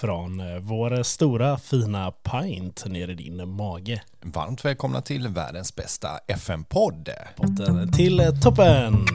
från 0.00 0.40
eh, 0.40 0.58
vår 0.60 1.02
stora 1.02 1.58
fina 1.58 2.10
pint 2.10 2.84
ner 2.86 3.08
i 3.08 3.14
din 3.14 3.48
mage. 3.48 4.02
Varmt 4.20 4.64
välkomna 4.64 5.02
till 5.02 5.28
världens 5.28 5.76
bästa 5.76 6.08
FM-podd. 6.26 7.08
Botten 7.36 7.92
till 7.92 8.20
eh, 8.20 8.30
toppen! 8.30 9.06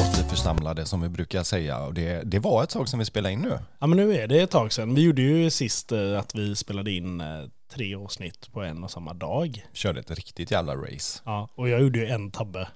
Återförsamlade 0.00 0.84
som 0.84 1.00
vi 1.00 1.08
brukar 1.08 1.42
säga 1.42 1.78
och 1.78 1.94
det, 1.94 2.22
det 2.24 2.38
var 2.38 2.62
ett 2.62 2.70
tag 2.70 2.88
som 2.88 2.98
vi 2.98 3.04
spelade 3.04 3.32
in 3.32 3.40
nu. 3.40 3.58
Ja 3.78 3.86
men 3.86 3.96
nu 3.96 4.14
är 4.14 4.28
det 4.28 4.40
ett 4.40 4.50
tag 4.50 4.72
sedan. 4.72 4.94
Vi 4.94 5.02
gjorde 5.02 5.22
ju 5.22 5.50
sist 5.50 5.92
eh, 5.92 6.18
att 6.18 6.34
vi 6.34 6.56
spelade 6.56 6.92
in 6.92 7.22
tre 7.72 7.94
avsnitt 7.94 8.52
på 8.52 8.62
en 8.62 8.84
och 8.84 8.90
samma 8.90 9.14
dag. 9.14 9.66
Körde 9.72 10.00
ett 10.00 10.10
riktigt 10.10 10.50
jävla 10.50 10.74
race. 10.74 11.20
Ja, 11.24 11.48
och 11.54 11.68
jag 11.68 11.80
gjorde 11.80 11.98
ju 11.98 12.06
en 12.06 12.30
tabbe. 12.30 12.68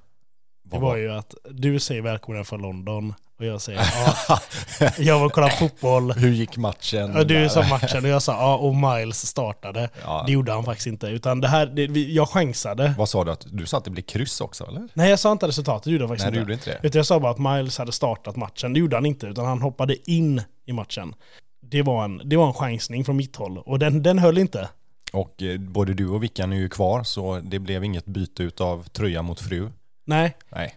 Det 0.70 0.78
var 0.78 0.96
ju 0.96 1.12
att 1.12 1.34
du 1.50 1.80
säger 1.80 2.02
välkommen 2.02 2.44
från 2.44 2.62
London 2.62 3.14
och 3.38 3.44
jag 3.44 3.60
säger 3.60 3.80
ja, 4.28 4.40
jag 4.98 5.18
var 5.18 5.26
och 5.26 5.32
kollade 5.32 5.52
fotboll. 5.52 6.12
Hur 6.12 6.30
gick 6.30 6.56
matchen? 6.56 7.16
Och 7.16 7.26
du 7.26 7.48
sa 7.48 7.62
matchen 7.70 8.04
och 8.04 8.10
jag 8.10 8.22
sa 8.22 8.32
ja, 8.32 8.56
och 8.56 8.74
Miles 8.76 9.26
startade. 9.26 9.90
Ja. 10.04 10.24
Det 10.26 10.32
gjorde 10.32 10.52
han 10.52 10.64
faktiskt 10.64 10.86
inte. 10.86 11.06
Utan 11.06 11.40
det 11.40 11.48
här, 11.48 11.66
det, 11.66 12.00
jag 12.00 12.28
chansade. 12.28 12.94
Vad 12.98 13.08
sa 13.08 13.24
du? 13.24 13.30
Att 13.30 13.46
du 13.50 13.66
sa 13.66 13.78
att 13.78 13.84
det 13.84 13.90
blir 13.90 14.02
kryss 14.02 14.40
också 14.40 14.66
eller? 14.66 14.88
Nej 14.94 15.10
jag 15.10 15.18
sa 15.18 15.32
inte 15.32 15.48
resultatet, 15.48 15.84
det 15.84 15.90
gjorde 15.90 16.02
jag 16.02 16.08
faktiskt 16.08 16.26
Nej 16.26 16.32
du 16.32 16.38
inte. 16.40 16.52
gjorde 16.52 16.52
inte 16.52 16.70
det. 16.82 16.88
Utan 16.88 16.98
jag 16.98 17.06
sa 17.06 17.20
bara 17.20 17.32
att 17.32 17.38
Miles 17.38 17.78
hade 17.78 17.92
startat 17.92 18.36
matchen. 18.36 18.72
Det 18.72 18.80
gjorde 18.80 18.96
han 18.96 19.06
inte, 19.06 19.26
utan 19.26 19.44
han 19.46 19.62
hoppade 19.62 20.10
in 20.10 20.42
i 20.66 20.72
matchen. 20.72 21.14
Det 21.70 21.82
var 21.82 22.04
en, 22.04 22.22
det 22.24 22.36
var 22.36 22.46
en 22.46 22.54
chansning 22.54 23.04
från 23.04 23.16
mitt 23.16 23.36
håll. 23.36 23.58
Och 23.58 23.78
den, 23.78 24.02
den 24.02 24.18
höll 24.18 24.38
inte. 24.38 24.68
Och 25.12 25.42
eh, 25.42 25.58
både 25.58 25.94
du 25.94 26.08
och 26.08 26.22
Vickan 26.22 26.52
är 26.52 26.56
ju 26.56 26.68
kvar 26.68 27.02
så 27.02 27.40
det 27.44 27.58
blev 27.58 27.84
inget 27.84 28.06
byte 28.06 28.42
utav 28.42 28.82
tröja 28.88 29.22
mot 29.22 29.40
fru. 29.40 29.70
Nej, 30.04 30.36
Nej. 30.48 30.74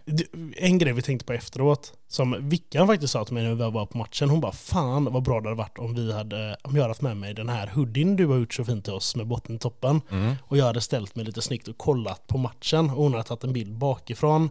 en 0.56 0.78
grej 0.78 0.92
vi 0.92 1.02
tänkte 1.02 1.26
på 1.26 1.32
efteråt, 1.32 1.92
som 2.08 2.48
Vickan 2.48 2.86
faktiskt 2.86 3.12
sa 3.12 3.24
till 3.24 3.34
mig 3.34 3.42
när 3.42 3.54
vi 3.54 3.70
var 3.70 3.86
på 3.86 3.98
matchen, 3.98 4.30
hon 4.30 4.40
bara 4.40 4.52
fan 4.52 5.04
vad 5.04 5.22
bra 5.22 5.40
det 5.40 5.48
hade 5.48 5.58
varit 5.58 5.78
om 5.78 5.94
vi 5.94 6.12
hade, 6.12 6.56
om 6.62 6.76
jag 6.76 6.82
hade 6.82 6.90
haft 6.90 7.02
med 7.02 7.16
mig 7.16 7.34
den 7.34 7.48
här 7.48 7.66
hoodien 7.66 8.16
du 8.16 8.26
har 8.26 8.36
gjort 8.36 8.54
så 8.54 8.64
fint 8.64 8.84
till 8.84 8.94
oss 8.94 9.16
med 9.16 9.26
bottentoppen. 9.26 10.00
Mm. 10.10 10.34
Och 10.42 10.56
jag 10.56 10.64
hade 10.64 10.80
ställt 10.80 11.14
mig 11.14 11.24
lite 11.24 11.42
snyggt 11.42 11.68
och 11.68 11.78
kollat 11.78 12.26
på 12.26 12.38
matchen 12.38 12.90
och 12.90 13.02
hon 13.02 13.12
hade 13.12 13.24
tagit 13.24 13.44
en 13.44 13.52
bild 13.52 13.78
bakifrån. 13.78 14.50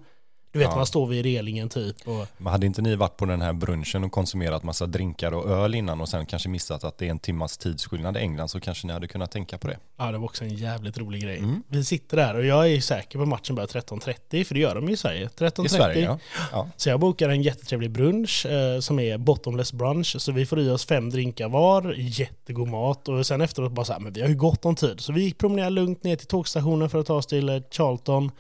Du 0.58 0.64
vet 0.64 0.72
Ja. 0.72 0.76
man 0.76 0.86
står 0.86 1.08
vid 1.08 1.26
relingen 1.26 1.70
typ 1.70 1.96
och 2.08 2.28
Men 2.38 2.52
hade 2.52 2.66
inte 2.66 2.82
ni 2.82 2.96
varit 2.96 3.18
på 3.18 3.26
den 3.26 3.42
här 3.42 3.54
brunchen 3.54 4.04
och 4.04 4.12
konsumerat 4.12 4.64
massa 4.64 4.86
drinkar 4.86 5.32
och 5.32 5.50
öl 5.50 5.76
innan 5.76 6.02
och 6.02 6.10
sen 6.10 6.26
kanske 6.26 6.50
missat 6.50 6.84
att 6.84 6.98
det 6.98 7.06
är 7.06 7.10
en 7.10 7.20
timmas 7.20 7.58
tidsskillnad 7.58 8.18
i 8.18 8.20
England 8.20 8.48
så 8.50 8.60
kanske 8.60 8.88
ni 8.88 8.94
hade 8.94 9.08
kunnat 9.08 9.32
tänka 9.32 9.58
på 9.58 9.68
det. 9.68 9.78
ja 9.98 10.12
det 10.12 10.18
var 10.18 10.26
också 10.26 10.44
en 10.44 10.56
jävligt 10.56 10.98
rolig 10.98 11.22
grej. 11.22 11.38
Mm. 11.38 11.64
Vi 11.68 11.84
sitter 11.84 12.18
där 12.18 12.36
och 12.36 12.46
jag 12.46 12.72
är 12.72 12.82
säker 12.82 13.18
på 13.20 13.24
att 13.24 13.28
matchen 13.30 13.56
börjar 13.56 13.68
13.30 13.68 14.44
för 14.44 14.54
det 14.54 14.60
gör 14.62 14.76
de 14.76 14.88
ju 14.88 14.94
i 14.94 14.98
Sverige. 14.98 15.30
13.30. 15.38 15.66
I 15.66 15.70
Sverige 15.70 16.02
ja. 16.06 16.20
ja. 16.52 16.68
Så 16.78 16.90
jag 16.90 17.00
bokar 17.00 17.30
en 17.30 17.42
jättetrevlig 17.42 17.92
brunch 17.92 18.46
eh, 18.46 18.80
som 18.80 19.00
är 19.00 19.18
bottomless 19.18 19.74
brunch. 19.74 20.16
Så 20.20 20.32
vi 20.32 20.46
får 20.46 20.60
i 20.60 20.70
oss 20.70 20.86
fem 20.86 21.10
drinkar 21.10 21.50
var, 21.50 21.94
jättegod 21.98 22.68
mat 22.68 23.08
och 23.08 23.26
sen 23.26 23.42
efteråt 23.42 23.72
bara 23.72 23.86
så 23.86 23.94
här, 23.94 24.00
men 24.00 24.14
vi 24.14 24.22
har 24.22 24.28
ju 24.30 24.36
gott 24.36 24.66
om 24.66 24.76
tid. 24.76 25.00
Så 25.00 25.14
vi 25.14 25.34
promenerar 25.34 25.70
lugnt 25.70 26.04
ner 26.04 26.16
till 26.16 26.28
tågstationen 26.28 26.90
för 26.90 27.00
att 27.00 27.06
ta 27.06 27.14
oss 27.14 27.28
till 27.28 27.50
eh, 27.50 27.62
Charlton. 27.72 28.32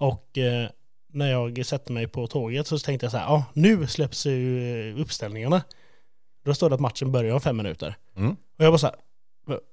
Och 0.00 0.38
eh, 0.38 0.68
när 1.18 1.30
jag 1.30 1.66
sätter 1.66 1.92
mig 1.92 2.08
på 2.08 2.26
tåget 2.26 2.66
så 2.66 2.78
tänkte 2.78 3.04
jag 3.06 3.10
så 3.10 3.18
här, 3.18 3.24
ja 3.24 3.44
nu 3.52 3.86
släpps 3.86 4.26
ju 4.26 4.90
eh, 4.90 5.00
uppställningarna. 5.00 5.62
Då 6.44 6.54
står 6.54 6.68
det 6.68 6.74
att 6.74 6.80
matchen 6.80 7.12
börjar 7.12 7.34
om 7.34 7.40
fem 7.40 7.56
minuter. 7.56 7.94
Mm. 8.16 8.30
Och 8.30 8.64
jag 8.64 8.72
bara 8.72 8.78
så 8.78 8.86
här, 8.86 8.96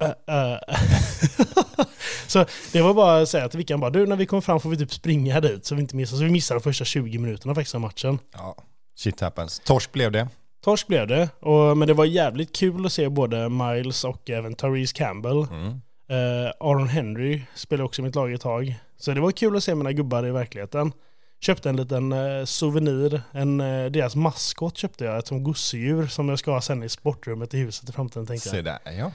äh, 0.01 0.51
äh. 0.51 0.59
Så 2.27 2.45
det 2.71 2.81
var 2.81 2.93
bara 2.93 3.21
att 3.21 3.29
säga 3.29 3.49
till 3.49 3.57
Vickan 3.57 3.79
bara, 3.79 3.89
du 3.89 4.05
när 4.05 4.15
vi 4.15 4.25
kommer 4.25 4.41
fram 4.41 4.59
får 4.59 4.69
vi 4.69 4.77
typ 4.77 4.93
springa 4.93 5.41
dit 5.41 5.65
så 5.65 5.75
vi 5.75 5.81
inte 5.81 5.95
missar. 5.95 6.17
Så 6.17 6.23
vi 6.23 6.29
missade 6.31 6.59
de 6.59 6.63
första 6.63 6.85
20 6.85 7.17
minuterna 7.17 7.55
faktiskt 7.55 7.75
av 7.75 7.81
matchen. 7.81 8.19
ja. 8.33 8.55
Shit 8.97 9.21
happens. 9.21 9.59
Torsk 9.59 9.91
blev 9.91 10.11
det. 10.11 10.27
Torsk 10.63 10.87
blev 10.87 11.07
det, 11.07 11.29
och, 11.39 11.77
men 11.77 11.87
det 11.87 11.93
var 11.93 12.05
jävligt 12.05 12.55
kul 12.55 12.85
att 12.85 12.91
se 12.91 13.09
både 13.09 13.49
Miles 13.49 14.03
och 14.03 14.29
även 14.29 14.55
Therese 14.55 14.93
Campbell. 14.93 15.47
Mm. 15.51 15.81
Eh, 16.09 16.51
Aaron 16.59 16.87
Henry 16.87 17.41
spelade 17.55 17.83
också 17.83 18.01
i 18.01 18.05
mitt 18.05 18.15
lag 18.15 18.33
ett 18.33 18.41
tag. 18.41 18.75
Så 18.97 19.11
det 19.11 19.21
var 19.21 19.31
kul 19.31 19.57
att 19.57 19.63
se 19.63 19.75
mina 19.75 19.91
gubbar 19.91 20.27
i 20.27 20.31
verkligheten. 20.31 20.91
Köpte 21.39 21.69
en 21.69 21.75
liten 21.75 22.11
eh, 22.13 22.45
souvenir, 22.45 23.21
en, 23.31 23.61
eh, 23.61 23.85
deras 23.91 24.15
maskot 24.15 24.77
köpte 24.77 25.05
jag, 25.05 25.17
ett 25.17 25.27
som 25.27 25.43
gosedjur 25.43 26.07
som 26.07 26.29
jag 26.29 26.39
ska 26.39 26.51
ha 26.51 26.61
sen 26.61 26.83
i 26.83 26.89
sportrummet 26.89 27.53
i 27.53 27.57
huset 27.57 27.89
i 27.89 27.91
framtiden 27.91 28.27
tänkte 28.27 28.49
jag. 28.49 28.55
Se 28.55 28.61
där 28.61 28.79
ja. 28.99 29.11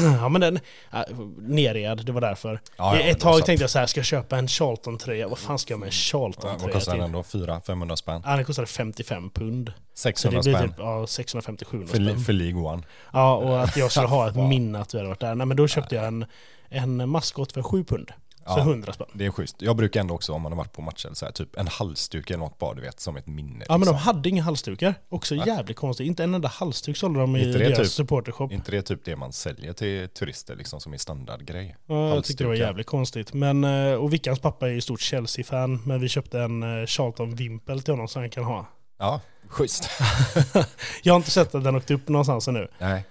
Ja 0.20 0.28
men 0.28 0.40
den, 0.40 0.56
äh, 0.92 1.00
nerred, 1.38 2.06
det 2.06 2.12
var 2.12 2.20
därför. 2.20 2.60
Ja, 2.76 2.96
ja, 2.96 3.02
ett 3.02 3.20
tag 3.20 3.44
tänkte 3.46 3.62
jag 3.62 3.70
så 3.70 3.78
här, 3.78 3.86
ska 3.86 3.98
jag 4.00 4.04
köpa 4.06 4.38
en 4.38 4.48
Charlton-tröja? 4.48 5.28
Vad 5.28 5.38
fan 5.38 5.58
ska 5.58 5.72
jag 5.72 5.80
med 5.80 5.86
en 5.86 5.90
Ja, 5.92 6.18
Charlton-tröja 6.18 6.58
Vad 6.62 6.72
kostar 6.72 6.92
till? 6.92 7.00
den 7.00 7.12
då? 7.12 7.22
400-500 7.22 7.96
spänn? 7.96 8.22
Ja, 8.24 8.36
den 8.36 8.44
kostade 8.44 8.66
55 8.66 9.30
pund. 9.30 9.68
Så 9.94 10.08
det 10.08 10.16
600 10.16 10.42
blir 10.42 10.54
spänn? 10.54 10.68
typ 10.68 10.78
ja, 10.78 11.04
650-700 11.04 11.86
För, 11.86 11.98
li- 11.98 12.10
spänn. 12.10 12.24
för 12.24 12.32
League 12.32 12.62
One. 12.62 12.82
Ja, 13.12 13.34
och 13.36 13.62
att 13.62 13.76
jag 13.76 13.90
skulle 13.90 14.06
ha 14.06 14.28
ett 14.28 14.36
minne 14.48 14.78
att 14.80 14.94
vi 14.94 14.98
hade 14.98 15.08
varit 15.08 15.20
där. 15.20 15.34
Nej 15.34 15.46
men 15.46 15.56
då 15.56 15.68
köpte 15.68 15.94
jag 15.94 16.04
en, 16.06 16.24
en 16.68 17.08
maskot 17.08 17.52
för 17.52 17.62
7 17.62 17.84
pund. 17.84 18.10
Så 18.46 18.52
Ja. 18.58 18.62
100 18.62 18.92
spänn. 18.92 19.06
Det 19.12 19.26
är 19.26 19.30
schysst. 19.30 19.56
Jag 19.62 19.76
brukar 19.76 20.00
ändå 20.00 20.14
också 20.14 20.32
om 20.32 20.42
man 20.42 20.52
har 20.52 20.56
varit 20.56 20.72
på 20.72 20.82
matcher, 20.82 21.10
så 21.12 21.24
här, 21.24 21.32
typ 21.32 21.56
en 21.56 21.68
halsduk 21.68 22.30
eller 22.30 22.38
något 22.38 22.58
bara, 22.58 22.74
du 22.74 22.80
vet, 22.80 23.00
som 23.00 23.16
ett 23.16 23.26
minne. 23.26 23.64
Ja 23.68 23.78
men 23.78 23.80
de 23.86 23.92
liksom. 23.94 23.96
hade 23.96 24.28
inga 24.28 24.42
halsdukar. 24.42 24.94
Också 25.08 25.34
jävligt 25.34 25.76
konstigt. 25.76 26.06
Inte 26.06 26.24
en 26.24 26.34
enda 26.34 26.48
halsduk 26.48 26.96
sålde 26.96 27.20
de 27.20 27.36
i 27.36 27.46
Inte 27.46 27.58
det 27.58 27.64
deras 27.64 27.78
typ- 27.78 27.88
supportershop. 27.88 28.52
inte 28.52 28.70
det 28.70 28.82
typ 28.82 29.04
det 29.04 29.16
man 29.16 29.32
säljer 29.32 29.72
till 29.72 30.08
turister 30.08 30.56
liksom 30.56 30.80
som 30.80 30.92
är 30.94 30.98
standardgrej? 30.98 31.76
Ja, 31.86 32.08
jag 32.14 32.24
tyckte 32.24 32.44
det 32.44 32.48
var 32.48 32.54
jävligt 32.54 32.86
konstigt. 32.86 33.32
Men, 33.32 33.64
eh, 33.64 33.92
och 33.94 34.12
Vickans 34.12 34.38
pappa 34.38 34.68
är 34.68 34.72
ju 34.72 34.80
stort 34.80 35.00
Chelsea-fan. 35.00 35.82
Men 35.86 36.00
vi 36.00 36.08
köpte 36.08 36.40
en 36.40 36.62
eh, 36.80 36.86
Charlton-vimpel 36.86 37.82
till 37.82 37.92
honom 37.92 38.08
som 38.08 38.22
han 38.22 38.30
kan 38.30 38.44
ha. 38.44 38.66
Ja, 38.98 39.20
schysst. 39.48 39.88
Jag 41.02 41.14
har 41.14 41.16
inte 41.16 41.30
sett 41.30 41.54
att 41.54 41.64
den 41.64 41.76
åkt 41.76 41.90
upp 41.90 42.08
någonstans 42.08 42.48
ännu. 42.48 42.68
Nej. 42.78 43.04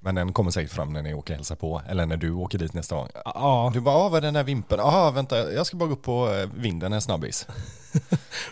Men 0.00 0.14
den 0.14 0.32
kommer 0.32 0.50
säkert 0.50 0.72
fram 0.72 0.92
när 0.92 1.02
ni 1.02 1.14
åker 1.14 1.32
och 1.32 1.36
hälsar 1.36 1.56
på, 1.56 1.82
eller 1.88 2.06
när 2.06 2.16
du 2.16 2.32
åker 2.32 2.58
dit 2.58 2.72
nästa 2.74 2.94
gång. 2.96 3.08
Ja, 3.24 3.70
Du 3.74 3.80
bara, 3.80 3.94
ah, 3.96 4.08
vad 4.08 4.18
är 4.18 4.26
den 4.26 4.36
här 4.36 4.44
vimpeln? 4.44 4.80
Ja, 4.84 5.10
vänta, 5.10 5.52
jag 5.52 5.66
ska 5.66 5.76
bara 5.76 5.86
gå 5.86 5.92
upp 5.92 6.02
på 6.02 6.28
eh, 6.34 6.48
vinden 6.54 6.92
en 6.92 7.00
snabbis. 7.02 7.46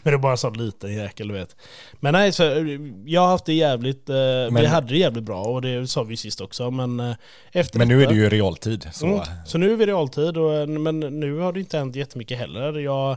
men 0.02 0.10
det 0.10 0.10
är 0.10 0.18
bara 0.18 0.36
så 0.36 0.50
liten 0.50 0.94
jäkel 0.94 1.28
du 1.28 1.34
vet. 1.34 1.56
Men 2.00 2.12
nej, 2.12 2.32
så, 2.32 2.44
eh, 2.44 2.64
jag 3.04 3.20
har 3.20 3.28
haft 3.28 3.44
det 3.44 3.52
jävligt, 3.54 4.08
eh, 4.08 4.14
vi 4.16 4.50
Men- 4.50 4.66
hade 4.66 4.86
det 4.86 4.98
jävligt 4.98 5.24
bra 5.24 5.42
och 5.42 5.62
det 5.62 5.86
sa 5.86 6.02
vi 6.02 6.16
sist 6.16 6.40
också. 6.40 6.70
Men, 6.70 7.00
eh, 7.00 7.14
efter 7.52 7.78
Men 7.78 7.88
nu 7.88 8.02
är 8.02 8.06
det 8.06 8.14
ju 8.14 8.28
realtid, 8.28 8.88
så 8.92 9.06
Mm, 9.06 9.20
så 9.46 9.58
nu 9.58 9.72
är 9.72 9.76
vi 9.76 9.86
realtid, 9.86 10.36
och, 10.36 10.68
men 10.68 11.00
nu 11.00 11.38
har 11.38 11.52
det 11.52 11.60
inte 11.60 11.78
hänt 11.78 11.96
jättemycket 11.96 12.38
heller. 12.38 12.78
Jag, 12.78 13.10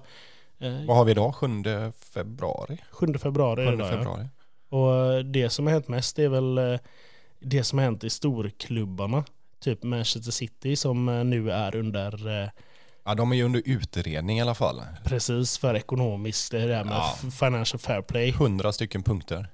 eh, 0.59 0.85
vad 0.87 0.97
har 0.97 1.05
vi 1.05 1.11
idag? 1.11 1.35
7 1.35 1.47
februari? 2.13 2.77
7 2.91 3.13
februari 3.17 3.61
är 3.61 3.65
7 3.65 3.71
det 3.71 3.75
idag, 3.75 3.87
ja. 3.87 3.91
februari. 3.97 4.27
Och 4.69 5.25
det 5.25 5.49
som 5.49 5.65
har 5.67 5.73
hänt 5.73 5.87
mest 5.87 6.19
är 6.19 6.29
väl 6.29 6.57
eh, 6.57 6.79
det 7.45 7.63
som 7.63 7.77
har 7.79 7.85
hänt 7.85 8.03
i 8.03 8.09
storklubbarna. 8.09 9.23
Typ 9.59 9.83
Manchester 9.83 10.31
City 10.31 10.75
som 10.75 11.09
eh, 11.09 11.23
nu 11.23 11.51
är 11.51 11.75
under 11.75 12.41
eh, 12.43 12.49
Ja, 13.07 13.15
de 13.15 13.31
är 13.31 13.35
ju 13.35 13.43
under 13.43 13.61
utredning 13.65 14.37
i 14.37 14.41
alla 14.41 14.55
fall. 14.55 14.81
precis 15.03 15.57
för 15.57 15.75
ekonomiskt, 15.75 16.51
det 16.51 16.61
är 16.61 16.67
det 16.67 16.75
här 16.75 16.83
med 16.83 16.93
Ja. 16.93 17.15
financial 17.31 17.79
fair 17.79 18.01
play. 18.01 18.29
100 18.29 18.71
stycken 18.71 19.03
punkter. 19.03 19.47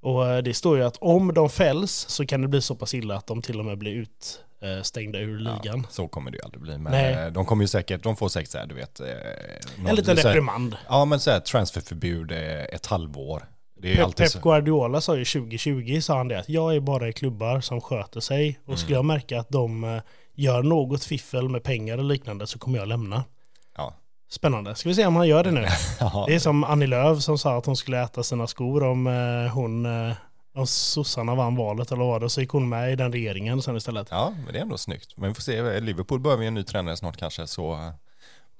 Och 0.00 0.26
eh, 0.28 0.42
det 0.42 0.54
står 0.54 0.76
ju 0.76 0.84
att 0.84 0.96
om 1.00 1.34
de 1.34 1.50
fälls 1.50 1.92
så 2.08 2.26
kan 2.26 2.42
det 2.42 2.48
bli 2.48 2.62
så 2.62 2.74
pass 2.74 2.94
illa 2.94 3.16
att 3.16 3.26
de 3.26 3.42
till 3.42 3.58
och 3.58 3.64
med 3.64 3.78
blir 3.78 4.06
utstängda 4.60 5.18
ur 5.18 5.38
ligan. 5.38 5.60
Ja, 5.64 5.82
så 5.90 6.08
kommer 6.08 6.30
det 6.30 6.36
ju 6.36 6.42
aldrig 6.44 6.62
bli. 6.62 6.78
Men 6.78 6.92
Nej. 6.92 7.14
eh, 7.14 7.26
de 7.32 7.46
kommer 7.46 7.64
ju 7.64 7.68
säkert, 7.68 8.02
de 8.02 8.16
får 8.16 8.28
säkert 8.28 8.50
så 8.50 8.58
här, 8.58 8.66
du 8.66 8.74
vet. 8.74 9.00
eh, 9.00 9.06
någon- 9.76 9.86
En 9.86 9.94
liten 9.96 10.16
reprimand. 10.16 10.76
Ja, 10.88 11.04
men 11.04 11.20
så 11.20 11.30
här 11.30 11.40
transferförbud 11.40 12.32
eh, 12.32 12.64
ett 12.64 12.86
halvår. 12.86 13.46
Det 13.86 13.96
Pep, 13.96 14.16
Pep. 14.16 14.42
Guardiola 14.42 15.00
sa 15.00 15.16
ju 15.16 15.24
2020 15.24 16.00
sa 16.00 16.16
han 16.16 16.28
det 16.28 16.38
att 16.38 16.48
jag 16.48 16.76
är 16.76 16.80
bara 16.80 17.08
i 17.08 17.12
klubbar 17.12 17.60
som 17.60 17.80
sköter 17.80 18.20
sig 18.20 18.60
och 18.66 18.78
skulle 18.78 18.96
jag 18.96 19.04
märka 19.04 19.40
att 19.40 19.48
de 19.48 19.84
eh, 19.84 20.02
gör 20.34 20.62
något 20.62 21.04
fiffel 21.04 21.48
med 21.48 21.62
pengar 21.62 21.98
och 21.98 22.04
liknande 22.04 22.46
så 22.46 22.58
kommer 22.58 22.78
jag 22.78 22.88
lämna. 22.88 23.24
Ja. 23.76 23.94
Spännande. 24.30 24.74
Ska 24.74 24.88
vi 24.88 24.94
se 24.94 25.06
om 25.06 25.16
han 25.16 25.28
gör 25.28 25.44
det 25.44 25.50
nu? 25.50 25.66
Ja. 26.00 26.24
Det 26.28 26.34
är 26.34 26.38
som 26.38 26.64
Annie 26.64 26.86
Lööf 26.86 27.22
som 27.22 27.38
sa 27.38 27.58
att 27.58 27.66
hon 27.66 27.76
skulle 27.76 28.02
äta 28.02 28.22
sina 28.22 28.46
skor 28.46 28.82
om 28.82 29.06
eh, 29.06 29.52
hon 29.54 29.86
eh, 29.86 30.16
om 30.54 30.66
sossarna 30.66 31.34
vann 31.34 31.56
valet 31.56 31.92
eller 31.92 32.04
vad 32.04 32.20
det. 32.20 32.30
Så 32.30 32.40
gick 32.40 32.50
hon 32.50 32.68
med 32.68 32.92
i 32.92 32.96
den 32.96 33.12
regeringen 33.12 33.62
sen 33.62 33.76
istället. 33.76 34.08
ja, 34.10 34.32
men 34.44 34.52
det 34.52 34.58
är 34.58 34.62
ändå 34.62 34.78
snyggt. 34.78 35.16
Men 35.16 35.28
vi 35.28 35.34
får 35.34 35.42
se, 35.42 35.80
Liverpool 35.80 36.20
behöver 36.20 36.42
ju 36.42 36.48
en 36.48 36.54
ny 36.54 36.62
tränare 36.62 36.96
snart 36.96 37.16
kanske, 37.16 37.46
så 37.46 37.92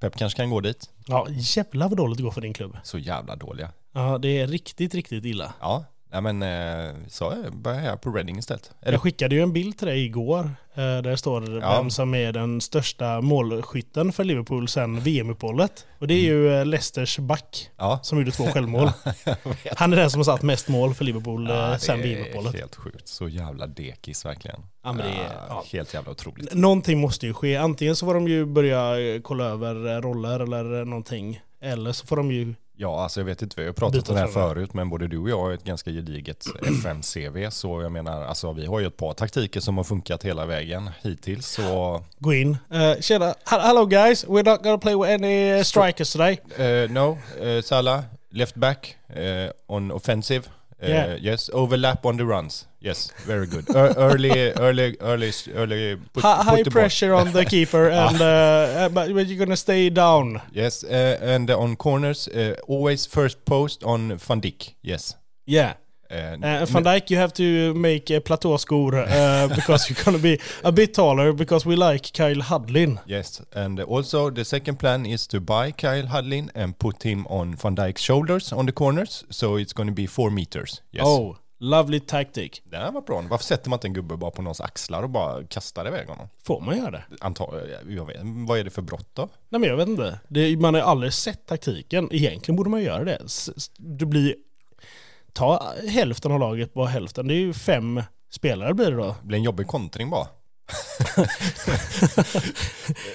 Pep 0.00 0.16
kanske 0.16 0.36
kan 0.36 0.50
gå 0.50 0.60
dit. 0.60 0.90
Ja, 1.06 1.26
jävlar 1.30 1.88
vad 1.88 1.96
dåligt 1.96 2.16
det 2.16 2.22
går 2.22 2.30
för 2.30 2.40
din 2.40 2.52
klubb. 2.52 2.76
Så 2.82 2.98
jävla 2.98 3.36
dåliga. 3.36 3.72
Ja, 3.92 4.18
det 4.18 4.28
är 4.28 4.46
riktigt, 4.46 4.94
riktigt 4.94 5.24
illa. 5.24 5.54
Ja, 5.60 5.84
nej 6.20 6.32
men 6.32 6.42
eh, 6.42 6.94
så 7.08 7.34
börjar 7.52 7.82
jag 7.84 8.00
på 8.00 8.10
Reading 8.10 8.38
istället. 8.38 8.70
Eller, 8.82 8.92
Jag 8.92 9.02
skickade 9.02 9.34
ju 9.34 9.42
en 9.42 9.52
bild 9.52 9.78
till 9.78 9.86
dig 9.86 10.04
igår 10.04 10.40
eh, 10.74 10.76
där 10.76 11.02
det 11.02 11.16
står 11.16 11.60
Ja. 11.62 11.76
vem 11.76 11.90
som 11.90 12.14
är 12.14 12.32
den 12.32 12.60
största 12.60 13.20
målskytten 13.20 14.12
för 14.12 14.24
Liverpool 14.24 14.68
sedan 14.68 15.00
VM-uppehållet. 15.00 15.86
Och 15.98 16.06
det 16.06 16.14
är 16.14 16.20
ju 16.20 16.54
eh, 16.56 16.66
Leicesters 16.66 17.18
back 17.18 17.70
ja. 17.76 17.98
som 18.02 18.18
gjorde 18.18 18.30
två 18.30 18.44
självmål. 18.44 18.90
Han 19.76 19.92
är 19.92 19.96
den 19.96 20.10
som 20.10 20.18
har 20.18 20.24
satt 20.24 20.42
mest 20.42 20.68
mål 20.68 20.94
för 20.94 21.04
Liverpool 21.04 21.46
Ja, 21.48 21.54
är 21.74 21.96
VM-uppehållet. 22.02 22.54
helt 22.54 22.76
sjukt. 22.76 23.08
Så 23.08 23.28
jävla 23.28 23.66
dekis 23.66 24.24
verkligen. 24.24 24.60
Ja, 24.84 24.92
det 24.92 25.02
är- 25.02 25.32
ja. 25.48 25.64
Helt 25.72 25.94
jävla 25.94 26.10
otroligt. 26.10 26.54
Någonting 26.54 27.00
måste 27.00 27.26
ju 27.26 27.34
ske. 27.34 27.56
Antingen 27.56 27.96
så 27.96 28.06
får 28.06 28.14
de 28.14 28.28
ju 28.28 28.44
börja 28.46 28.94
kolla 29.22 29.44
över 29.44 30.02
roller 30.02 30.40
eller 30.40 30.84
någonting. 30.84 31.40
Eller 31.60 31.92
så 31.92 32.06
får 32.06 32.16
de 32.16 32.32
ju 32.32 32.54
Ja, 32.78 33.02
alltså 33.02 33.20
jag 33.20 33.24
vet 33.24 33.42
inte, 33.42 33.60
vi 33.60 33.66
har 33.66 33.72
pratat 33.72 34.08
om 34.08 34.14
det 34.14 34.20
här 34.20 34.28
förut, 34.28 34.74
men 34.74 34.88
både 34.88 35.08
du 35.08 35.18
och 35.18 35.30
jag 35.30 35.38
har 35.38 35.52
ett 35.52 35.64
ganska 35.64 35.90
gediget 35.90 36.46
FM-CV, 36.62 37.50
så 37.50 37.82
jag 37.82 37.92
menar, 37.92 38.22
alltså 38.24 38.52
vi 38.52 38.66
har 38.66 38.80
ju 38.80 38.86
ett 38.86 38.96
par 38.96 39.12
taktiker 39.12 39.60
som 39.60 39.76
har 39.76 39.84
funkat 39.84 40.22
hela 40.22 40.46
vägen 40.46 40.90
hittills, 41.02 41.46
så 41.46 42.02
Gå 42.18 42.34
in. 42.34 42.56
Uh, 42.74 43.00
tjena, 43.00 43.34
hello 43.44 43.86
guys, 43.86 44.26
we're 44.26 44.50
not 44.50 44.62
gonna 44.62 44.78
play 44.78 44.94
with 44.94 45.10
any 45.10 45.58
uh, 45.58 45.62
strikers 45.62 46.12
today. 46.12 46.38
Uh, 46.58 46.92
no, 46.92 47.18
uh, 47.42 47.62
Salah, 47.62 48.02
left 48.30 48.54
back 48.54 48.96
uh, 49.16 49.76
on 49.76 49.90
offensive. 49.90 50.42
Uh, 50.82 50.88
Yeah. 50.88 51.16
Yes, 51.20 51.50
overlap 51.52 52.04
on 52.06 52.16
the 52.16 52.24
runs. 52.26 52.66
Yes, 52.80 53.10
very 53.26 53.46
good. 53.46 53.64
Ear- 53.70 53.94
early, 53.96 54.52
early, 54.52 54.96
early, 55.00 55.32
early. 55.54 55.96
Put, 56.12 56.22
Hi- 56.22 56.36
put 56.36 56.44
high 56.46 56.62
pressure 56.64 57.14
on 57.14 57.32
the 57.32 57.44
keeper 57.44 57.88
and 58.04 58.20
uh, 58.20 58.24
uh, 58.24 58.88
but 58.88 59.12
but 59.14 59.26
you're 59.26 59.38
gonna 59.38 59.56
stay 59.56 59.90
down. 59.90 60.40
Yes, 60.52 60.84
uh, 60.84 61.18
and 61.34 61.50
on 61.50 61.76
corners, 61.76 62.28
uh, 62.28 62.54
always 62.68 63.06
first 63.06 63.44
post 63.44 63.84
on 63.84 64.18
Van 64.18 64.40
Dijk. 64.40 64.74
Yes. 64.82 65.16
Yeah. 65.46 65.74
Uh, 66.10 66.64
Van 66.66 66.84
Dijk, 66.84 67.10
you 67.10 67.20
have 67.20 67.32
to 67.32 67.74
make 67.74 68.16
uh, 68.16 68.20
platåskor 68.20 68.94
uh, 68.94 69.48
because 69.56 69.90
you're 69.90 70.04
gonna 70.04 70.18
be 70.18 70.38
a 70.62 70.72
bit 70.72 70.94
taller 70.94 71.32
because 71.32 71.68
we 71.68 71.76
like 71.76 72.12
Kyle 72.12 72.42
Hudlin. 72.42 72.98
Yes, 73.06 73.42
and 73.54 73.80
also 73.80 74.30
the 74.30 74.44
second 74.44 74.76
plan 74.76 75.06
is 75.06 75.26
to 75.26 75.40
buy 75.40 75.72
Kyle 75.72 76.06
Hudlin 76.06 76.50
and 76.54 76.78
put 76.78 77.02
him 77.02 77.26
on 77.26 77.56
Van 77.56 77.74
Dijk's 77.74 78.02
shoulders 78.02 78.52
on 78.52 78.66
the 78.66 78.72
corners, 78.72 79.24
so 79.30 79.56
it's 79.56 79.72
going 79.72 79.88
to 79.88 79.94
be 79.94 80.06
four 80.06 80.30
meters. 80.30 80.82
Yes. 80.92 81.04
Oh, 81.06 81.36
lovely 81.58 82.00
tactic. 82.00 82.62
Det 82.64 82.76
här 82.76 82.92
var 82.92 83.00
bra. 83.00 83.24
Varför 83.30 83.44
sätter 83.44 83.70
man 83.70 83.76
inte 83.76 83.86
en 83.86 83.92
gubbe 83.92 84.16
bara 84.16 84.30
på 84.30 84.42
någons 84.42 84.60
axlar 84.60 85.02
och 85.02 85.10
bara 85.10 85.44
kastar 85.44 85.88
iväg 85.88 86.08
honom? 86.08 86.28
Får 86.44 86.60
man 86.60 86.78
göra 86.78 86.90
det? 86.90 87.04
Antar, 87.20 87.80
jag 87.88 88.06
vet, 88.06 88.16
vad 88.22 88.58
är 88.58 88.64
det 88.64 88.70
för 88.70 88.82
brott 88.82 89.08
då? 89.12 89.28
Nej 89.48 89.60
men 89.60 89.70
jag 89.70 89.76
vet 89.76 89.88
inte. 89.88 90.20
Det, 90.28 90.56
man 90.56 90.74
har 90.74 90.80
aldrig 90.80 91.12
sett 91.12 91.46
taktiken. 91.46 92.08
Egentligen 92.12 92.56
borde 92.56 92.70
man 92.70 92.82
göra 92.82 93.04
det. 93.04 93.18
Det 93.76 94.06
blir... 94.06 94.34
Ta 95.36 95.74
hälften 95.88 96.32
av 96.32 96.40
laget 96.40 96.74
på 96.74 96.86
hälften. 96.86 97.28
Det 97.28 97.34
är 97.34 97.38
ju 97.38 97.52
fem 97.52 98.02
spelare 98.30 98.74
blir 98.74 98.90
det 98.90 98.96
då. 98.96 99.16
Det 99.20 99.26
blir 99.26 99.38
en 99.38 99.44
jobbig 99.44 99.66
kontring 99.66 100.10
bara. 100.10 100.26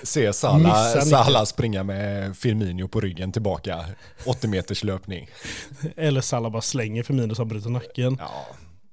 Se 0.04 0.26
nicken. 0.26 1.02
Salah 1.06 1.44
springa 1.44 1.84
med 1.84 2.38
Firmino 2.38 2.88
på 2.88 3.02
ryggen 3.02 3.32
tillbaka. 3.32 3.86
80 4.26 4.48
meters 4.48 4.84
löpning. 4.84 5.30
Eller 5.96 6.22
Salah 6.22 6.52
bara 6.52 6.62
slänger 6.62 7.04
Firmino 7.04 7.36
som 7.36 7.48
bryter 7.48 7.70
nacken. 7.70 8.18
Ja. 8.20 8.48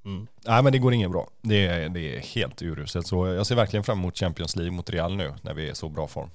Mm. 0.04 0.26
Nej 0.44 0.62
men 0.62 0.72
det 0.72 0.78
går 0.78 0.92
ingen 0.92 1.10
bra. 1.10 1.28
Det 1.42 1.66
är, 1.66 1.88
det 1.88 2.16
är 2.16 2.20
helt 2.20 2.62
uruselt. 2.62 3.06
Så 3.06 3.26
jag 3.26 3.46
ser 3.46 3.54
verkligen 3.54 3.84
fram 3.84 3.98
emot 3.98 4.18
Champions 4.18 4.56
League 4.56 4.72
mot 4.72 4.90
Real 4.90 5.16
nu 5.16 5.34
när 5.42 5.54
vi 5.54 5.66
är 5.66 5.72
i 5.72 5.74
så 5.74 5.88
bra 5.88 6.08
form. 6.08 6.30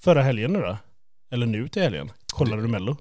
Förra 0.00 0.22
helgen 0.22 0.52
nu 0.52 0.60
då? 0.60 0.76
Eller 1.30 1.46
nu 1.46 1.68
till 1.68 1.82
helgen? 1.82 2.12
Kollade 2.32 2.62
du 2.62 2.68
Mello? 2.68 2.96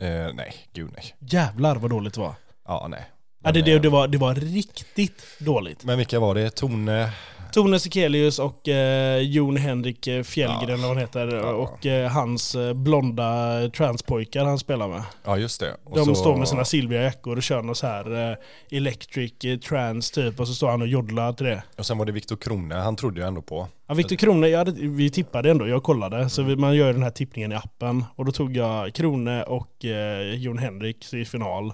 Eh, 0.00 0.34
nej, 0.34 0.54
gud 0.72 0.90
nej. 0.96 1.14
Jävlar 1.18 1.76
vad 1.76 1.90
dåligt 1.90 2.14
det 2.14 2.20
var. 2.20 2.34
Ja, 2.66 2.86
nej. 2.90 3.04
Ja, 3.44 3.52
det, 3.52 3.62
det, 3.62 3.72
eh, 3.72 3.80
det, 3.80 3.88
var, 3.88 4.08
det 4.08 4.18
var 4.18 4.34
riktigt 4.34 5.22
dåligt. 5.38 5.84
Men 5.84 5.98
vilka 5.98 6.20
var 6.20 6.34
det? 6.34 6.50
Tone? 6.50 7.10
Tone 7.58 7.78
Sekelius 7.80 8.38
och 8.38 8.68
eh, 8.68 9.18
Jon 9.20 9.56
Henrik 9.56 10.06
eh, 10.06 10.22
Fjällgren, 10.22 10.70
Ja. 10.70 10.76
vad 10.76 10.88
han 10.88 10.98
heter, 10.98 11.34
Ja. 11.36 11.52
och 11.52 11.86
eh, 11.86 12.10
hans 12.10 12.54
eh, 12.54 12.74
blonda 12.74 13.52
transpojkar 13.76 14.44
han 14.44 14.58
spelar 14.58 14.88
med. 14.88 15.02
Ja, 15.24 15.36
just 15.38 15.60
det. 15.60 15.76
Och 15.84 15.96
De 15.96 16.04
så- 16.04 16.14
står 16.14 16.36
med 16.36 16.48
sina 16.48 16.64
silvriga 16.64 17.02
jackor 17.02 17.36
och 17.36 17.42
kör 17.42 17.62
någon 17.62 17.74
så 17.74 17.86
här 17.86 18.30
eh, 18.30 18.36
electric 18.70 19.32
eh, 19.44 19.58
trance 19.58 20.14
typ 20.14 20.40
och 20.40 20.48
så 20.48 20.54
står 20.54 20.68
han 20.70 20.82
och 20.82 20.88
joddlar 20.88 21.32
till 21.32 21.46
det. 21.46 21.62
Och 21.78 21.86
sen 21.86 21.98
var 21.98 22.06
det 22.06 22.12
Viktor 22.12 22.36
Krone, 22.36 22.74
han 22.74 22.96
trodde 22.96 23.20
jag 23.20 23.28
ändå 23.28 23.42
på. 23.42 23.68
Ja, 23.86 23.94
Viktor 23.94 24.16
Krone, 24.16 24.48
jag 24.48 24.58
hade, 24.58 24.72
vi 24.72 25.10
tippade 25.10 25.50
ändå, 25.50 25.68
jag 25.68 25.82
kollade. 25.82 26.30
Så 26.30 26.42
vi, 26.42 26.56
man 26.56 26.76
gör 26.76 26.92
den 26.92 27.02
här 27.02 27.10
tippningen 27.10 27.52
i 27.52 27.54
appen. 27.54 28.04
Och 28.16 28.24
då 28.24 28.32
tog 28.32 28.56
jag 28.56 28.94
Krone 28.94 29.42
och 29.42 29.84
eh, 29.84 30.34
Jon 30.34 30.58
Henrik 30.58 31.12
i 31.14 31.24
final. 31.24 31.72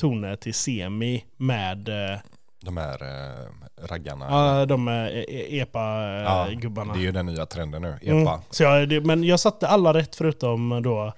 Tone 0.00 0.36
till 0.36 0.54
semi 0.54 1.24
med 1.36 1.88
eh, 1.88 2.18
De 2.60 2.76
här 2.76 3.02
eh, 3.02 3.86
raggarna. 3.86 4.26
ja, 4.30 4.66
de 4.66 4.88
eh, 4.88 4.94
Ja, 4.94 5.22
EPA-gubbarna. 5.48 6.92
det 6.92 6.98
är 6.98 7.02
ju 7.02 7.12
den 7.12 7.26
nya 7.26 7.46
trenden 7.46 7.82
nu. 7.82 7.98
Mm. 8.02 8.22
EPA. 8.22 8.42
Så 8.50 8.62
jag, 8.62 9.06
men 9.06 9.24
jag 9.24 9.40
satte 9.40 9.68
alla 9.68 9.94
rätt 9.94 10.16
förutom 10.16 10.82
då 10.82 11.12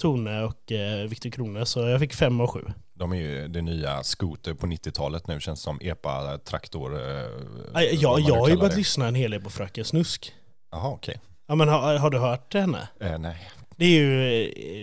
Tone 0.00 0.42
och 0.42 0.72
eh, 0.72 1.06
Viktor 1.08 1.30
Krone. 1.30 1.66
Så 1.66 1.80
jag 1.88 2.00
fick 2.00 2.14
fem 2.14 2.40
och 2.40 2.50
sju. 2.50 2.64
De 2.94 3.12
är 3.12 3.16
ju 3.16 3.48
det 3.48 3.62
nya 3.62 4.02
scooter 4.02 4.54
på 4.54 4.66
90-talet 4.66 5.26
nu, 5.26 5.40
känns 5.40 5.60
som 5.60 5.78
EPA-traktor. 5.80 6.94
Eh, 6.94 7.30
Ja, 7.74 7.82
jag, 8.18 8.36
har 8.36 8.48
ju 8.48 8.56
börjat 8.56 8.70
det. 8.70 8.76
lyssna 8.76 9.06
en 9.08 9.14
hel 9.14 9.30
del 9.30 9.40
på 9.40 9.50
Fröken 9.50 9.84
Snusk. 9.84 10.32
Jaha, 10.72 10.88
okej. 10.88 11.20
Ja 11.46 11.54
men 11.54 11.68
har, 11.68 11.96
har 11.96 12.10
du 12.10 12.18
hört 12.18 12.54
henne? 12.54 12.88
Eh, 13.00 13.18
nej. 13.18 13.48
Det 13.76 13.84
är 13.84 13.90
ju 13.90 14.42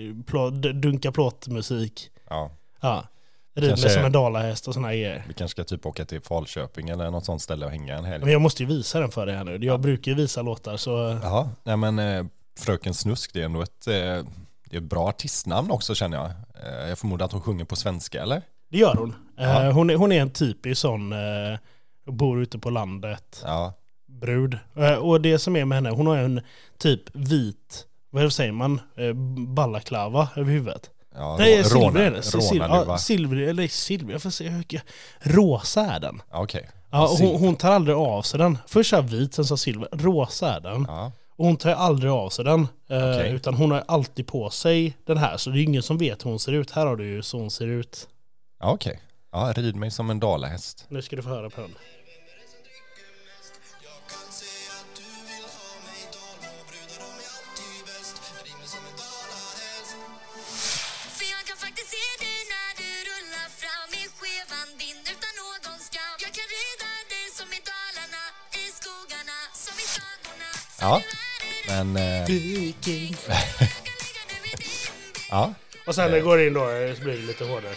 eh, 0.10 0.24
plå, 0.26 0.50
dunka 0.50 1.12
plåtmusik. 1.12 2.10
Ja, 2.30 2.52
Ja. 2.82 3.04
Rider 3.54 3.76
som 3.76 4.06
en 4.06 4.12
dalahäst 4.12 4.68
och 4.68 4.76
här 4.76 4.82
grejer. 4.82 5.24
vi 5.28 5.34
kanske 5.34 5.56
ska 5.56 5.64
typ 5.64 5.86
åka 5.86 6.06
till 6.06 6.22
Falköping 6.22 6.90
eller 6.90 7.12
något 7.12 7.26
sånt 7.26 7.42
ställe 7.42 7.66
och 7.66 7.72
hänga 7.72 7.98
en 7.98 8.06
helg. 8.06 8.24
Men 8.24 8.34
jag 8.34 8.42
måste 8.42 8.64
ju 8.64 8.70
visa 8.70 9.00
den 9.00 9.12
för 9.12 9.26
dig 9.26 9.36
här 9.36 9.44
nu. 9.44 9.58
Jag 9.66 9.80
brukar 9.80 10.12
ju 10.12 10.18
visa 10.18 10.42
låtar 10.42 10.78
så... 10.78 11.20
Jaha, 11.24 11.50
nej 11.64 11.78
men 11.78 12.00
eh, 12.00 12.26
Fröken 12.60 12.94
Snusk, 12.94 13.34
det 13.34 13.42
är 13.42 13.46
ändå 13.46 13.62
ett, 13.62 13.88
eh, 13.88 13.94
det 13.94 14.72
är 14.72 14.78
ett 14.78 14.84
bra 14.84 15.08
artistnamn 15.08 15.72
också 15.72 15.96
känner 15.96 16.18
jag. 16.18 16.26
Eh, 16.26 16.90
jag 16.90 16.98
förmodar 16.98 17.26
att 17.26 17.32
hon 17.32 17.42
sjunger 17.42 17.66
på 17.66 17.76
svenska 17.76 18.22
eller? 18.22 18.42
Det 18.70 18.78
gör 18.78 18.96
hon. 18.96 19.16
Ja. 19.38 19.64
Eh, 19.64 19.72
hon, 19.72 19.90
är, 19.90 19.96
hon 19.96 20.12
är 20.12 20.22
en 20.22 20.30
typisk 20.30 20.82
sån, 20.82 21.14
eh, 21.14 21.60
bor 22.06 22.42
ute 22.42 22.60
på 22.60 22.70
landet, 22.70 23.42
Ja, 23.46 23.74
brud. 24.06 24.58
Eh, 24.76 24.94
och 24.94 25.22
det 25.22 25.40
som 25.40 25.56
är 25.56 25.66
med 25.66 25.76
henne, 25.76 25.90
hon 25.90 26.08
har 26.08 26.18
en 26.18 26.42
typ 26.78 27.02
vit, 27.14 27.86
vad 28.10 28.34
säger 28.34 28.52
man, 28.52 28.82
eh, 28.96 29.14
ballaklava 29.48 30.30
över 30.36 30.52
huvudet. 30.52 30.90
Ja 31.16 31.38
Nej, 31.38 31.64
silver 31.64 32.00
är 32.02 32.12
det. 32.12 32.22
Silver, 32.24 32.68
ja, 32.88 32.98
silver, 32.98 33.38
eller 33.38 33.68
silver, 33.68 34.12
jag 34.12 34.22
får 34.22 34.30
se. 34.30 34.50
hur 34.50 34.58
mycket- 34.58 34.84
Rosa 35.20 35.82
är 35.86 36.00
den. 36.00 36.22
Ja, 36.32 36.44
okej. 36.44 36.70
Ja, 36.92 37.08
Silver. 37.08 37.32
hon, 37.34 37.42
hon 37.42 37.56
tar 37.56 37.72
aldrig 37.72 37.98
av 37.98 38.22
sig 38.22 38.38
den. 38.40 38.58
Först 38.68 38.90
sa 38.90 39.02
vit, 39.02 39.34
sen 39.34 39.46
sa 39.46 39.58
silver. 39.58 39.88
Rosa 39.92 40.56
är 40.56 40.60
den. 40.60 40.86
Ja, 40.90 41.12
Och 41.36 41.46
hon 41.46 41.58
tar 41.58 41.72
aldrig 41.72 42.12
av 42.12 42.30
sig 42.30 42.46
den. 42.46 42.68
Eh, 42.90 42.98
Okej. 43.10 43.32
Utan 43.32 43.54
hon 43.54 43.72
har 43.72 43.84
alltid 43.88 44.28
på 44.28 44.50
sig 44.50 44.98
den 45.06 45.18
här. 45.18 45.38
Så 45.38 45.50
det 45.50 45.60
är 45.60 45.64
ingen 45.64 45.84
som 45.84 45.98
vet 45.98 46.26
hur 46.26 46.30
hon 46.30 46.40
ser 46.40 46.52
ut. 46.52 46.72
Här 46.72 46.86
har 46.86 46.96
du 46.96 47.06
ju 47.08 47.22
så 47.22 47.38
hon 47.40 47.52
ser 47.52 47.68
ut. 47.68 48.08
ja 48.60 48.72
okej. 48.72 49.00
Ja, 49.32 49.54
rid 49.56 49.76
mig 49.76 49.92
som 49.92 50.10
en 50.10 50.20
dalahäst. 50.20 50.86
Nu 50.90 51.02
ska 51.02 51.16
du 51.16 51.22
få 51.22 51.30
höra 51.30 51.50
på 51.50 51.62
den. 51.62 51.72
Ja, 70.84 71.02
men... 71.68 71.98
Eh, 71.98 72.26
ja, 75.30 75.54
Och 75.88 75.96
sen 75.96 76.06
när 76.06 76.18
det 76.18 76.22
går 76.22 76.42
in 76.48 76.54
då 76.54 76.70
eh, 76.70 76.96
så 76.96 77.02
blir 77.04 77.14
det 77.14 77.28
lite 77.28 77.46
hårdare. 77.46 77.76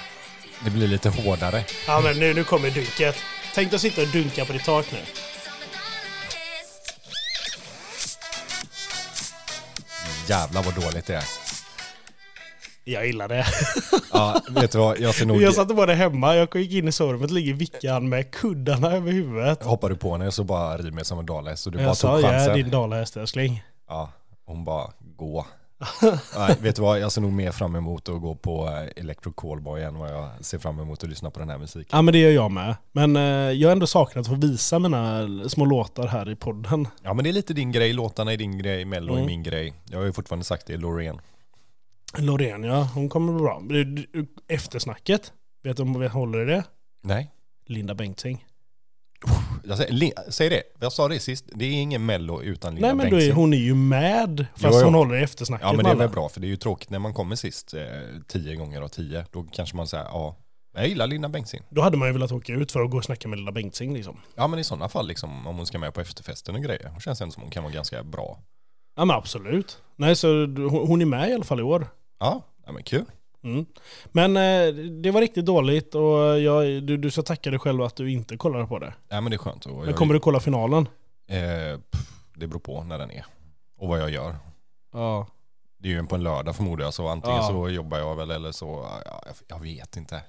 det 0.64 0.70
blir 0.70 0.88
lite 0.88 1.08
hårdare. 1.08 1.64
Ja 1.86 2.00
men 2.00 2.18
nu, 2.18 2.34
nu 2.34 2.44
kommer 2.44 2.70
dunket. 2.70 3.16
Tänk 3.54 3.70
dig 3.70 3.76
att 3.76 3.82
sitta 3.82 4.02
och 4.02 4.08
dunka 4.08 4.44
på 4.44 4.52
ditt 4.52 4.64
tak 4.64 4.86
nu. 4.92 4.98
Jävlar 10.26 10.62
vad 10.62 10.74
dåligt 10.74 11.06
det 11.06 11.14
är. 11.14 11.45
Jag 12.88 13.06
gillar 13.06 13.28
det. 13.28 13.44
Ja, 14.12 14.40
vet 14.50 14.72
du 14.72 14.78
vad? 14.78 14.98
Jag 15.00 15.14
ser 15.14 15.26
nog... 15.26 15.42
Jag 15.42 15.54
satte 15.54 15.86
det 15.86 15.94
hemma. 15.94 16.34
Jag 16.36 16.56
gick 16.56 16.72
in 16.72 16.88
i 16.88 16.92
sovrummet, 16.92 17.30
ligger 17.30 17.52
Vickan 17.54 18.08
med 18.08 18.30
kuddarna 18.30 18.92
över 18.92 19.12
huvudet. 19.12 19.62
Hoppar 19.62 19.88
du 19.90 19.96
på 19.96 20.12
henne 20.12 20.32
så 20.32 20.44
bara 20.44 20.76
rid 20.76 20.92
mig 20.94 21.04
som 21.04 21.18
en 21.18 21.26
dalahäst 21.26 21.66
och 21.66 21.72
du 21.72 21.78
bara 21.78 21.84
Jag 21.86 21.96
sa 21.96 22.12
tog 22.16 22.20
jag 22.24 22.30
är 22.34 22.38
chansen. 22.38 22.54
din 22.54 22.70
dalahäst 22.70 23.16
älskling. 23.16 23.64
Ja, 23.88 24.10
hon 24.44 24.64
bara 24.64 24.90
gå. 25.16 25.46
Nej, 26.38 26.56
vet 26.60 26.76
du 26.76 26.82
vad? 26.82 27.00
Jag 27.00 27.12
ser 27.12 27.20
nog 27.20 27.32
mer 27.32 27.52
fram 27.52 27.76
emot 27.76 28.08
att 28.08 28.20
gå 28.20 28.34
på 28.34 28.66
eh, 28.66 29.02
Electro 29.02 29.32
Callboy 29.32 29.82
än 29.82 29.98
vad 29.98 30.10
jag 30.10 30.28
ser 30.40 30.58
fram 30.58 30.80
emot 30.80 31.02
att 31.02 31.08
lyssna 31.10 31.30
på 31.30 31.38
den 31.38 31.48
här 31.50 31.58
musiken. 31.58 31.88
Ja 31.92 32.02
men 32.02 32.12
det 32.12 32.18
gör 32.18 32.30
jag 32.30 32.50
med. 32.50 32.74
Men 32.92 33.16
eh, 33.16 33.22
jag 33.52 33.68
har 33.68 33.72
ändå 33.72 33.86
saknat 33.86 34.22
att 34.22 34.28
få 34.28 34.34
visa 34.34 34.78
mina 34.78 35.28
små 35.48 35.64
låtar 35.64 36.06
här 36.06 36.30
i 36.30 36.36
podden. 36.36 36.88
Ja, 37.02 37.14
men 37.14 37.24
det 37.24 37.30
är 37.30 37.32
lite 37.32 37.54
din 37.54 37.72
grej. 37.72 37.92
Låtarna 37.92 38.32
är 38.32 38.36
din 38.36 38.58
grej, 38.58 38.84
Mello 38.84 39.12
är 39.12 39.16
Mm. 39.16 39.26
min 39.26 39.42
grej. 39.42 39.72
Jag 39.90 39.98
har 39.98 40.04
ju 40.06 40.12
fortfarande 40.12 40.44
sagt 40.44 40.66
det, 40.66 40.76
Loreen. 40.76 41.20
Loreen 42.18 42.64
ja, 42.64 42.88
hon 42.94 43.08
kommer 43.08 43.32
bli 43.32 43.42
bra. 43.42 43.62
Eftersnacket, 44.48 45.32
vet 45.62 45.76
du 45.76 45.82
om 45.82 46.00
vi 46.00 46.08
håller 46.08 46.42
i 46.42 46.44
det? 46.44 46.64
Nej, 47.02 47.30
Linda 47.66 47.94
Bengtzing. 47.94 48.44
jag 49.64 49.78
säger, 49.78 49.92
Li- 49.92 50.12
säg 50.28 50.48
det. 50.50 50.62
Jag 50.80 50.92
sa 50.92 51.08
det 51.08 51.20
sist. 51.20 51.44
Det 51.54 51.64
är 51.64 51.72
ingen 51.72 52.06
Mello 52.06 52.42
utan 52.42 52.74
Linda 52.74 52.94
Nej 52.94 53.10
men 53.10 53.20
är, 53.20 53.32
hon 53.32 53.52
är 53.54 53.58
ju 53.58 53.74
med, 53.74 54.46
fast 54.52 54.64
Jo, 54.64 54.70
jo. 54.80 54.84
hon 54.84 54.94
håller 54.94 55.16
i 55.16 55.22
eftersnacket 55.22 55.66
Ja 55.66 55.72
men 55.72 55.84
det 55.84 55.90
är 55.90 55.94
väl 55.94 56.08
bra 56.08 56.28
för 56.28 56.40
det 56.40 56.46
är 56.46 56.48
ju 56.48 56.56
tråkigt 56.56 56.90
när 56.90 56.98
man 56.98 57.14
kommer 57.14 57.36
sist 57.36 57.74
eh, 57.74 57.82
tio 58.26 58.56
gånger 58.56 58.80
av 58.82 58.88
tio. 58.88 59.24
Då 59.30 59.42
kanske 59.52 59.76
man 59.76 59.86
säger 59.86 60.04
ja, 60.04 60.36
jag 60.74 60.88
gillar 60.88 61.06
Linda 61.06 61.28
Bengtzing. 61.28 61.62
Då 61.70 61.82
hade 61.82 61.96
man 61.96 62.08
ju 62.08 62.12
velat 62.12 62.32
åka 62.32 62.52
ut 62.52 62.72
för 62.72 62.80
att 62.80 62.90
gå 62.90 62.96
och 62.96 63.04
snacka 63.04 63.28
med 63.28 63.38
Linda 63.38 63.52
Bengtzing 63.52 63.94
liksom. 63.94 64.16
Ja 64.34 64.46
men 64.46 64.58
i 64.58 64.64
sådana 64.64 64.88
fall 64.88 65.06
liksom 65.08 65.46
om 65.46 65.56
hon 65.56 65.66
ska 65.66 65.78
med 65.78 65.94
på 65.94 66.00
efterfesten 66.00 66.54
och 66.54 66.62
grejer. 66.62 66.88
Hon 66.88 67.00
känns 67.00 67.20
ändå 67.20 67.32
som 67.32 67.42
hon 67.42 67.50
kan 67.50 67.62
vara 67.62 67.72
ganska 67.72 68.02
bra. 68.02 68.38
Ja 68.96 69.04
men 69.04 69.16
absolut. 69.16 69.82
Nej 69.96 70.16
så 70.16 70.28
hon, 70.86 71.02
är 71.02 71.06
med 71.06 71.30
i 71.30 71.32
alla 71.34 71.44
fall 71.44 71.60
i 71.60 71.62
år. 71.62 71.86
Ja, 72.18 72.42
Ja, 72.66 72.72
men 72.72 72.82
kul. 72.82 73.04
Mm. 73.44 73.66
Men 74.06 74.36
eh, 74.36 74.74
det 75.02 75.10
var 75.10 75.20
riktigt 75.20 75.46
dåligt 75.46 75.94
och 75.94 76.40
jag, 76.40 76.82
du, 76.82 76.96
du 76.96 77.10
ska 77.10 77.22
tacka 77.22 77.50
dig 77.50 77.58
själv 77.58 77.82
att 77.82 77.96
du 77.96 78.12
inte 78.12 78.36
kollade 78.36 78.66
på 78.66 78.78
det. 78.78 78.94
Ja, 79.08 79.20
men 79.20 79.30
det 79.30 79.36
är 79.36 79.38
skönt. 79.38 79.66
Men 79.66 79.86
jag, 79.86 79.96
kommer 79.96 80.14
du 80.14 80.20
kolla 80.20 80.40
finalen? 80.40 80.88
eh, 81.28 81.80
pff, 81.90 82.10
det 82.34 82.46
beror 82.46 82.60
på 82.60 82.82
när 82.84 82.98
den 82.98 83.10
är. 83.10 83.24
Och 83.78 83.88
vad 83.88 84.00
jag 84.00 84.10
gör. 84.10 84.36
Ja. 84.92 85.26
Det 85.78 85.88
är 85.88 85.92
ju 85.92 86.06
på 86.06 86.14
en 86.14 86.22
lördag 86.22 86.56
förmodar 86.56 86.84
jag, 86.84 86.94
så 86.94 87.08
antingen 87.08 87.36
Ja. 87.36 87.48
så 87.48 87.68
jobbar 87.68 87.98
jag 87.98 88.16
väl 88.16 88.30
eller 88.30 88.52
så, 88.52 88.86
ja, 89.04 89.22
jag, 89.26 89.34
jag 89.48 89.60
vet 89.60 89.96
inte. 89.96 90.22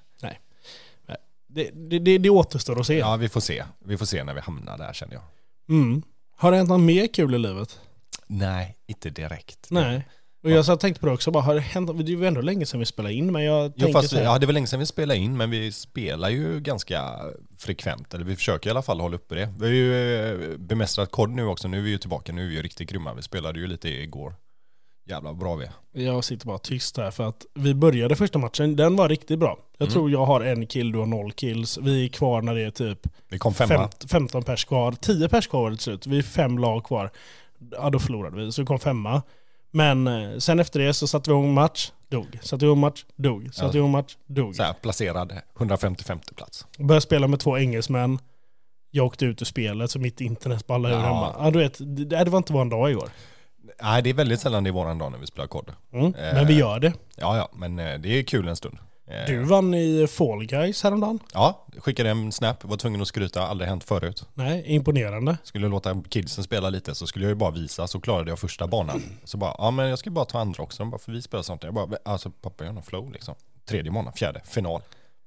Det, 1.50 1.70
det, 1.72 1.98
det, 1.98 2.18
det 2.18 2.30
återstår 2.30 2.80
att 2.80 2.86
se. 2.86 2.98
Ja, 2.98 3.16
vi 3.16 3.28
får 3.28 3.40
se. 3.40 3.64
Vi 3.78 3.98
får 3.98 4.06
se 4.06 4.24
när 4.24 4.34
vi 4.34 4.40
hamnar 4.40 4.78
där 4.78 4.92
känner 4.92 5.14
jag. 5.14 5.22
Mm. 5.68 6.02
Har 6.36 6.50
det 6.50 6.56
hänt 6.56 6.68
något 6.68 6.80
mer 6.80 7.06
kul 7.06 7.34
i 7.34 7.38
livet? 7.38 7.80
Nej, 8.28 8.76
inte 8.86 9.10
direkt. 9.10 9.66
Nej. 9.70 10.06
Och 10.44 10.50
jag 10.50 10.64
så 10.64 10.76
tänkte 10.76 11.00
på 11.00 11.06
det 11.06 11.12
också, 11.12 11.30
bara, 11.30 11.42
har 11.42 11.54
det 11.54 11.60
hänt, 11.60 11.98
det 11.98 12.12
är 12.12 12.16
ju 12.16 12.26
ändå 12.26 12.40
länge 12.40 12.66
sedan 12.66 12.80
vi 12.80 12.86
spelade 12.86 13.14
in, 13.14 13.32
men 13.32 13.44
jag 13.44 13.64
Jo, 13.66 13.72
tänker 13.84 13.92
fast 13.92 14.12
vi, 14.12 14.16
här, 14.16 14.24
ja, 14.24 14.38
det 14.38 14.46
var 14.46 14.52
länge 14.52 14.66
sedan 14.66 14.80
vi 14.80 14.86
spelade 14.86 15.20
in, 15.20 15.36
men 15.36 15.50
vi 15.50 15.72
spelar 15.72 16.28
ju 16.28 16.60
ganska 16.60 17.14
frekvent. 17.58 18.14
Eller 18.14 18.24
vi 18.24 18.36
försöker 18.36 18.68
i 18.68 18.70
alla 18.70 18.82
fall 18.82 19.00
hålla 19.00 19.16
uppe 19.16 19.34
det. 19.34 19.54
Vi 19.58 19.66
har 19.66 19.72
ju 19.72 20.52
eh, 20.52 20.58
bemästrat 20.58 21.10
kod 21.10 21.30
nu 21.30 21.46
också. 21.46 21.68
Nu 21.68 21.78
är 21.78 21.82
vi 21.82 21.90
ju 21.90 21.98
tillbaka. 21.98 22.32
Nu 22.32 22.44
är 22.44 22.48
vi 22.48 22.54
ju 22.54 22.62
riktigt 22.62 22.90
grymma. 22.90 23.14
Vi 23.14 23.22
spelade 23.22 23.60
ju 23.60 23.66
lite 23.66 23.88
igår. 23.88 24.34
Jävlar 25.08 25.32
bra 25.34 25.54
vi 25.54 25.64
är. 25.64 26.04
jag 26.04 26.24
sitter 26.24 26.46
bara 26.46 26.58
tyst 26.58 26.96
här 26.96 27.10
för 27.10 27.28
att 27.28 27.46
vi 27.54 27.74
började 27.74 28.16
första 28.16 28.38
matchen, 28.38 28.76
den 28.76 28.96
var 28.96 29.08
riktigt 29.08 29.38
bra. 29.38 29.58
Jag 29.78 29.86
Mm. 29.86 29.92
tror 29.92 30.10
jag 30.10 30.24
har 30.26 30.40
en 30.40 30.66
kill, 30.66 30.92
du 30.92 30.98
har 30.98 31.06
noll 31.06 31.32
kills. 31.32 31.78
Vi 31.78 32.04
är 32.04 32.08
kvar 32.08 32.42
när 32.42 32.54
det 32.54 32.62
är 32.62 32.70
typ 32.70 33.06
Vi 33.28 33.38
kom 33.38 33.54
femma. 33.54 33.68
Femt, 33.78 34.10
15 34.10 34.42
pers 34.42 34.64
kvar. 34.64 34.92
10 34.92 35.28
pers 35.28 35.46
kvar 35.46 35.62
var 35.62 35.70
det 35.70 35.76
till 35.76 35.84
slut. 35.84 36.06
Vi 36.06 36.18
är 36.18 36.22
fem 36.22 36.58
lag 36.58 36.84
kvar. 36.84 37.10
Ja, 37.70 37.90
då 37.90 37.98
förlorade 37.98 38.36
vi. 38.36 38.52
Så 38.52 38.62
vi 38.62 38.66
kom 38.66 38.78
femma. 38.78 39.22
Men 39.70 40.06
eh, 40.06 40.38
sen 40.38 40.60
efter 40.60 40.80
det 40.80 40.94
så 40.94 41.06
satte 41.06 41.30
vi 41.30 41.36
igång 41.36 41.54
match, 41.54 41.92
dog. 42.08 42.38
Satte 42.42 42.64
igång 42.64 42.78
match, 42.78 43.04
dog. 43.16 43.54
Satte 43.54 43.78
igång 43.78 43.90
match, 43.90 44.16
dog. 44.26 44.56
Så 44.56 44.62
här, 44.62 44.72
placerad 44.72 45.32
155 45.56 46.18
plats. 46.36 46.66
Började 46.78 47.00
spela 47.00 47.28
med 47.28 47.40
två 47.40 47.58
engelsmän. 47.58 48.18
Jag 48.90 49.06
åkte 49.06 49.24
ut 49.24 49.42
ur 49.42 49.46
spelet 49.46 49.90
så 49.90 49.98
mitt 49.98 50.20
internet 50.20 50.66
ballade 50.66 50.94
ur 50.94 50.98
Ja. 50.98 51.04
hemma. 51.04 51.34
Ja, 51.38 51.50
du 51.50 51.58
vet, 51.58 51.78
det, 51.78 52.04
det 52.04 52.30
var 52.30 52.38
inte 52.38 52.52
vår 52.52 52.64
dag 52.64 52.90
igår. 52.90 53.08
Nej, 53.82 54.02
det 54.02 54.10
är 54.10 54.14
väldigt 54.14 54.40
sällan 54.40 54.64
det 54.64 54.70
är 54.70 54.72
våran 54.72 54.98
dag 54.98 55.12
när 55.12 55.18
vi 55.18 55.26
spelar 55.26 55.46
kod. 55.46 55.72
Mm. 55.92 56.06
Eh. 56.06 56.12
Men 56.14 56.46
vi 56.46 56.54
gör 56.58 56.80
det. 56.80 56.92
Ja, 57.16 57.36
ja, 57.36 57.48
men 57.52 57.78
eh, 57.78 57.98
det 57.98 58.08
är 58.18 58.22
kul 58.22 58.48
en 58.48 58.56
stund. 58.56 58.78
Eh, 59.10 59.26
Du 59.26 59.42
vann 59.44 59.74
i 59.74 60.06
Fall 60.06 60.44
Guys 60.46 60.82
häromdagen. 60.82 61.18
Ja, 61.34 61.66
skickade 61.78 62.10
en 62.10 62.32
snap, 62.32 62.64
var 62.64 62.76
tvungen 62.76 63.02
att 63.02 63.08
skryta, 63.08 63.42
aldrig 63.42 63.68
hänt 63.70 63.84
förut. 63.84 64.24
Nej, 64.34 64.62
imponerande. 64.66 65.36
Skulle 65.44 65.68
låta 65.68 66.02
kidsen 66.08 66.44
spela 66.44 66.70
lite 66.70 66.94
så 66.94 67.06
skulle 67.06 67.24
jag 67.24 67.30
ju 67.30 67.34
bara 67.34 67.50
visa, 67.50 67.86
så 67.86 68.00
klarade 68.00 68.30
jag 68.30 68.38
första 68.38 68.66
banan. 68.66 69.02
Så 69.24 69.36
bara, 69.38 69.54
ja 69.58 69.70
men 69.70 69.88
jag 69.88 69.98
ska 69.98 70.10
bara 70.10 70.24
ta 70.24 70.38
andra 70.40 70.62
också, 70.62 70.84
bara, 70.84 70.98
för 70.98 71.12
vi 71.12 71.22
spelar 71.22 71.42
sånt. 71.42 71.62
Jag 71.62 71.74
bara, 71.74 71.88
alltså 72.04 72.30
pappa 72.30 72.64
har 72.64 72.72
någon 72.72 72.82
flow 72.82 73.12
liksom. 73.12 73.34
Tredje 73.68 73.92
banan, 73.92 74.12
fjärde, 74.12 74.40
final. 74.44 74.80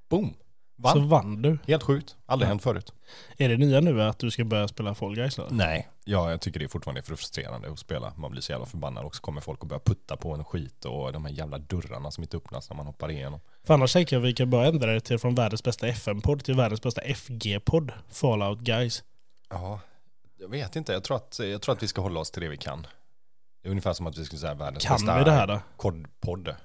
Boom! 0.09 0.33
Vann. 0.77 0.93
Så 0.93 0.99
vann 0.99 1.41
du. 1.41 1.57
Helt 1.67 1.83
sjukt, 1.83 2.15
aldrig 2.25 2.47
hänt 2.49 2.63
förut. 2.63 2.93
Är 3.37 3.49
det 3.49 3.57
nya 3.57 3.79
nu 3.79 4.03
att 4.03 4.19
du 4.19 4.31
ska 4.31 4.43
börja 4.43 4.67
spela 4.67 4.95
Fall 4.95 5.15
Guys 5.15 5.35
då? 5.35 5.47
Nej, 5.49 5.87
ja, 6.11 6.31
jag 6.31 6.41
tycker 6.41 6.59
det 6.59 6.65
är 6.65 6.67
fortfarande 6.67 7.01
frustrerande 7.01 7.71
att 7.71 7.79
spela. 7.79 8.13
Man 8.17 8.31
blir 8.31 8.41
så 8.41 8.51
jävla 8.51 8.65
förbannad 8.65 9.05
och 9.05 9.15
så 9.15 9.21
kommer 9.21 9.41
folk 9.41 9.61
och 9.61 9.67
börjar 9.67 9.79
putta 9.79 10.17
på 10.17 10.33
en 10.33 10.45
skit 10.45 10.85
och 10.85 11.13
de 11.13 11.25
här 11.25 11.31
jävla 11.31 11.57
dörrarna 11.57 12.11
som 12.11 12.23
inte 12.23 12.37
öppnas 12.37 12.69
när 12.69 12.77
man 12.77 12.85
hoppar 12.85 13.11
igenom. 13.11 13.39
För 13.63 13.73
annars 13.73 13.93
tänker 13.93 14.15
jag 14.15 14.23
att 14.23 14.27
vi 14.29 14.33
kan 14.33 14.49
börja 14.49 14.67
ändra 14.67 14.93
det 14.93 14.99
till 14.99 15.19
från 15.19 15.35
världens 15.35 15.63
bästa 15.63 15.87
FM-podd 15.87 16.43
till 16.43 16.55
världens 16.55 16.81
bästa 16.81 17.01
FG-podd. 17.01 17.91
Fallout 18.09 18.59
Guys. 18.59 19.03
Ja, 19.49 19.79
jag 20.37 20.47
vet 20.49 20.75
inte. 20.75 20.93
Jag 20.93 21.03
tror, 21.03 21.17
att, 21.17 21.39
jag 21.39 21.61
tror 21.61 21.75
att 21.75 21.83
vi 21.83 21.87
ska 21.87 22.01
hålla 22.01 22.19
oss 22.19 22.31
till 22.31 22.41
det 22.41 22.49
vi 22.49 22.57
kan. 22.57 22.87
Det 23.61 23.67
är 23.67 23.71
ungefär 23.71 23.93
som 23.93 24.07
att 24.07 24.17
vi 24.17 24.25
skulle 24.25 24.39
säga 24.39 24.53
världens 24.53 24.83
Kan 24.85 24.95
bästa 24.95 25.17
vi 25.17 25.23
det 25.23 25.31
här 25.31 25.47
då? 25.47 25.61
kodpodd. 25.77 26.55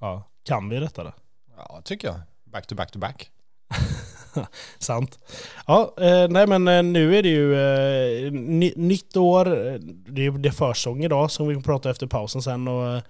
Ja. 0.00 0.22
Kan 0.44 0.68
vi 0.68 0.76
detta 0.80 1.04
då? 1.04 1.12
Ja, 1.56 1.82
tycker 1.84 2.08
jag. 2.08 2.20
Back 2.44 2.66
to 2.66 2.74
back 2.74 2.90
to 2.90 2.98
back. 2.98 3.30
Sant. 4.78 5.18
Ja, 5.66 5.94
eh, 5.98 6.28
nej 6.28 6.46
men 6.46 6.68
eh, 6.68 6.82
nu 6.82 7.16
är 7.16 7.22
det 7.22 7.28
ju 7.28 7.54
eh, 7.54 8.32
ny, 8.32 8.72
nytt 8.76 9.16
år. 9.16 9.44
Det 10.12 10.26
är, 10.26 10.30
det 10.30 10.48
är 10.48 10.52
försång 10.52 11.04
idag 11.04 11.30
som 11.30 11.48
vi 11.48 11.54
kommer 11.54 11.64
prata 11.64 11.90
efter 11.90 12.06
pausen 12.06 12.42
sen. 12.42 12.68
Och, 12.68 12.88
eh, 12.88 13.02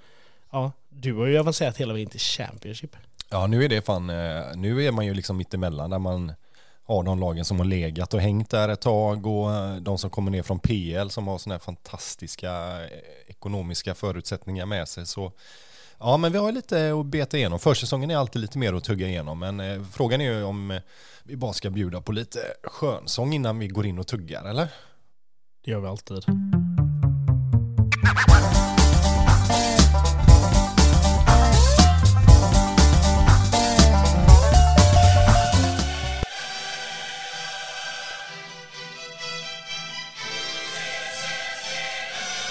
ja, 0.53 0.73
du 0.89 1.15
har 1.15 1.27
ju 1.27 1.39
avancerat 1.39 1.77
hela 1.77 1.93
vägen 1.93 2.09
till 2.09 2.21
Championship. 2.21 2.97
Ja, 3.31 3.47
nu 3.47 3.65
är 3.65 3.69
det 3.69 3.83
fan, 3.83 4.11
eh, 4.11 4.43
nu 4.55 4.85
är 4.87 4.93
man 4.93 5.07
ju 5.07 5.15
liksom 5.15 5.37
mittemellan 5.37 5.91
där 5.91 5.99
man 5.99 6.33
har 6.87 7.03
de 7.03 7.21
lagen 7.21 7.45
som 7.45 7.59
har 7.59 7.65
legat 7.65 8.15
och 8.15 8.21
hängt 8.21 8.51
där 8.51 8.69
ett 8.69 8.81
tag 8.81 9.27
och 9.27 9.83
de 9.83 9.99
som 9.99 10.11
kommer 10.11 10.31
ner 10.31 10.43
från 10.43 10.59
PL 10.59 11.09
som 11.09 11.27
har 11.27 11.39
sådana 11.39 11.55
här 11.55 11.61
fantastiska 11.61 12.81
ekonomiska 13.27 13.95
förutsättningar 13.95 14.67
med 14.67 14.89
sig. 14.89 15.07
Så 15.07 15.33
ja, 15.99 16.17
men 16.17 16.33
vi 16.33 16.39
har 16.39 16.53
lite 16.53 16.95
att 17.01 17.07
beta 17.07 17.37
igenom. 17.37 17.59
Försäsongen 17.59 18.11
är 18.11 18.17
alltid 18.17 18.43
lite 18.43 18.59
mer 18.59 18.73
att 18.73 18.85
tugga 18.85 19.09
igenom, 19.09 19.39
men 19.39 19.61
eh, 19.61 19.83
frågan 19.93 20.21
är 20.21 20.33
ju 20.33 20.43
om 20.43 20.71
eh, 20.71 20.81
vi 21.23 21.37
bara 21.37 21.53
ska 21.53 21.71
bjuda 21.71 22.01
på 22.01 22.13
lite 22.13 22.39
skönsång 22.65 23.35
innan 23.35 23.59
vi 23.59 23.69
går 23.69 23.87
in 23.87 23.99
och 23.99 24.07
tuggar, 24.07 24.45
eller? 24.45 24.69
Det 25.65 25.71
gör 25.71 25.81
vi 25.81 25.89
alltid. 25.89 26.25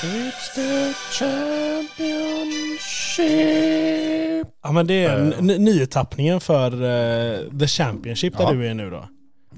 It's 0.05 0.49
the 0.49 0.93
championship. 3.17 4.47
Ja 4.63 4.71
men 4.71 4.87
det 4.87 5.03
är 5.05 5.41
nyetappningen 5.59 6.39
för 6.39 6.71
eh, 6.73 7.39
the 7.59 7.67
championship 7.67 8.37
där 8.37 8.43
Ja. 8.43 8.51
du 8.53 8.67
är 8.67 8.73
nu 8.73 8.89
då. 8.89 9.09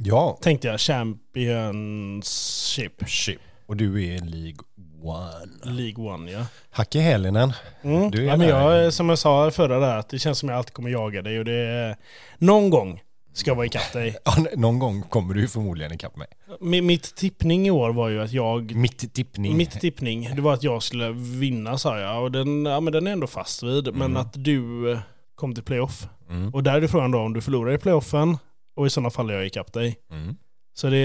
Ja, 0.03 0.37
Tänkte 0.41 0.67
jag, 0.67 0.79
championship. 0.79 3.03
shit. 3.07 3.39
Och 3.65 3.77
du 3.77 4.05
är 4.05 4.19
League 4.19 4.57
One. 5.03 5.73
League 5.75 6.05
One 6.13 6.31
ja. 6.31 6.45
Hacke 6.71 6.99
Hälinen. 6.99 7.53
Mm. 7.83 8.11
Du 8.11 8.21
är 8.23 8.27
ja 8.27 8.37
men 8.37 8.47
jag, 8.47 8.93
som 8.93 9.09
jag 9.09 9.19
sa 9.19 9.51
förra 9.51 9.79
där, 9.79 9.97
att 9.97 10.09
det 10.09 10.19
känns 10.19 10.39
som 10.39 10.49
jag 10.49 10.57
alltid 10.57 10.73
kommer 10.73 10.89
jaga 10.89 11.21
dig 11.21 11.39
och 11.39 11.45
det 11.45 11.53
är, 11.53 11.95
någon 12.37 12.69
gång 12.69 13.01
ska 13.37 13.53
vara 13.53 13.65
ikapp 13.65 13.93
dig. 13.93 14.15
Ja, 14.25 14.45
någon 14.55 14.79
gång 14.79 15.01
kommer 15.01 15.33
du 15.33 15.47
förmodligen 15.47 15.93
ikapp 15.93 16.15
mig. 16.15 16.27
Mi- 16.59 16.81
Mitt 16.81 17.15
tippning 17.15 17.67
i 17.67 17.71
år 17.71 17.89
var 17.93 18.09
ju 18.09 18.21
att 18.21 18.31
jag 18.31 18.75
Mitt 18.75 19.13
tippning. 19.13 19.57
Mitt 19.57 19.71
tippning, 19.81 20.29
det 20.35 20.41
var 20.41 20.53
att 20.53 20.63
jag 20.63 20.83
skulle 20.83 21.11
vinna 21.11 21.77
sa 21.77 21.99
jag. 21.99 22.23
Och 22.23 22.31
den, 22.31 22.65
ja, 22.65 22.79
men 22.79 22.93
den 22.93 23.07
är 23.07 23.11
ändå 23.11 23.27
fast 23.27 23.63
vid. 23.63 23.95
Men 23.95 24.17
att 24.17 24.33
du 24.43 24.91
eh, 24.91 24.99
kom 25.35 25.53
till 25.53 25.63
playoff. 25.63 26.07
Mm. 26.29 26.53
Och 26.53 26.63
där 26.63 26.73
är 26.77 26.81
det 26.81 26.87
frågan 26.87 27.11
då 27.11 27.19
om 27.19 27.33
du 27.33 27.41
förlorar 27.41 27.71
i 27.73 27.77
playoffen. 27.77 28.37
Och 28.75 28.87
i 28.87 28.89
sådana 28.89 29.09
fall 29.09 29.29
är 29.29 29.33
jag 29.33 29.45
ikapp 29.45 29.73
dig. 29.73 29.95
Mm. 30.11 30.35
Så 30.73 30.89
det, 30.89 30.97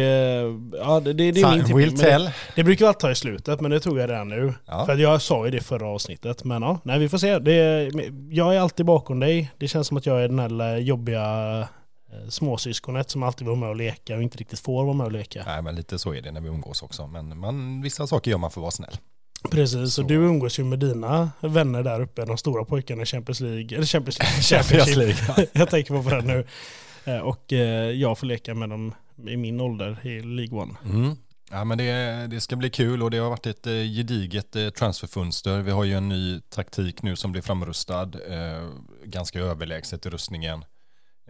ja, 0.78 1.00
det, 1.00 1.12
det, 1.12 1.32
det 1.32 1.40
är 1.40 1.56
min 1.56 1.64
tippning. 1.64 1.96
det, 1.96 2.32
det 2.56 2.64
brukar 2.64 2.86
alltid 2.86 3.00
ta 3.00 3.10
i 3.10 3.14
slutet, 3.14 3.60
men 3.60 3.70
det 3.70 3.80
tror 3.80 4.00
jag 4.00 4.10
redan 4.10 4.28
nu. 4.28 4.54
Ja. 4.66 4.86
För 4.86 4.96
jag 4.96 5.22
sa 5.22 5.44
ju 5.44 5.50
det 5.50 5.60
förra 5.60 5.86
avsnittet. 5.88 6.44
Men 6.44 6.62
ja, 6.62 6.78
nej 6.84 6.98
vi 6.98 7.08
får 7.08 7.18
se. 7.18 7.38
Det, 7.38 7.90
jag 8.30 8.54
är 8.56 8.60
alltid 8.60 8.86
bakom 8.86 9.20
dig. 9.20 9.50
Det 9.58 9.68
känns 9.68 9.86
som 9.86 9.96
att 9.96 10.06
jag 10.06 10.22
är 10.22 10.28
den 10.28 10.38
här 10.38 10.76
jobbiga 10.76 11.68
småsyskonet 12.28 13.10
som 13.10 13.22
alltid 13.22 13.46
vara 13.46 13.56
med 13.56 13.68
och 13.68 13.76
leka 13.76 14.16
och 14.16 14.22
inte 14.22 14.38
riktigt 14.38 14.60
får 14.60 14.84
vara 14.84 14.94
med 14.94 15.06
och 15.06 15.12
leka. 15.12 15.42
Nej, 15.46 15.62
men 15.62 15.74
lite 15.74 15.98
så 15.98 16.14
är 16.14 16.22
det 16.22 16.32
när 16.32 16.40
vi 16.40 16.48
umgås 16.48 16.82
också. 16.82 17.06
Men 17.06 17.38
man, 17.38 17.82
vissa 17.82 18.06
saker 18.06 18.30
gör 18.30 18.38
man 18.38 18.50
för 18.50 18.60
att 18.60 18.62
vara 18.62 18.70
snäll. 18.70 18.96
Precis, 19.50 19.98
och 19.98 20.04
du 20.06 20.14
umgås 20.14 20.58
ju 20.58 20.64
med 20.64 20.78
dina 20.78 21.30
vänner 21.40 21.82
där 21.82 22.00
uppe, 22.00 22.24
de 22.24 22.38
stora 22.38 22.64
pojkarna 22.64 23.02
i 23.02 23.06
Champions 23.06 23.40
League, 23.40 23.76
eller 23.76 23.86
Champions 23.86 24.18
League, 24.18 24.42
Championship. 24.42 25.48
jag 25.52 25.70
tänker 25.70 26.02
på 26.02 26.10
det 26.10 26.22
nu. 26.22 26.46
Eh, 27.04 27.18
Och 27.18 27.52
eh, 27.52 27.90
jag 27.90 28.18
får 28.18 28.26
leka 28.26 28.54
med 28.54 28.68
dem 28.70 28.94
i 29.28 29.36
min 29.36 29.60
ålder 29.60 30.06
i 30.06 30.20
League 30.22 30.58
One. 30.58 30.74
Mm. 30.84 31.16
Ja, 31.50 31.64
men 31.64 31.78
det, 31.78 32.26
det 32.30 32.40
ska 32.40 32.56
bli 32.56 32.70
kul 32.70 33.02
och 33.02 33.10
det 33.10 33.18
har 33.18 33.30
varit 33.30 33.46
ett 33.46 33.66
eh, 33.66 33.72
gediget 33.72 34.56
eh, 34.56 34.68
transferfönster. 34.70 35.58
Vi 35.62 35.70
har 35.70 35.84
ju 35.84 35.94
en 35.94 36.08
ny 36.08 36.40
taktik 36.40 37.02
nu 37.02 37.16
som 37.16 37.32
blir 37.32 37.42
framrustad. 37.42 38.02
Eh, 38.28 38.68
ganska 39.04 39.38
överlägset 39.40 40.06
i 40.06 40.10
rustningen. 40.10 40.64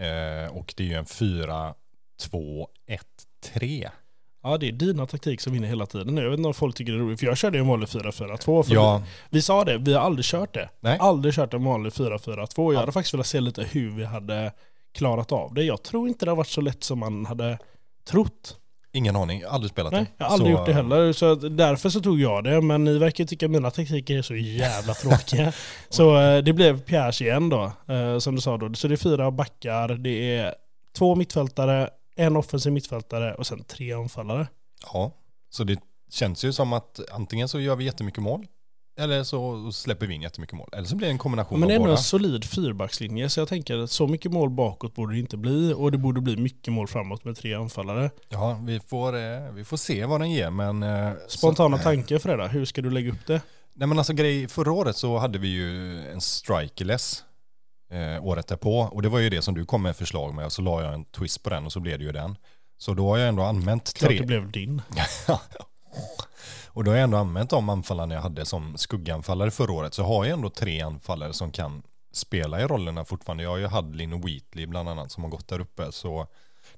Eh, 0.01 0.57
och 0.57 0.75
det 0.77 0.83
är 0.83 0.87
ju 0.89 0.95
en 0.95 1.07
4, 1.07 1.75
2, 2.31 2.69
1, 2.87 3.01
3. 3.55 3.91
Ja, 4.43 4.57
det 4.59 4.69
är 4.69 4.73
dina 4.73 5.07
taktik 5.07 5.41
som 5.41 5.53
vinner 5.53 5.69
hela 5.69 5.87
tiden 5.87 6.15
nu. 6.15 6.23
Jag 6.23 6.31
vet 6.31 6.39
inte 6.39 6.47
om 6.49 6.55
folk 6.55 6.77
tycker 6.77 6.93
det 6.93 6.99
är 6.99 7.03
roligt, 7.03 7.21
för 7.21 7.27
jag 7.27 7.37
körde 7.39 7.59
ju 7.59 7.63
en 7.63 7.69
vanlig 7.69 7.87
4-4-2. 7.89 8.63
för 8.63 8.75
Ja, 8.75 8.99
Vi, 8.99 9.05
vi 9.31 9.43
sa 9.43 9.65
det, 9.65 9.79
vi 9.79 9.93
har 9.95 10.01
aldrig 10.01 10.25
kört 10.25 10.55
det. 10.55 10.69
Nej. 10.81 10.99
Aldrig 11.01 11.35
kört 11.35 11.55
en 11.55 11.65
vanlig 11.65 11.93
4-4-2. 11.93 12.49
Jag 12.57 12.75
Ja. 12.75 12.79
hade 12.81 12.93
faktiskt 12.93 13.15
velat 13.15 13.27
se 13.27 13.41
lite 13.41 13.63
hur 13.65 13.91
vi 13.91 14.05
hade 14.05 14.53
klarat 14.95 15.33
av 15.33 15.55
det. 15.55 15.63
Jag 15.65 15.83
tror 15.83 16.09
inte 16.09 16.25
det 16.25 16.31
har 16.31 16.37
varit 16.37 16.49
så 16.49 16.61
lätt 16.61 16.85
som 16.85 16.99
man 16.99 17.27
hade 17.27 17.59
trott. 18.11 18.57
Ingen 18.93 19.17
aning. 19.17 19.43
Aldrig 19.49 19.71
spelat 19.71 19.93
Nej, 19.93 20.03
det. 20.03 20.11
jag 20.17 20.27
har 20.27 20.33
aldrig 20.33 20.55
Så, 20.55 20.59
gjort 20.59 20.67
det 20.67 20.73
heller. 20.73 21.13
Så 21.13 21.35
därför 21.35 21.89
så 21.89 22.01
tog 22.01 22.21
jag 22.21 22.45
det. 22.45 22.61
Men 22.61 22.85
ni 22.85 22.99
verkar 22.99 23.25
tycka 23.25 23.47
att 23.47 23.53
mina 23.53 23.71
taktiker 23.71 24.19
är 24.19 24.23
så 24.23 24.37
jävla 24.37 24.95
tråkiga. 24.95 25.53
så 25.89 26.21
eh, 26.21 26.43
det 26.43 26.53
blev 26.53 26.81
Pierres 26.81 27.21
igen 27.23 27.49
då. 27.49 27.73
eh, 27.89 28.19
Som 28.19 28.35
du 28.35 28.41
sa 28.41 28.57
då. 28.57 28.75
Så 28.75 28.89
det 28.89 28.95
är 28.95 28.97
fyra 28.97 29.31
backar. 29.31 29.89
Det 29.89 30.37
är 30.37 30.55
två 30.99 31.15
mittfältare, 31.15 31.91
en 32.17 32.37
offensiv 32.37 32.73
mittfältare 32.73 33.35
och 33.35 33.47
sen 33.47 33.65
tre 33.65 33.93
anfallare. 33.93 34.47
Ja, 34.93 35.13
så 35.51 35.65
det 35.65 35.79
känns 36.13 36.45
ju 36.45 36.53
som 36.53 36.73
att 36.73 37.01
antingen 37.13 37.49
så 37.49 37.61
gör 37.61 37.77
vi 37.77 37.85
jättemycket 37.85 38.23
mål 38.23 38.47
Eller 39.01 39.23
så 39.25 39.73
släpper 39.73 40.07
vi 40.07 40.15
in 40.15 40.23
jättemycket 40.23 40.57
mål. 40.57 40.69
Eller 40.73 40.85
så 40.89 40.97
blir 40.97 41.07
det 41.09 41.13
en 41.13 41.19
kombination 41.19 41.61
Men 41.61 41.69
det 41.69 41.75
är 41.75 41.77
av 41.77 41.81
ändå 41.83 41.89
båda. 41.89 41.99
en 41.99 42.03
solid 42.05 42.45
fyrbackslinje 42.45 43.29
så 43.29 43.41
jag 43.41 43.49
tänker 43.49 43.79
att 43.79 43.91
så 43.91 44.07
mycket 44.07 44.33
mål 44.33 44.51
bakåt 44.51 44.95
borde 44.95 45.15
det 45.15 45.19
inte 45.19 45.37
bli 45.37 45.73
och 45.77 45.93
det 45.93 45.99
borde 45.99 46.21
bli 46.21 46.37
mycket 46.37 46.73
mål 46.73 46.89
framåt 46.89 47.25
med 47.25 47.37
tre 47.37 47.55
anfallare. 47.55 48.11
Ja, 48.29 48.61
vi 48.65 48.81
får, 48.81 49.17
eh, 49.17 49.53
vi 49.55 49.65
får 49.65 49.77
se 49.77 50.05
vad 50.05 50.21
den 50.21 50.31
ger 50.31 50.51
men... 50.51 50.83
eh, 50.83 51.13
Spontana 51.29 51.77
så, 51.77 51.83
tankar 51.83 52.19
för 52.19 52.29
det 52.29 52.37
där, 52.37 52.49
hur 52.49 52.65
ska 52.65 52.83
du 52.83 52.91
lägga 52.91 53.11
upp 53.13 53.27
det? 53.27 53.43
Nej 53.75 53.89
men 53.89 53.99
alltså 53.99 54.13
grej, 54.13 54.49
förra 54.49 54.73
året 54.73 54.97
så 54.97 55.19
hade 55.19 55.39
vi 55.39 55.49
ju 55.49 55.99
en 56.13 56.21
strikerless 56.21 57.25
eh, 57.93 58.25
året 58.25 58.47
därpå. 58.47 58.79
Och 58.81 59.03
det 59.03 59.09
var 59.09 59.19
ju 59.19 59.31
det 59.31 59.43
som 59.43 59.55
du 59.55 59.65
kom 59.65 59.83
med 59.83 59.97
förslag 59.97 60.35
med 60.35 60.45
och 60.45 60.53
så 60.53 60.63
la 60.63 60.83
jag 60.83 60.95
en 60.95 61.05
twist 61.05 61.43
på 61.43 61.51
den 61.51 61.67
och 61.67 61.73
så 61.73 61.81
blev 61.81 61.99
det 61.99 62.05
ju 62.05 62.13
den. 62.13 62.37
Så 62.79 62.95
då 62.95 63.09
har 63.11 63.19
jag 63.19 63.29
ändå 63.29 63.43
använt 63.43 63.93
Klart 63.95 64.09
tre. 64.11 64.19
det 64.19 64.27
blev 64.27 64.51
din. 64.51 64.83
och 66.73 66.85
då 66.85 66.91
har 66.91 66.97
jag 66.97 67.05
ändå 67.05 67.17
använt 67.19 67.51
de 67.51 67.69
anfallarna 67.69 68.15
jag 68.15 68.23
hade 68.23 68.45
som 68.45 68.79
skugganfallare 68.79 69.51
förra 69.51 69.73
året. 69.73 69.95
Så 69.95 70.03
har 70.03 70.25
jag 70.25 70.33
ändå 70.35 70.51
tre 70.51 70.81
anfallare 70.81 71.33
som 71.33 71.51
kan 71.53 71.83
spela 72.13 72.61
i 72.61 72.65
rollerna 72.65 73.05
fortfarande. 73.05 73.43
Jag 73.43 73.51
har 73.51 73.59
ju 73.59 73.67
Hadlin 73.67 74.13
och 74.13 74.29
Wheatley 74.29 74.67
bland 74.67 74.89
annat 74.89 75.13
som 75.13 75.23
har 75.23 75.31
gått 75.31 75.49
där 75.49 75.61
uppe. 75.61 75.93
Så 75.93 76.27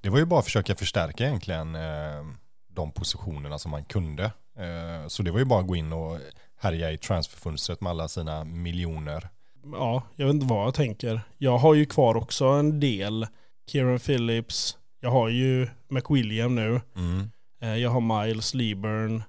det 0.01 0.11
var 0.11 0.19
ju 0.19 0.25
bara 0.25 0.39
att 0.39 0.45
försöka 0.45 0.75
förstärka 0.75 1.27
egentligen 1.27 1.75
eh, 1.75 2.25
de 2.69 2.93
positionerna 2.93 3.59
som 3.59 3.71
man 3.71 3.85
kunde. 3.85 4.25
Eh, 4.59 5.09
så 5.09 5.23
det 5.23 5.31
var 5.31 5.39
ju 5.39 5.45
bara 5.45 5.61
att 5.61 5.67
gå 5.67 5.77
in 5.77 5.93
och 5.93 6.19
härja 6.61 6.93
i 6.93 6.99
transferfönstret 6.99 7.81
med 7.81 7.91
alla 7.91 8.09
sina 8.09 8.45
miljoner. 8.45 9.29
Ja, 9.73 10.03
jag 10.17 10.27
vet 10.27 10.35
inte 10.35 10.47
vad 10.47 10.67
jag 10.67 10.75
tänker. 10.75 11.21
Jag 11.39 11.59
har 11.59 11.75
ju 11.75 11.87
kvar 11.87 12.15
också 12.17 12.45
en 12.45 12.81
del. 12.81 13.27
Kieran 13.71 13.99
Phillips, 13.99 14.79
jag 15.01 15.11
har 15.11 15.29
ju 15.29 15.69
McWilliam 15.89 16.55
nu. 16.55 16.81
Mm. 16.97 17.31
Eh, 17.63 17.75
Jag 17.77 17.91
har 17.91 18.25
Miles 18.25 18.55
Lieburn. 18.55 19.23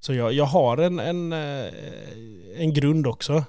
Så 0.00 0.14
jag, 0.14 0.32
jag 0.32 0.44
har 0.44 0.76
en, 0.76 0.98
en, 0.98 1.32
eh, 1.32 1.72
en 2.56 2.74
grund 2.74 3.06
också. 3.06 3.44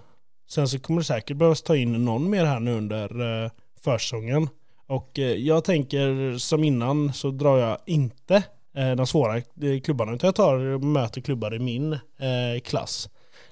Sen 0.50 0.68
så 0.68 0.80
kommer 0.80 1.02
det 1.02 1.06
säkert 1.06 1.38
behövas 1.38 1.62
ta 1.62 1.76
in 1.76 2.06
någon 2.06 2.30
mer 2.30 2.46
här 2.46 2.60
nu 2.60 2.78
under 2.78 3.44
eh, 3.44 3.52
försäsongen. 3.84 4.50
Och 4.88 5.20
eh, 5.20 5.26
jag 5.26 5.64
tänker 5.64 6.38
som 6.38 6.64
innan 6.64 7.14
så 7.14 7.32
drar 7.32 7.58
jag 7.58 7.78
inte 7.86 8.44
eh, 8.76 8.92
de 8.92 9.08
svåra 9.08 9.42
klubbarna 9.84 10.14
utan 10.14 10.28
jag 10.28 10.36
tar 10.36 10.56
och 10.56 10.84
möter 10.84 11.22
klubbar 11.22 11.56
i 11.56 11.60
min 11.60 11.98
klass. 12.64 13.10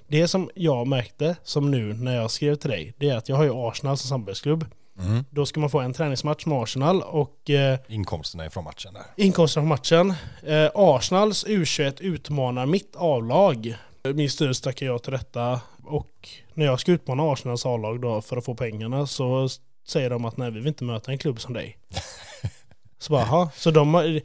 Det 0.08 0.28
som 0.28 0.50
jag 0.54 0.86
märkte 0.86 1.36
som 1.42 1.70
nu 1.70 1.94
när 1.94 2.16
jag 2.16 2.30
skrev 2.30 2.54
till 2.54 2.70
dig 2.70 2.94
det 2.98 3.08
är 3.08 3.16
att 3.16 3.28
jag 3.28 3.36
har 3.36 3.44
ju 3.44 3.52
Arsenal 3.54 3.96
som 3.96 4.08
samarbetsklubb. 4.08 4.64
Mm. 5.06 5.24
Då 5.30 5.46
ska 5.46 5.60
man 5.60 5.70
få 5.70 5.80
en 5.80 5.92
träningsmatch 5.92 6.46
med 6.46 6.58
Arsenal 6.58 7.02
och 7.02 7.50
eh, 7.50 7.78
Inkomsterna 7.88 8.46
ifrån 8.46 8.64
matchen 8.64 8.94
där. 8.94 9.02
Inkomsten 9.16 9.60
från 9.60 9.68
matchen. 9.68 10.14
Eh, 10.42 10.70
Arsenals 10.74 11.46
U21 11.46 12.02
utmanar 12.02 12.66
mitt 12.66 12.94
A-lag. 12.96 13.76
Min 14.14 14.30
styrelse 14.30 14.64
tackar 14.64 14.86
jag 14.86 15.02
till 15.02 15.12
detta. 15.12 15.60
Och 15.84 16.28
när 16.54 16.66
jag 16.66 16.80
ska 16.80 16.92
utmana 16.92 17.32
Arsenals 17.32 17.66
A-lag 17.66 18.00
då 18.00 18.20
för 18.20 18.36
att 18.36 18.44
få 18.44 18.54
pengarna 18.54 19.06
så 19.06 19.48
säger 19.88 20.10
de 20.10 20.24
att 20.24 20.36
nej 20.36 20.50
vi 20.50 20.58
vill 20.58 20.68
inte 20.68 20.84
möta 20.84 21.12
en 21.12 21.18
klubb 21.18 21.40
som 21.40 21.54
dig. 21.54 21.78
Så 22.98 23.12
bara, 23.12 23.22
"Jaha." 23.22 23.50
så 23.56 23.70
de 23.70 23.94
har, 23.94 24.20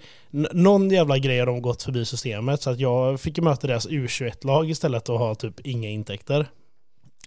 någon 0.56 0.90
jävla 0.90 1.18
grej 1.18 1.40
har 1.40 1.46
de 1.46 1.62
gått 1.62 1.84
förbi 1.84 2.06
systemet 2.06 2.62
så 2.62 2.70
att 2.70 2.80
jag 2.80 3.20
fick 3.20 3.40
möta 3.40 3.68
deras 3.68 3.88
U21-lag 3.88 4.70
istället 4.70 5.10
och 5.10 5.20
ha 5.20 5.36
typ 5.36 5.60
inga 5.60 5.90
intäkter. 5.90 6.48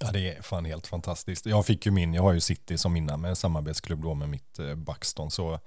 Ja 0.00 0.12
det 0.12 0.36
är 0.36 0.42
fan 0.42 0.64
helt 0.64 0.86
fantastiskt. 0.86 1.46
Jag 1.46 1.66
fick 1.66 1.86
ju 1.86 1.92
min, 1.92 2.14
jag 2.14 2.22
har 2.22 2.32
ju 2.32 2.40
City 2.40 2.78
som 2.78 2.96
innan 2.96 3.20
med 3.20 3.38
samarbetsklubb 3.38 4.02
då 4.02 4.14
med 4.14 4.28
mitt 4.28 4.58
eh, 4.58 4.74
Buxton. 4.74 5.30
Så 5.30 5.60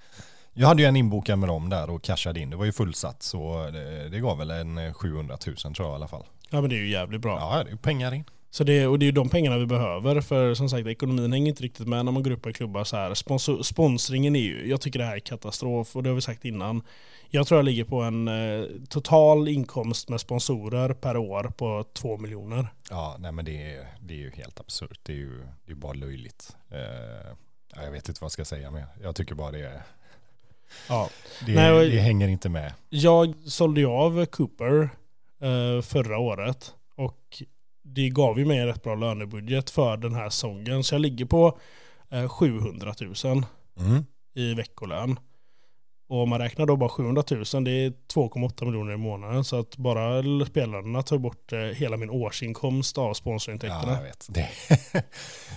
jag 0.53 0.67
hade 0.67 0.81
ju 0.81 0.87
en 0.87 0.95
inbokad 0.95 1.39
med 1.39 1.49
dem 1.49 1.69
där 1.69 1.89
och 1.89 2.03
cashade 2.03 2.39
in. 2.39 2.49
Det 2.49 2.55
var 2.55 2.65
ju 2.65 2.71
fullsatt 2.71 3.23
så 3.23 3.69
det, 3.73 4.09
det 4.09 4.19
gav 4.19 4.37
väl 4.37 4.51
en 4.51 4.77
eh, 4.77 4.93
700 4.93 5.37
000 5.47 5.55
tror 5.55 5.75
jag 5.77 5.93
i 5.93 5.95
alla 5.95 6.07
fall. 6.07 6.25
Ja 6.49 6.61
men 6.61 6.69
det 6.69 6.75
är 6.75 6.79
ju 6.79 6.89
jävligt 6.89 7.21
bra. 7.21 7.37
Ja 7.39 7.63
det 7.63 7.69
är 7.69 7.71
ju 7.71 7.77
pengar 7.77 8.13
in. 8.13 8.23
Så 8.53 8.63
det, 8.63 8.87
och 8.87 8.99
det 8.99 9.03
är 9.03 9.07
ju 9.07 9.11
de 9.11 9.29
pengarna 9.29 9.57
vi 9.57 9.65
behöver 9.65 10.21
för 10.21 10.53
som 10.53 10.69
sagt 10.69 10.87
ekonomin 10.87 11.33
hänger 11.33 11.49
inte 11.49 11.63
riktigt 11.63 11.87
med 11.87 12.05
när 12.05 12.11
man 12.11 12.23
går 12.23 12.31
upp 12.31 12.47
i 12.47 12.53
klubbar 12.53 12.83
så 12.83 12.97
här. 12.97 13.13
Sponsor, 13.13 13.63
sponsringen 13.63 14.35
är 14.35 14.39
ju, 14.39 14.69
jag 14.69 14.81
tycker 14.81 14.99
det 14.99 15.05
här 15.05 15.15
är 15.15 15.19
katastrof 15.19 15.95
och 15.95 16.03
det 16.03 16.09
har 16.09 16.15
vi 16.15 16.21
sagt 16.21 16.45
innan. 16.45 16.83
Jag 17.33 17.47
tror 17.47 17.57
jag 17.57 17.65
ligger 17.65 17.83
på 17.83 18.01
en 18.01 18.27
eh, 18.27 18.65
total 18.89 19.47
inkomst 19.47 20.09
med 20.09 20.21
sponsorer 20.21 20.93
per 20.93 21.17
år 21.17 21.43
på 21.43 21.85
två 21.93 22.17
miljoner. 22.17 22.67
Ja 22.89 23.15
nej 23.19 23.31
men 23.31 23.45
det 23.45 23.73
är, 23.75 23.87
det 24.01 24.13
är 24.13 24.17
ju 24.17 24.31
helt 24.31 24.59
absurt. 24.59 24.99
Det 25.03 25.11
är 25.13 25.17
ju 25.17 25.41
det 25.65 25.71
är 25.71 25.75
bara 25.75 25.93
löjligt. 25.93 26.55
Eh, 26.71 26.79
ja, 27.75 27.83
jag 27.83 27.91
vet 27.91 28.09
inte 28.09 28.21
vad 28.21 28.25
jag 28.25 28.31
ska 28.31 28.45
säga 28.45 28.71
men 28.71 28.83
jag 29.01 29.15
tycker 29.15 29.35
bara 29.35 29.51
det 29.51 29.59
är, 29.59 29.81
Ja. 30.89 31.09
det, 31.45 31.55
Nej, 31.55 31.89
det 31.89 31.99
hänger 31.99 32.27
inte 32.27 32.49
med. 32.49 32.73
Jag 32.89 33.33
sålde 33.45 33.79
ju 33.81 33.87
av 33.87 34.25
Cooper 34.25 34.89
eh, 35.41 35.81
förra 35.81 36.17
året 36.17 36.73
och 36.95 37.43
det 37.83 38.09
gav 38.09 38.39
ju 38.39 38.45
mig 38.45 38.57
en 38.59 38.67
rätt 38.67 38.83
bra 38.83 38.95
lönebudget 38.95 39.69
för 39.69 39.97
den 39.97 40.15
här 40.15 40.29
säsongen. 40.29 40.83
Så 40.83 40.95
jag 40.95 41.01
ligger 41.01 41.25
på 41.25 41.59
eh, 42.09 42.27
700 42.29 42.93
000 43.23 43.45
Mm. 43.79 44.05
i 44.33 44.53
veckolön. 44.53 45.19
Och 46.11 46.23
om 46.23 46.29
man 46.29 46.39
räknar 46.39 46.65
då 46.65 46.75
bara 46.75 46.89
700 46.89 47.23
000, 47.31 47.39
det 47.63 47.71
är 47.71 47.89
2,8 48.13 48.65
miljoner 48.65 48.93
i 48.93 48.97
månaden. 48.97 49.43
Så 49.43 49.59
att 49.59 49.77
bara 49.77 50.23
spelarna 50.45 51.01
tar 51.01 51.17
bort 51.17 51.53
eh, 51.53 51.59
hela 51.59 51.97
min 51.97 52.09
årsinkomst 52.09 52.97
av 52.97 53.07
Ja, 53.07 53.13
sponsorintäkterna. 53.13 53.95
jag 53.95 54.03
vet. 54.03 54.27
Det 54.29 54.49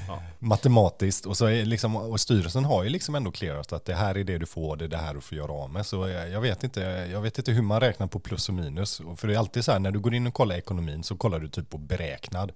Ja. 0.08 0.22
Matematiskt 0.38 1.26
och, 1.26 1.36
så 1.36 1.46
är 1.46 1.64
liksom, 1.64 1.96
och 1.96 2.20
styrelsen 2.20 2.64
har 2.64 2.82
ju 2.82 2.88
liksom 2.88 3.14
ändå 3.14 3.30
clearat 3.30 3.72
att 3.72 3.84
det 3.84 3.94
här 3.94 4.18
är 4.18 4.24
det 4.24 4.38
du 4.38 4.46
får, 4.46 4.76
det 4.76 4.84
är 4.84 4.88
det 4.88 4.96
här 4.96 5.14
du 5.14 5.20
får 5.20 5.38
göra 5.38 5.52
av 5.52 5.70
med. 5.70 5.86
Så 5.86 6.08
jag, 6.08 6.30
jag, 6.30 6.40
vet 6.40 6.64
inte, 6.64 6.80
jag 7.12 7.20
vet 7.20 7.38
inte 7.38 7.52
hur 7.52 7.62
man 7.62 7.80
räknar 7.80 8.06
på 8.06 8.18
plus 8.18 8.48
och 8.48 8.54
minus. 8.54 9.00
För 9.16 9.28
det 9.28 9.34
är 9.34 9.38
alltid 9.38 9.64
så 9.64 9.72
här, 9.72 9.78
när 9.78 9.90
du 9.90 10.00
går 10.00 10.14
in 10.14 10.26
och 10.26 10.34
kollar 10.34 10.56
ekonomin 10.56 11.02
så 11.02 11.16
kollar 11.16 11.38
du 11.38 11.48
typ 11.48 11.70
på 11.70 11.78
beräknad. 11.78 12.52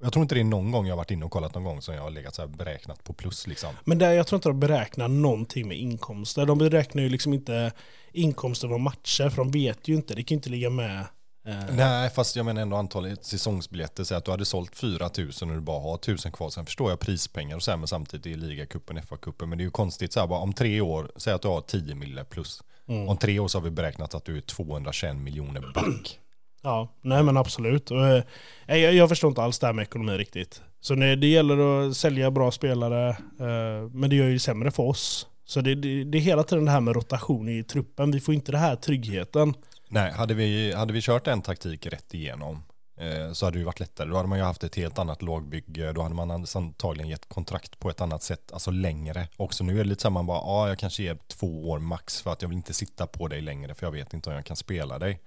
Jag 0.00 0.12
tror 0.12 0.22
inte 0.22 0.34
det 0.34 0.40
är 0.40 0.44
någon 0.44 0.72
gång 0.72 0.86
jag 0.86 0.96
varit 0.96 1.10
inne 1.10 1.24
och 1.24 1.30
kollat 1.30 1.54
någon 1.54 1.64
gång 1.64 1.82
som 1.82 1.94
jag 1.94 2.02
har 2.02 2.10
legat 2.10 2.34
så 2.34 2.42
här 2.42 2.48
beräknat 2.48 3.04
på 3.04 3.12
plus 3.12 3.46
liksom. 3.46 3.74
Men 3.84 3.98
där, 3.98 4.12
jag 4.12 4.26
tror 4.26 4.36
inte 4.36 4.48
de 4.48 4.60
beräknar 4.60 5.08
någonting 5.08 5.68
med 5.68 5.76
inkomster. 5.76 6.46
De 6.46 6.58
beräknar 6.58 7.02
ju 7.02 7.08
liksom 7.08 7.34
inte 7.34 7.72
inkomster 8.12 8.68
från 8.68 8.82
matcher, 8.82 9.28
för 9.28 9.36
de 9.36 9.50
vet 9.50 9.88
ju 9.88 9.94
inte. 9.94 10.14
Det 10.14 10.22
kan 10.22 10.34
ju 10.34 10.38
inte 10.38 10.50
ligga 10.50 10.70
med. 10.70 11.00
Eh, 11.46 11.64
Nej, 11.72 12.10
fast 12.10 12.36
jag 12.36 12.46
menar 12.46 12.62
ändå 12.62 12.76
antalet 12.76 13.24
säsongsbiljetter. 13.24 14.04
Så 14.04 14.14
att 14.14 14.24
du 14.24 14.30
hade 14.30 14.44
sålt 14.44 14.76
4 14.76 15.10
000 15.18 15.30
och 15.40 15.48
du 15.48 15.60
bara 15.60 15.80
har 15.80 15.94
1000 15.94 16.32
kvar. 16.32 16.50
Sen 16.50 16.66
förstår 16.66 16.90
jag 16.90 17.00
prispengar 17.00 17.56
och 17.56 17.62
så 17.62 17.70
här, 17.70 17.78
men 17.78 17.88
samtidigt 17.88 18.26
är 18.26 18.36
ligacupen, 18.36 18.98
FA-cupen. 18.98 19.46
Men 19.46 19.58
det 19.58 19.62
är 19.62 19.66
ju 19.66 19.70
konstigt 19.70 20.12
så 20.12 20.20
här, 20.20 20.26
bara 20.26 20.40
om 20.40 20.52
tre 20.52 20.80
år, 20.80 21.10
säg 21.16 21.32
att 21.32 21.42
du 21.42 21.48
har 21.48 21.60
10 21.60 21.94
miljoner 21.94 22.24
plus. 22.24 22.62
Mm. 22.88 23.08
Om 23.08 23.16
tre 23.16 23.38
år 23.38 23.48
så 23.48 23.58
har 23.58 23.64
vi 23.64 23.70
beräknat 23.70 24.14
att 24.14 24.24
du 24.24 24.36
är 24.36 24.40
221 24.40 25.16
miljoner 25.16 25.72
back. 25.74 26.20
Ja, 26.68 26.88
nej 27.02 27.22
men 27.22 27.36
absolut. 27.36 27.90
Eh, 27.90 28.78
jag, 28.78 28.94
jag 28.94 29.08
förstår 29.08 29.28
inte 29.28 29.42
alls 29.42 29.58
det 29.58 29.66
här 29.66 29.74
med 29.74 29.82
ekonomi 29.82 30.12
riktigt. 30.12 30.62
Så 30.80 30.94
det 30.94 31.26
gäller 31.26 31.88
att 31.88 31.96
sälja 31.96 32.30
bra 32.30 32.50
spelare, 32.50 33.08
eh, 33.40 33.90
men 33.92 34.10
det 34.10 34.16
gör 34.16 34.26
ju 34.26 34.38
sämre 34.38 34.70
för 34.70 34.82
oss. 34.82 35.26
Så 35.44 35.60
det, 35.60 35.74
det, 35.74 36.04
det 36.04 36.18
är 36.18 36.22
hela 36.22 36.42
tiden 36.42 36.64
det 36.64 36.70
här 36.70 36.80
med 36.80 36.94
rotation 36.94 37.48
i 37.48 37.64
truppen. 37.64 38.10
Vi 38.10 38.20
får 38.20 38.34
inte 38.34 38.52
den 38.52 38.60
här 38.60 38.76
tryggheten. 38.76 39.54
Nej, 39.88 40.12
hade 40.12 40.34
vi, 40.34 40.72
hade 40.72 40.92
vi 40.92 41.00
kört 41.02 41.26
en 41.26 41.42
taktik 41.42 41.86
rätt 41.86 42.14
igenom 42.14 42.62
eh, 43.00 43.32
så 43.32 43.46
hade 43.46 43.56
det 43.56 43.58
ju 43.58 43.64
varit 43.64 43.80
lättare. 43.80 44.08
Då 44.08 44.16
hade 44.16 44.28
man 44.28 44.38
ju 44.38 44.44
haft 44.44 44.64
ett 44.64 44.76
helt 44.76 44.98
annat 44.98 45.22
lågbygge. 45.22 45.92
Då 45.92 46.02
hade 46.02 46.14
man 46.14 46.30
antagligen 46.30 47.08
gett 47.08 47.28
kontrakt 47.28 47.78
på 47.78 47.90
ett 47.90 48.00
annat 48.00 48.22
sätt, 48.22 48.52
alltså 48.52 48.70
längre. 48.70 49.28
Också 49.36 49.64
nu 49.64 49.80
är 49.80 49.84
det 49.84 49.90
lite 49.90 50.02
så 50.02 50.08
här, 50.08 50.12
man 50.12 50.26
bara, 50.26 50.38
ja, 50.38 50.68
jag 50.68 50.78
kanske 50.78 51.02
ger 51.02 51.18
två 51.26 51.70
år 51.70 51.78
max 51.78 52.22
för 52.22 52.32
att 52.32 52.42
jag 52.42 52.48
vill 52.48 52.58
inte 52.58 52.74
sitta 52.74 53.06
på 53.06 53.28
dig 53.28 53.40
längre 53.40 53.74
för 53.74 53.86
jag 53.86 53.92
vet 53.92 54.14
inte 54.14 54.30
om 54.30 54.36
jag 54.36 54.44
kan 54.44 54.56
spela 54.56 54.98
dig. 54.98 55.20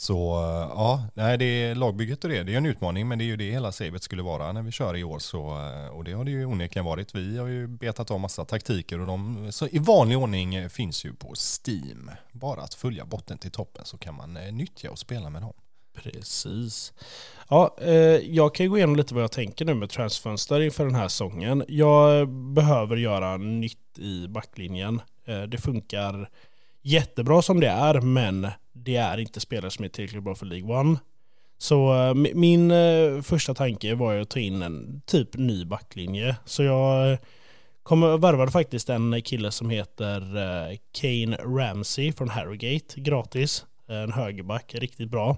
Så 0.00 0.42
eh, 0.42 0.70
ja, 0.74 1.04
nej, 1.14 1.38
det 1.38 1.44
är 1.44 1.74
lagbygget 1.74 2.24
och 2.24 2.30
det, 2.30 2.42
det 2.42 2.52
är 2.52 2.56
en 2.56 2.66
utmaning 2.66 3.08
men 3.08 3.18
det 3.18 3.24
är 3.24 3.26
ju 3.26 3.36
det 3.36 3.50
hela 3.50 3.72
savet 3.72 4.02
skulle 4.02 4.22
vara 4.22 4.52
när 4.52 4.62
vi 4.62 4.72
kör 4.72 4.96
i 4.96 5.04
år. 5.04 5.18
Så, 5.18 5.38
eh, 5.38 5.96
och 5.96 6.04
det 6.04 6.12
har 6.12 6.24
det 6.24 6.30
ju 6.30 6.44
onekligen 6.44 6.84
varit. 6.84 7.14
Vi 7.14 7.38
har 7.38 7.46
ju 7.46 7.66
betat 7.66 8.10
av 8.10 8.20
massa 8.20 8.44
taktiker 8.44 9.00
och 9.00 9.06
de 9.06 9.46
så 9.52 9.66
i 9.66 9.78
vanlig 9.78 10.18
ordning 10.18 10.54
eh, 10.54 10.68
finns 10.68 11.04
ju 11.04 11.14
på 11.14 11.34
Steam. 11.34 12.10
Bara 12.32 12.62
att 12.62 12.74
följa 12.74 13.04
botten 13.04 13.38
till 13.38 13.50
toppen 13.50 13.84
så 13.84 13.98
kan 13.98 14.14
man 14.14 14.34
nyttja 14.34 14.90
och 14.90 14.98
spela 14.98 15.30
med 15.30 15.42
dem. 15.42 15.52
Precis. 15.94 16.92
Ja, 17.48 17.76
eh, 17.80 17.94
jag 18.34 18.54
kan 18.54 18.66
ju 18.66 18.70
gå 18.70 18.76
igenom 18.76 18.96
lite 18.96 19.14
vad 19.14 19.22
jag 19.22 19.32
tänker 19.32 19.64
nu 19.64 19.74
med 19.74 19.90
transfönster 19.90 20.60
inför 20.60 20.84
den 20.84 20.94
här 20.94 21.08
säsongen. 21.08 21.64
Jag 21.68 22.28
behöver 22.28 22.96
göra 22.96 23.36
nytt 23.36 23.98
i 23.98 24.28
backlinjen. 24.28 25.02
Eh, 25.24 25.42
det 25.42 25.58
funkar 25.58 26.30
jättebra 26.82 27.42
som 27.42 27.60
det 27.60 27.68
är, 27.68 28.00
men 28.00 28.48
det 28.72 28.96
är 28.96 29.18
inte 29.18 29.40
spelare 29.40 29.70
som 29.70 29.84
är 29.84 29.88
tillräckligt 29.88 30.22
bra 30.22 30.34
för 30.34 30.46
League 30.46 30.80
One. 30.80 30.98
Så 31.58 31.94
eh, 31.94 32.14
min 32.14 32.70
eh, 32.70 33.22
första 33.22 33.54
tanke 33.54 33.94
var 33.94 34.12
ju 34.12 34.20
att 34.20 34.30
ta 34.30 34.40
in 34.40 34.62
en 34.62 35.02
typ 35.06 35.36
ny 35.36 35.64
backlinje. 35.64 36.36
Så 36.44 36.62
jag 36.62 37.12
eh, 37.12 37.18
värvade 38.18 38.50
faktiskt 38.50 38.88
en 38.88 39.22
kille 39.22 39.50
som 39.50 39.70
heter 39.70 40.36
eh, 40.36 40.76
Kane 40.92 41.36
Ramsey 41.36 42.12
från 42.12 42.28
Harrogate 42.28 43.00
gratis. 43.00 43.64
En 43.88 44.12
högerback, 44.12 44.74
riktigt 44.74 45.10
bra. 45.10 45.36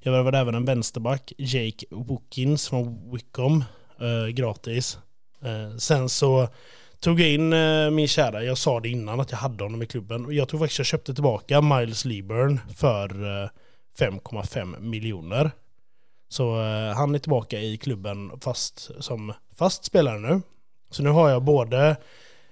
Jag 0.00 0.12
värvade 0.12 0.38
även 0.38 0.54
en 0.54 0.64
vänsterback, 0.64 1.32
Jake 1.38 1.86
Wookins 1.90 2.68
från 2.68 3.12
Wickham, 3.12 3.64
gratis. 4.34 4.98
Sen 5.78 6.08
så 6.08 6.48
tog 7.02 7.20
jag 7.20 7.28
in 7.30 7.52
eh, 7.52 7.90
min 7.90 8.08
kära, 8.08 8.44
jag 8.44 8.58
sa 8.58 8.80
det 8.80 8.88
innan 8.88 9.20
att 9.20 9.30
jag 9.30 9.38
hade 9.38 9.64
honom 9.64 9.82
i 9.82 9.86
klubben. 9.86 10.26
Jag 10.30 10.48
tror 10.48 10.60
faktiskt 10.60 10.78
jag 10.78 10.86
köpte 10.86 11.14
tillbaka 11.14 11.60
Miles 11.60 12.04
Lieburn 12.04 12.60
för 12.76 13.08
eh, 13.42 13.48
5,5 13.98 14.80
miljoner. 14.80 15.50
Så 16.28 16.60
eh, 16.62 16.94
han 16.96 17.14
är 17.14 17.18
tillbaka 17.18 17.58
i 17.60 17.76
klubben 17.76 18.32
fast 18.40 18.90
som 19.00 19.32
fast 19.58 19.84
spelare 19.84 20.18
nu. 20.18 20.40
Så 20.90 21.02
nu 21.02 21.10
har 21.10 21.30
jag 21.30 21.42
både 21.42 21.96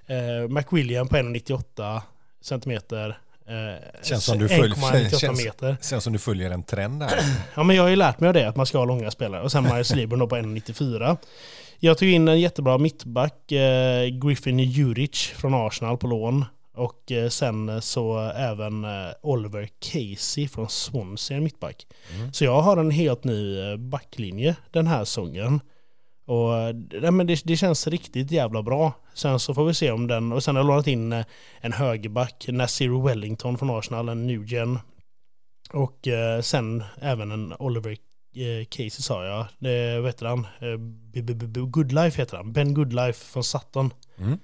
eh, 0.06 0.48
McWilliam 0.48 1.08
på 1.08 1.16
1,98 1.16 2.00
centimeter. 2.42 3.18
Eh, 3.48 4.02
Känns 4.02 4.24
som 4.24 4.38
du 4.38 4.48
följer- 4.48 4.74
1,98 4.76 5.18
känns- 5.18 5.44
meter. 5.44 5.76
Känns 5.82 6.04
som 6.04 6.12
du 6.12 6.18
följer 6.18 6.50
en 6.50 6.62
trend 6.62 7.00
där. 7.00 7.20
Ja 7.54 7.62
men 7.62 7.76
jag 7.76 7.82
har 7.82 7.90
ju 7.90 7.96
lärt 7.96 8.20
mig 8.20 8.28
av 8.28 8.34
det, 8.34 8.48
att 8.48 8.56
man 8.56 8.66
ska 8.66 8.78
ha 8.78 8.84
långa 8.84 9.10
spelare. 9.10 9.42
Och 9.42 9.52
sen 9.52 9.62
Marius 9.64 9.94
Lieberg 9.94 10.20
då 10.20 10.26
på 10.26 10.36
1,94. 10.36 11.16
Jag 11.82 11.98
tog 11.98 12.08
in 12.08 12.28
en 12.28 12.40
jättebra 12.40 12.78
mittback, 12.78 13.52
eh, 13.52 14.06
Griffin 14.06 14.58
Juric 14.58 15.32
från 15.36 15.54
Arsenal 15.54 15.98
på 15.98 16.06
lån. 16.06 16.44
Och 16.74 17.12
eh, 17.12 17.28
sen 17.28 17.82
så 17.82 18.18
även 18.18 18.84
eh, 18.84 19.12
Oliver 19.22 19.68
Casey 19.78 20.48
från 20.48 20.68
Swansea 20.68 21.40
mittback. 21.40 21.86
Så 22.32 22.44
jag 22.44 22.62
har 22.62 22.76
en 22.76 22.90
helt 22.90 23.24
ny 23.24 23.60
eh, 23.60 23.76
backlinje 23.76 24.56
den 24.70 24.86
här 24.86 25.04
säsongen. 25.04 25.60
Och 26.26 26.58
eh, 26.58 26.74
nej, 27.00 27.10
men 27.10 27.26
det, 27.26 27.42
det 27.44 27.56
känns 27.56 27.86
riktigt 27.86 28.30
jävla 28.30 28.62
bra. 28.62 28.92
Sen 29.14 29.38
så 29.38 29.54
får 29.54 29.64
vi 29.64 29.74
se 29.74 29.90
om 29.90 30.06
den, 30.06 30.32
och 30.32 30.44
sen 30.44 30.56
har 30.56 30.62
jag 30.62 30.66
lånat 30.68 30.86
in 30.86 31.12
eh, 31.12 31.24
en 31.60 31.72
högerback, 31.72 32.46
Nasir 32.48 33.02
Wellington 33.04 33.58
från 33.58 33.70
Arsenal, 33.70 34.08
en 34.08 34.26
Nugent. 34.26 34.80
Och 35.72 36.08
eh, 36.08 36.40
sen 36.40 36.84
även 37.00 37.30
en 37.30 37.54
Oliver 37.58 37.96
eh, 38.34 38.64
Casey 38.64 38.90
sa 38.90 39.24
jag. 39.24 39.46
Det, 39.58 40.00
vad 40.00 40.08
heter 40.08 40.26
han? 40.26 40.46
Eh, 40.60 41.64
Goodlife 41.66 42.22
heter 42.22 42.36
han. 42.36 42.52
Ben 42.52 42.74
Goodlife 42.74 43.24
från 43.24 43.44
Sutton. 43.44 43.92
Mm. 44.18 44.38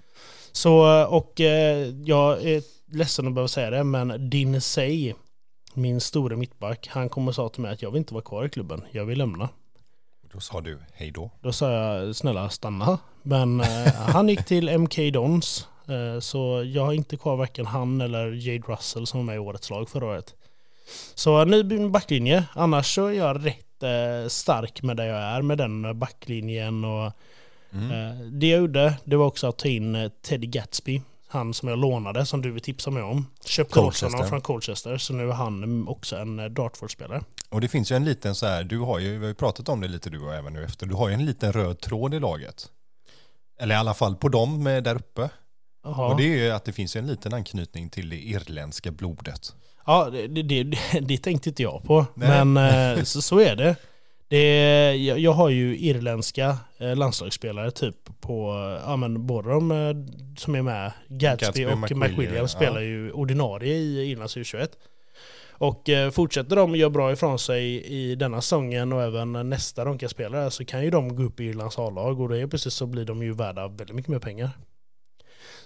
Så, 0.52 1.04
och 1.06 1.40
eh, 1.40 1.88
jag 2.04 2.42
är 2.42 2.62
ledsen 2.92 3.26
att 3.26 3.34
behöva 3.34 3.48
säga 3.48 3.70
det, 3.70 3.84
men 3.84 4.30
Din 4.30 4.60
Say, 4.60 5.14
min 5.74 6.00
store 6.00 6.36
mittback, 6.36 6.88
han 6.90 7.08
kom 7.08 7.28
och 7.28 7.34
sa 7.34 7.48
till 7.48 7.62
mig 7.62 7.72
att 7.72 7.82
jag 7.82 7.90
vill 7.90 7.98
inte 7.98 8.14
vara 8.14 8.24
kvar 8.24 8.44
i 8.44 8.48
klubben, 8.48 8.84
jag 8.90 9.04
vill 9.04 9.18
lämna. 9.18 9.48
Då 10.32 10.40
sa 10.40 10.60
du 10.60 10.78
hej 10.92 11.10
då. 11.10 11.30
Då 11.40 11.52
sa 11.52 11.72
jag 11.72 12.16
snälla 12.16 12.50
stanna. 12.50 12.98
Men 13.22 13.60
han 14.08 14.28
gick 14.28 14.44
till 14.44 14.78
MK 14.78 14.98
Dons. 15.12 15.68
Så 16.20 16.62
jag 16.66 16.84
har 16.84 16.92
inte 16.92 17.16
kvar 17.16 17.36
varken 17.36 17.66
han 17.66 18.00
eller 18.00 18.32
Jade 18.32 18.72
Russell 18.72 19.06
som 19.06 19.20
var 19.20 19.24
med 19.24 19.36
i 19.36 19.38
årets 19.38 19.70
lag 19.70 19.88
förra 19.88 20.06
året. 20.06 20.34
Så 21.14 21.44
ny 21.44 21.88
backlinje. 21.88 22.44
Annars 22.54 22.94
så 22.94 23.06
är 23.06 23.12
jag 23.12 23.46
rätt 23.46 23.65
stark 24.28 24.82
med 24.82 24.96
där 24.96 25.04
jag 25.06 25.18
är 25.18 25.42
med 25.42 25.58
den 25.58 25.98
backlinjen. 25.98 26.84
Och, 26.84 27.12
Mm. 27.72 27.90
eh, 27.90 28.26
det 28.26 28.46
jag 28.46 28.60
gjorde 28.60 28.94
det 29.04 29.16
var 29.16 29.26
också 29.26 29.46
att 29.46 29.58
ta 29.58 29.68
in 29.68 29.94
eh, 29.94 30.08
Teddy 30.22 30.46
Gatsby. 30.46 31.02
Han 31.28 31.54
som 31.54 31.68
jag 31.68 31.78
lånade, 31.78 32.26
som 32.26 32.42
du 32.42 32.60
tipsade 32.60 32.94
mig 32.94 33.02
om. 33.02 33.26
Köpte 33.44 33.80
också 33.80 34.06
honom 34.06 34.28
från 34.28 34.40
Colchester. 34.40 34.98
Så 34.98 35.12
nu 35.12 35.28
är 35.28 35.32
han 35.32 35.62
mm, 35.62 35.88
också 35.88 36.16
en 36.16 36.38
eh, 36.38 36.44
Dartford-spelare. 36.44 37.22
Och 37.48 37.60
det 37.60 37.68
finns 37.68 37.92
ju 37.92 37.96
en 37.96 38.04
liten 38.04 38.34
så 38.34 38.46
här, 38.46 38.64
du 38.64 38.78
har 38.78 38.98
ju, 38.98 39.10
vi 39.10 39.18
har 39.18 39.26
ju 39.26 39.34
pratat 39.34 39.68
om 39.68 39.80
det 39.80 39.88
lite 39.88 40.10
du 40.10 40.20
och 40.20 40.34
även 40.34 40.52
nu 40.52 40.64
efter, 40.64 40.86
du 40.86 40.94
har 40.94 41.08
ju 41.08 41.14
en 41.14 41.26
liten 41.26 41.52
röd 41.52 41.80
tråd 41.80 42.14
i 42.14 42.20
laget. 42.20 42.68
Eller 43.60 43.74
i 43.74 43.78
alla 43.78 43.94
fall 43.94 44.16
på 44.16 44.28
dem 44.28 44.64
där 44.64 44.94
uppe. 44.94 45.28
Jaha. 45.84 46.06
Och 46.06 46.16
det 46.16 46.22
är 46.24 46.36
ju 46.44 46.50
att 46.50 46.64
det 46.64 46.72
finns 46.72 46.96
en 46.96 47.06
liten 47.06 47.34
anknytning 47.34 47.90
till 47.90 48.10
det 48.10 48.16
irländska 48.16 48.90
blodet. 48.90 49.54
Ja, 49.86 50.10
det, 50.10 50.42
det, 50.42 50.62
det, 51.00 51.18
tänkte 51.18 51.48
inte 51.48 51.62
jag 51.62 51.82
på. 51.84 52.06
Nej. 52.14 52.44
Men 52.44 52.56
eh, 52.96 53.02
så, 53.02 53.22
så 53.22 53.40
är 53.40 53.56
det. 53.56 53.76
det 54.28 54.96
jag, 54.96 55.18
jag 55.18 55.32
har 55.32 55.48
ju 55.48 55.78
irländska 55.78 56.58
eh, 56.78 56.96
landslagsspelare 56.96 57.70
typ 57.70 58.20
på, 58.20 58.52
ja 58.86 58.96
men 58.96 59.26
både 59.26 59.50
de 59.50 59.70
eh, 59.70 59.76
som 60.38 60.54
är 60.54 60.62
med, 60.62 60.92
Gatsby, 61.08 61.46
Gatsby, 61.46 61.64
och 61.64 61.78
McWilliam, 61.78 62.10
McWilliam 62.10 62.36
ja. 62.36 62.48
spelar 62.48 62.80
ju 62.80 63.12
ordinarie 63.12 63.74
i 63.74 64.10
Irlands 64.10 64.36
U21. 64.36 64.68
Och 65.58 65.88
fortsätter 66.12 66.56
de 66.56 66.76
göra 66.76 66.90
bra 66.90 67.12
ifrån 67.12 67.38
sig 67.38 67.84
i 67.84 68.14
denna 68.14 68.40
säsongen 68.40 68.92
och 68.92 69.02
även 69.02 69.50
nästa 69.50 69.84
de 69.84 69.98
kan 69.98 70.08
spela 70.08 70.50
så 70.50 70.64
kan 70.64 70.84
ju 70.84 70.90
de 70.90 71.16
gå 71.16 71.22
upp 71.22 71.40
i 71.40 71.44
Irlands 71.44 71.78
A-lag 71.78 72.20
och 72.20 72.28
då 72.28 72.36
är 72.36 72.46
precis 72.46 72.74
så 72.74 72.86
blir 72.86 73.04
de 73.04 73.22
ju 73.22 73.32
värda 73.32 73.68
väldigt 73.68 73.96
mycket 73.96 74.10
mer 74.10 74.18
pengar. 74.18 74.50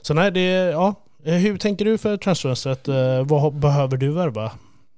Så 0.00 0.14
nej, 0.14 0.30
det, 0.30 0.40
ja. 0.50 0.94
Eh, 1.24 1.34
hur 1.34 1.58
tänker 1.58 1.84
du 1.84 1.98
för 1.98 2.16
transferfönstret? 2.16 2.88
Eh, 2.88 3.24
vad 3.24 3.54
behöver 3.54 3.96
du 3.96 4.12
värva? 4.12 4.52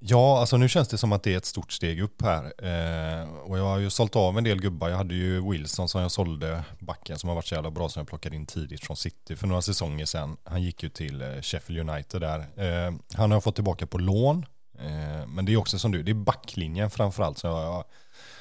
Ja, 0.04 0.40
alltså 0.40 0.56
nu 0.56 0.68
känns 0.68 0.88
det 0.88 0.98
som 0.98 1.12
att 1.12 1.22
det 1.22 1.32
är 1.32 1.36
ett 1.36 1.44
stort 1.44 1.72
steg 1.72 2.02
upp 2.02 2.22
här. 2.22 2.44
Eh, 2.44 3.28
och 3.32 3.58
jag 3.58 3.64
har 3.64 3.78
ju 3.78 3.90
sålt 3.90 4.16
av 4.16 4.38
en 4.38 4.44
del 4.44 4.60
gubbar. 4.60 4.88
Jag 4.88 4.96
hade 4.96 5.14
ju 5.14 5.50
Wilson 5.50 5.88
som 5.88 6.00
jag 6.02 6.10
sålde, 6.10 6.64
backen 6.78 7.18
som 7.18 7.28
har 7.28 7.36
varit 7.36 7.46
så 7.46 7.54
jävla 7.54 7.70
bra 7.70 7.88
som 7.88 8.00
jag 8.00 8.08
plockade 8.08 8.36
in 8.36 8.46
tidigt 8.46 8.84
från 8.84 8.96
City 8.96 9.36
för 9.36 9.46
några 9.46 9.62
säsonger 9.62 10.06
sedan. 10.06 10.36
Han 10.44 10.62
gick 10.62 10.82
ju 10.82 10.88
till 10.88 11.22
eh, 11.22 11.28
Sheffield 11.42 11.90
United 11.90 12.20
där. 12.20 12.38
Eh, 12.38 12.94
han 13.14 13.30
har 13.30 13.36
jag 13.36 13.44
fått 13.44 13.54
tillbaka 13.54 13.86
på 13.86 13.98
lån. 13.98 14.46
Eh, 14.78 15.26
men 15.26 15.44
det 15.44 15.52
är 15.52 15.56
också 15.56 15.78
som 15.78 15.92
du, 15.92 16.02
det 16.02 16.12
är 16.12 16.14
backlinjen 16.14 16.90
framförallt 16.90 17.38
som 17.38 17.50
jag, 17.50 17.84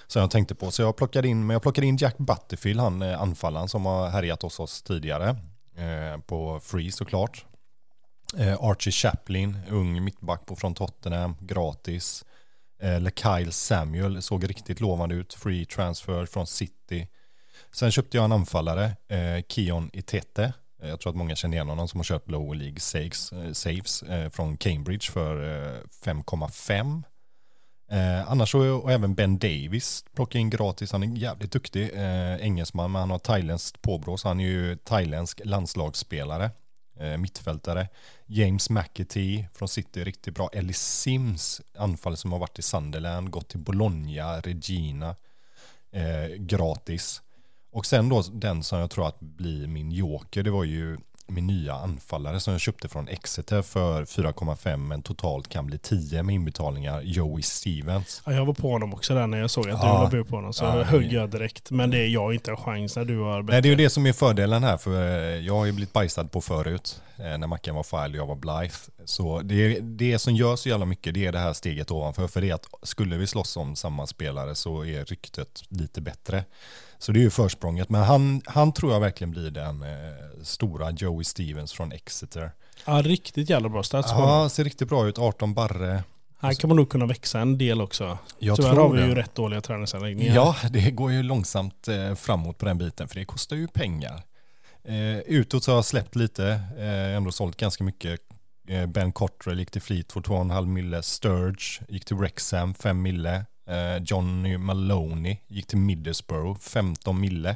som 0.07 0.21
jag 0.21 0.31
tänkte 0.31 0.55
på. 0.55 0.71
Så 0.71 0.81
jag 0.81 0.95
plockade 0.95 1.27
in, 1.27 1.47
men 1.47 1.53
jag 1.53 1.61
plockade 1.61 1.87
in 1.87 1.97
Jack 1.97 2.17
Butterfield, 2.17 2.79
han 2.79 3.01
anfallaren 3.01 3.69
som 3.69 3.85
har 3.85 4.09
härjat 4.09 4.41
hos 4.41 4.59
oss 4.59 4.81
tidigare. 4.81 5.29
Eh, 5.75 6.21
på 6.21 6.59
Free 6.63 6.91
såklart. 6.91 7.45
Eh, 8.37 8.57
Archie 8.63 8.91
Chaplin, 8.91 9.57
ung 9.69 10.03
mittback 10.03 10.45
på 10.45 10.55
från 10.55 10.73
Tottenham, 10.73 11.35
gratis. 11.39 12.25
Eh, 12.81 12.99
LeKyle 12.99 13.51
Samuel 13.51 14.21
såg 14.21 14.49
riktigt 14.49 14.79
lovande 14.79 15.15
ut, 15.15 15.33
free 15.33 15.65
transfer 15.65 16.25
från 16.25 16.47
City. 16.47 17.07
Sen 17.71 17.91
köpte 17.91 18.17
jag 18.17 18.23
en 18.25 18.31
anfallare, 18.31 18.85
eh, 19.07 19.43
Kion 19.47 19.89
Itete. 19.93 20.53
Eh, 20.81 20.89
jag 20.89 20.99
tror 20.99 21.09
att 21.09 21.17
många 21.17 21.35
känner 21.35 21.57
igen 21.57 21.69
honom 21.69 21.87
som 21.87 21.99
har 21.99 22.03
köpt 22.03 22.31
Lower 22.31 22.55
League 22.55 22.79
saves, 22.79 23.31
eh, 23.31 23.51
saves 23.51 24.03
eh, 24.03 24.29
från 24.29 24.57
Cambridge 24.57 25.11
för 25.11 25.43
eh, 25.43 25.79
5,5. 26.05 27.03
Eh, 27.91 28.31
annars 28.31 28.51
så, 28.51 28.75
och 28.75 28.91
även 28.91 29.15
Ben 29.15 29.37
Davis 29.39 30.05
plockade 30.15 30.39
in 30.39 30.49
gratis, 30.49 30.91
han 30.91 31.03
är 31.03 31.17
jävligt 31.17 31.51
duktig 31.51 31.89
eh, 31.93 32.35
engelsman 32.35 32.91
men 32.91 32.99
han 32.99 33.09
har 33.11 33.19
thailändskt 33.19 33.81
påbrå 33.81 34.17
så 34.17 34.27
han 34.27 34.39
är 34.39 34.45
ju 34.45 34.75
thailändsk 34.75 35.41
landslagsspelare, 35.45 36.51
eh, 36.99 37.17
mittfältare. 37.17 37.87
James 38.33 38.69
McAtee 38.69 39.47
från 39.53 39.67
City, 39.67 40.03
riktigt 40.03 40.33
bra. 40.35 40.49
Ellie 40.53 40.73
Sims, 40.73 41.61
anfall 41.77 42.17
som 42.17 42.31
har 42.31 42.39
varit 42.39 42.59
i 42.59 42.61
Sunderland, 42.61 43.29
gått 43.29 43.47
till 43.47 43.59
Bologna, 43.59 44.39
Regina, 44.39 45.15
eh, 45.91 46.35
gratis. 46.37 47.21
Och 47.71 47.85
sen 47.85 48.09
då 48.09 48.21
den 48.21 48.63
som 48.63 48.79
jag 48.79 48.89
tror 48.91 49.07
att 49.07 49.19
blir 49.19 49.67
min 49.67 49.91
joker, 49.91 50.43
det 50.43 50.51
var 50.51 50.63
ju 50.63 50.97
min 51.31 51.47
nya 51.47 51.73
anfallare 51.73 52.39
som 52.39 52.51
jag 52.53 52.61
köpte 52.61 52.87
från 52.87 53.07
Exeter 53.07 53.61
för 53.61 54.05
4,5 54.05 54.77
men 54.77 55.01
totalt 55.01 55.49
kan 55.49 55.65
bli 55.67 55.77
10 55.77 56.23
med 56.23 56.35
inbetalningar, 56.35 57.01
Joey 57.01 57.41
Stevens. 57.43 58.21
Ja, 58.25 58.33
jag 58.33 58.45
var 58.45 58.53
på 58.53 58.71
honom 58.71 58.93
också 58.93 59.13
där 59.15 59.27
när 59.27 59.37
jag 59.39 59.49
såg 59.49 59.69
att 59.69 59.79
Ja. 59.83 60.07
du 60.11 60.17
var 60.17 60.23
på 60.23 60.35
honom. 60.35 60.53
Så 60.53 60.63
Ja, 60.63 60.83
högg 60.83 61.13
jag 61.13 61.29
direkt. 61.29 61.71
Men 61.71 61.89
det 61.89 61.97
är 61.97 62.07
jag 62.07 62.33
inte 62.33 62.51
en 62.51 62.57
chans 62.57 62.95
när 62.95 63.05
du 63.05 63.19
har 63.19 63.43
Nej, 63.43 63.61
det 63.61 63.67
är 63.67 63.69
ju 63.69 63.75
det 63.75 63.89
som 63.89 64.05
är 64.05 64.13
fördelen 64.13 64.63
här, 64.63 64.77
för 64.77 64.91
eh, 64.91 65.45
jag 65.45 65.55
har 65.57 65.65
ju 65.65 65.71
blivit 65.71 65.93
bajsad 65.93 66.31
på 66.31 66.41
förut, 66.41 67.01
eh, 67.17 67.37
när 67.37 67.47
Mackan 67.47 67.75
var 67.75 67.83
File 67.83 68.03
och 68.19 68.23
jag 68.23 68.27
var 68.27 68.35
Blythe. 68.35 68.75
Så 69.05 69.41
det, 69.41 69.79
det 69.79 70.19
som 70.19 70.35
gör 70.35 70.55
så 70.55 70.69
jävla 70.69 70.85
mycket, 70.85 71.13
det 71.13 71.25
är 71.25 71.31
det 71.31 71.39
här 71.39 71.53
steget 71.53 71.91
ovanför, 71.91 72.27
för 72.27 72.41
det 72.41 72.49
är 72.49 72.53
att 72.53 72.65
skulle 72.83 73.17
vi 73.17 73.27
slåss 73.27 73.57
om 73.57 73.75
samma 73.75 74.07
spelare 74.07 74.55
så 74.55 74.85
är 74.85 75.05
ryktet 75.05 75.63
lite 75.69 76.01
bättre. 76.01 76.43
Så 77.01 77.11
det 77.11 77.19
är 77.19 77.21
ju 77.21 77.29
försprånget, 77.29 77.89
men 77.89 78.03
han, 78.03 78.41
han 78.45 78.73
tror 78.73 78.93
jag 78.93 78.99
verkligen 78.99 79.31
blir 79.31 79.51
den 79.51 79.83
eh, 79.83 79.89
stora 80.43 80.91
Joey 80.91 81.23
Stevens 81.23 81.73
från 81.73 81.91
Exeter. 81.91 82.51
Ja, 82.85 83.01
riktigt 83.01 83.49
jävla 83.49 83.69
bra 83.69 83.83
stats. 83.83 84.09
Ja, 84.11 84.49
ser 84.49 84.63
riktigt 84.63 84.89
bra 84.89 85.07
ut, 85.07 85.19
18 85.19 85.53
barre. 85.53 86.03
Här 86.39 86.53
kan 86.53 86.67
man 86.67 86.77
nog 86.77 86.89
kunna 86.89 87.05
växa 87.05 87.39
en 87.39 87.57
del 87.57 87.81
också. 87.81 88.17
Jag 88.39 88.57
Tyvärr 88.57 88.71
tror 88.71 88.81
har 88.83 88.93
vi 88.95 89.01
det. 89.01 89.07
ju 89.07 89.15
rätt 89.15 89.35
dåliga 89.35 89.61
träningsanläggningar. 89.61 90.35
Ja, 90.35 90.55
det 90.69 90.91
går 90.91 91.11
ju 91.11 91.23
långsamt 91.23 91.87
eh, 91.87 92.15
framåt 92.15 92.57
på 92.57 92.65
den 92.65 92.77
biten 92.77 93.07
för 93.07 93.15
det 93.15 93.25
kostar 93.25 93.55
ju 93.55 93.67
pengar. 93.67 94.23
Eh, 94.83 95.17
utåt 95.19 95.63
så 95.63 95.71
har 95.71 95.77
jag 95.77 95.85
släppt 95.85 96.15
lite, 96.15 96.47
eh, 96.77 97.15
ändå 97.15 97.31
sålt 97.31 97.57
ganska 97.57 97.83
mycket. 97.83 98.19
Eh, 98.67 98.85
ben 98.85 99.11
Cottrell 99.11 99.59
gick 99.59 99.71
till 99.71 99.81
Fleetwood 99.81 100.25
2,5 100.25 100.65
mille, 100.65 101.03
Sturge 101.03 101.81
gick 101.89 102.05
till 102.05 102.15
Wrexham 102.15 102.73
5 102.73 103.01
mille, 103.01 103.45
Eh, 103.65 104.03
Johnny 104.03 104.57
Maloney 104.57 105.37
gick 105.47 105.67
till 105.67 105.77
Middlesbrough 105.77 106.59
15 106.59 107.19
mille. 107.21 107.55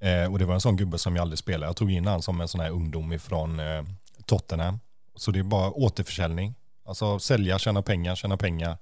Eh, 0.00 0.32
och 0.32 0.38
det 0.38 0.44
var 0.44 0.54
en 0.54 0.60
sån 0.60 0.76
gubbe 0.76 0.98
som 0.98 1.16
jag 1.16 1.22
aldrig 1.22 1.38
spelade. 1.38 1.66
Jag 1.66 1.76
tog 1.76 1.92
in 1.92 2.06
han 2.06 2.22
som 2.22 2.40
en 2.40 2.48
sån 2.48 2.60
här 2.60 2.70
ungdom 2.70 3.12
ifrån 3.12 3.60
eh, 3.60 3.84
Tottenham. 4.26 4.80
Så 5.16 5.30
det 5.30 5.38
är 5.38 5.42
bara 5.42 5.70
återförsäljning. 5.70 6.54
Alltså 6.84 7.18
sälja, 7.18 7.58
tjäna 7.58 7.82
pengar, 7.82 8.14
tjäna 8.16 8.36
pengar. 8.36 8.76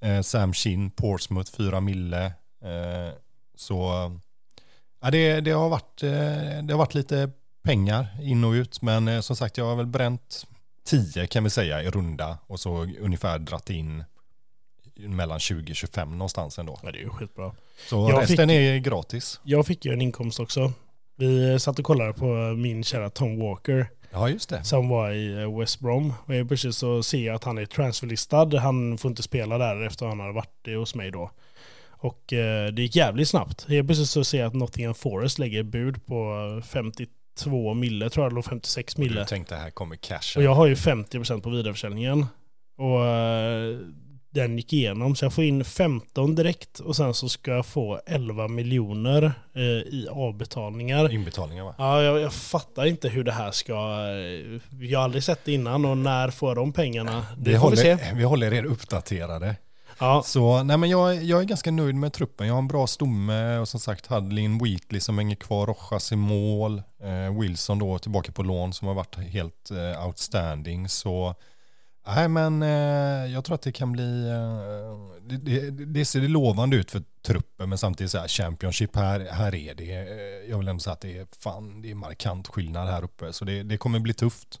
Eh, 0.00 0.20
Sam 0.20 0.52
Shin, 0.52 0.90
Portsmouth 0.90 1.52
4 1.52 1.80
mille. 1.80 2.24
Eh, 2.64 3.14
så 3.54 4.10
ja, 5.00 5.10
det, 5.10 5.40
det, 5.40 5.50
har 5.50 5.68
varit, 5.68 6.02
eh, 6.02 6.62
det 6.62 6.72
har 6.72 6.78
varit 6.78 6.94
lite 6.94 7.30
pengar 7.62 8.06
in 8.22 8.44
och 8.44 8.52
ut. 8.52 8.82
Men 8.82 9.08
eh, 9.08 9.20
som 9.20 9.36
sagt, 9.36 9.58
jag 9.58 9.64
har 9.64 9.76
väl 9.76 9.86
bränt 9.86 10.46
10 10.84 11.26
kan 11.26 11.44
vi 11.44 11.50
säga 11.50 11.82
i 11.82 11.90
runda. 11.90 12.38
Och 12.46 12.60
så 12.60 12.86
ungefär 13.00 13.38
dratt 13.38 13.70
in 13.70 14.04
mellan 15.08 15.38
20-25 15.38 16.10
någonstans 16.10 16.58
ändå. 16.58 16.80
Ja, 16.82 16.90
det 16.92 16.98
är 16.98 17.02
ju 17.02 17.08
skitbra. 17.08 17.52
Så 17.88 18.10
Jag 18.10 18.22
resten 18.22 18.48
fick- 18.48 18.56
är 18.56 18.78
gratis. 18.78 19.40
Jag 19.44 19.66
fick 19.66 19.84
ju 19.84 19.92
en 19.92 20.00
inkomst 20.00 20.40
också. 20.40 20.72
Vi 21.16 21.58
satt 21.60 21.78
och 21.78 21.84
kollade 21.84 22.12
på 22.12 22.26
min 22.56 22.84
kära 22.84 23.10
Tom 23.10 23.38
Walker 23.40 23.86
Ja, 24.12 24.28
just 24.28 24.48
det. 24.48 24.64
som 24.64 24.88
var 24.88 25.10
i 25.10 25.42
eh, 25.42 25.58
West 25.58 25.80
Brom. 25.80 26.12
Och 26.26 26.34
jag 26.34 26.48
precis 26.48 26.76
så 26.76 27.02
ser 27.02 27.26
jag 27.26 27.34
att 27.36 27.44
han 27.44 27.58
är 27.58 27.66
transferlistad. 27.66 28.58
Han 28.58 28.98
får 28.98 29.08
inte 29.08 29.22
spela 29.22 29.58
där 29.58 29.86
efter 29.86 30.06
han 30.06 30.20
har 30.20 30.32
varit 30.32 30.66
hos 30.78 30.94
mig 30.94 31.10
då. 31.10 31.30
Och 31.90 32.32
eh, 32.32 32.72
det 32.72 32.82
gick 32.82 32.96
jävligt 32.96 33.28
snabbt. 33.28 33.66
Helt 33.68 33.88
plötsligt 33.88 34.08
så 34.08 34.24
ser 34.24 34.38
jag 34.38 34.46
att 34.46 34.54
Nottingham 34.54 34.94
Forest 34.94 35.38
lägger 35.38 35.62
bud 35.62 36.06
på 36.06 36.34
52 36.66 37.74
mille 37.74 38.10
tror 38.10 38.24
jag, 38.24 38.32
eller 38.32 38.42
56 38.42 38.96
mille. 38.96 39.20
Du 39.20 39.26
tänkte 39.26 39.54
här 39.56 39.70
kommer 39.70 39.94
Och 39.96 40.00
cashen. 40.00 40.42
jag 40.44 40.54
har 40.54 40.66
ju 40.66 40.74
50% 40.74 41.40
på 41.40 41.50
vidareförsäljningen. 41.50 42.26
Och 42.78 43.06
eh, 43.06 43.78
den 44.30 44.56
gick 44.56 44.72
igenom 44.72 45.16
så 45.16 45.24
jag 45.24 45.32
får 45.32 45.44
in 45.44 45.64
15 45.64 46.34
direkt 46.34 46.78
och 46.78 46.96
sen 46.96 47.14
så 47.14 47.28
ska 47.28 47.50
jag 47.50 47.66
få 47.66 48.00
11 48.06 48.48
miljoner 48.48 49.32
eh, 49.54 49.62
i 49.62 50.08
avbetalningar. 50.10 51.12
Inbetalningar 51.12 51.64
va? 51.64 51.74
Ja, 51.78 52.02
jag, 52.02 52.20
jag 52.20 52.32
fattar 52.32 52.86
inte 52.86 53.08
hur 53.08 53.24
det 53.24 53.32
här 53.32 53.50
ska... 53.50 53.72
eh, 53.72 54.60
Jag 54.90 54.98
har 54.98 55.04
aldrig 55.04 55.24
sett 55.24 55.44
det 55.44 55.52
innan 55.52 55.84
och 55.84 55.98
när 55.98 56.30
får 56.30 56.54
de 56.54 56.72
pengarna? 56.72 57.26
Det 57.38 57.50
vi, 57.50 57.58
får 57.58 57.70
vi 57.70 57.76
se. 57.76 57.92
håller, 57.94 58.14
vi 58.14 58.24
håller 58.24 58.52
er 58.54 58.64
uppdaterade. 58.64 59.56
Ja, 59.98 60.22
Så 60.24 60.62
nej 60.62 60.76
men 60.76 60.90
jag, 60.90 61.22
jag 61.24 61.40
är 61.40 61.44
ganska 61.44 61.70
nöjd 61.70 61.94
med 61.94 62.12
truppen. 62.12 62.46
Jag 62.46 62.54
har 62.54 62.58
en 62.58 62.68
bra 62.68 62.86
stomme 62.86 63.56
och 63.58 63.68
som 63.68 63.80
sagt 63.80 64.06
Hadlin, 64.06 64.58
Wheatley 64.58 65.00
som 65.00 65.18
hänger 65.18 65.36
kvar, 65.36 65.66
Rojas 65.66 66.12
i 66.12 66.16
mål, 66.16 66.82
eh, 67.02 67.40
Wilson 67.40 67.78
då 67.78 67.98
tillbaka 67.98 68.32
på 68.32 68.42
lån 68.42 68.72
som 68.72 68.88
har 68.88 68.94
varit 68.94 69.16
helt 69.16 69.70
eh, 69.70 70.06
outstanding. 70.06 70.88
Så 70.88 71.34
nej 72.14 72.28
men 72.28 72.62
eh, 72.62 73.32
jag 73.32 73.44
tror 73.44 73.54
att 73.54 73.62
det 73.62 73.72
kan 73.72 73.92
bli, 73.92 74.28
eh, 74.28 75.20
det, 75.20 75.70
det, 75.70 75.84
det 75.84 76.04
ser 76.04 76.20
lovande 76.20 76.76
ut 76.76 76.90
för 76.90 77.02
truppen 77.22 77.68
men 77.68 77.78
samtidigt 77.78 78.10
så 78.10 78.18
här 78.18 78.28
Championship 78.28 78.96
här, 78.96 79.20
här 79.20 79.54
är 79.54 79.74
det, 79.74 79.92
eh, 79.92 80.50
jag 80.50 80.58
vill 80.58 80.68
ändå 80.68 80.80
säga 80.80 80.92
att 80.92 81.00
det 81.00 81.18
är 81.18 81.26
fan, 81.38 81.82
det 81.82 81.90
är 81.90 81.94
markant 81.94 82.48
skillnad 82.48 82.88
här 82.88 83.04
uppe 83.04 83.32
så 83.32 83.44
det, 83.44 83.62
det 83.62 83.76
kommer 83.76 83.98
bli 83.98 84.14
tufft. 84.14 84.60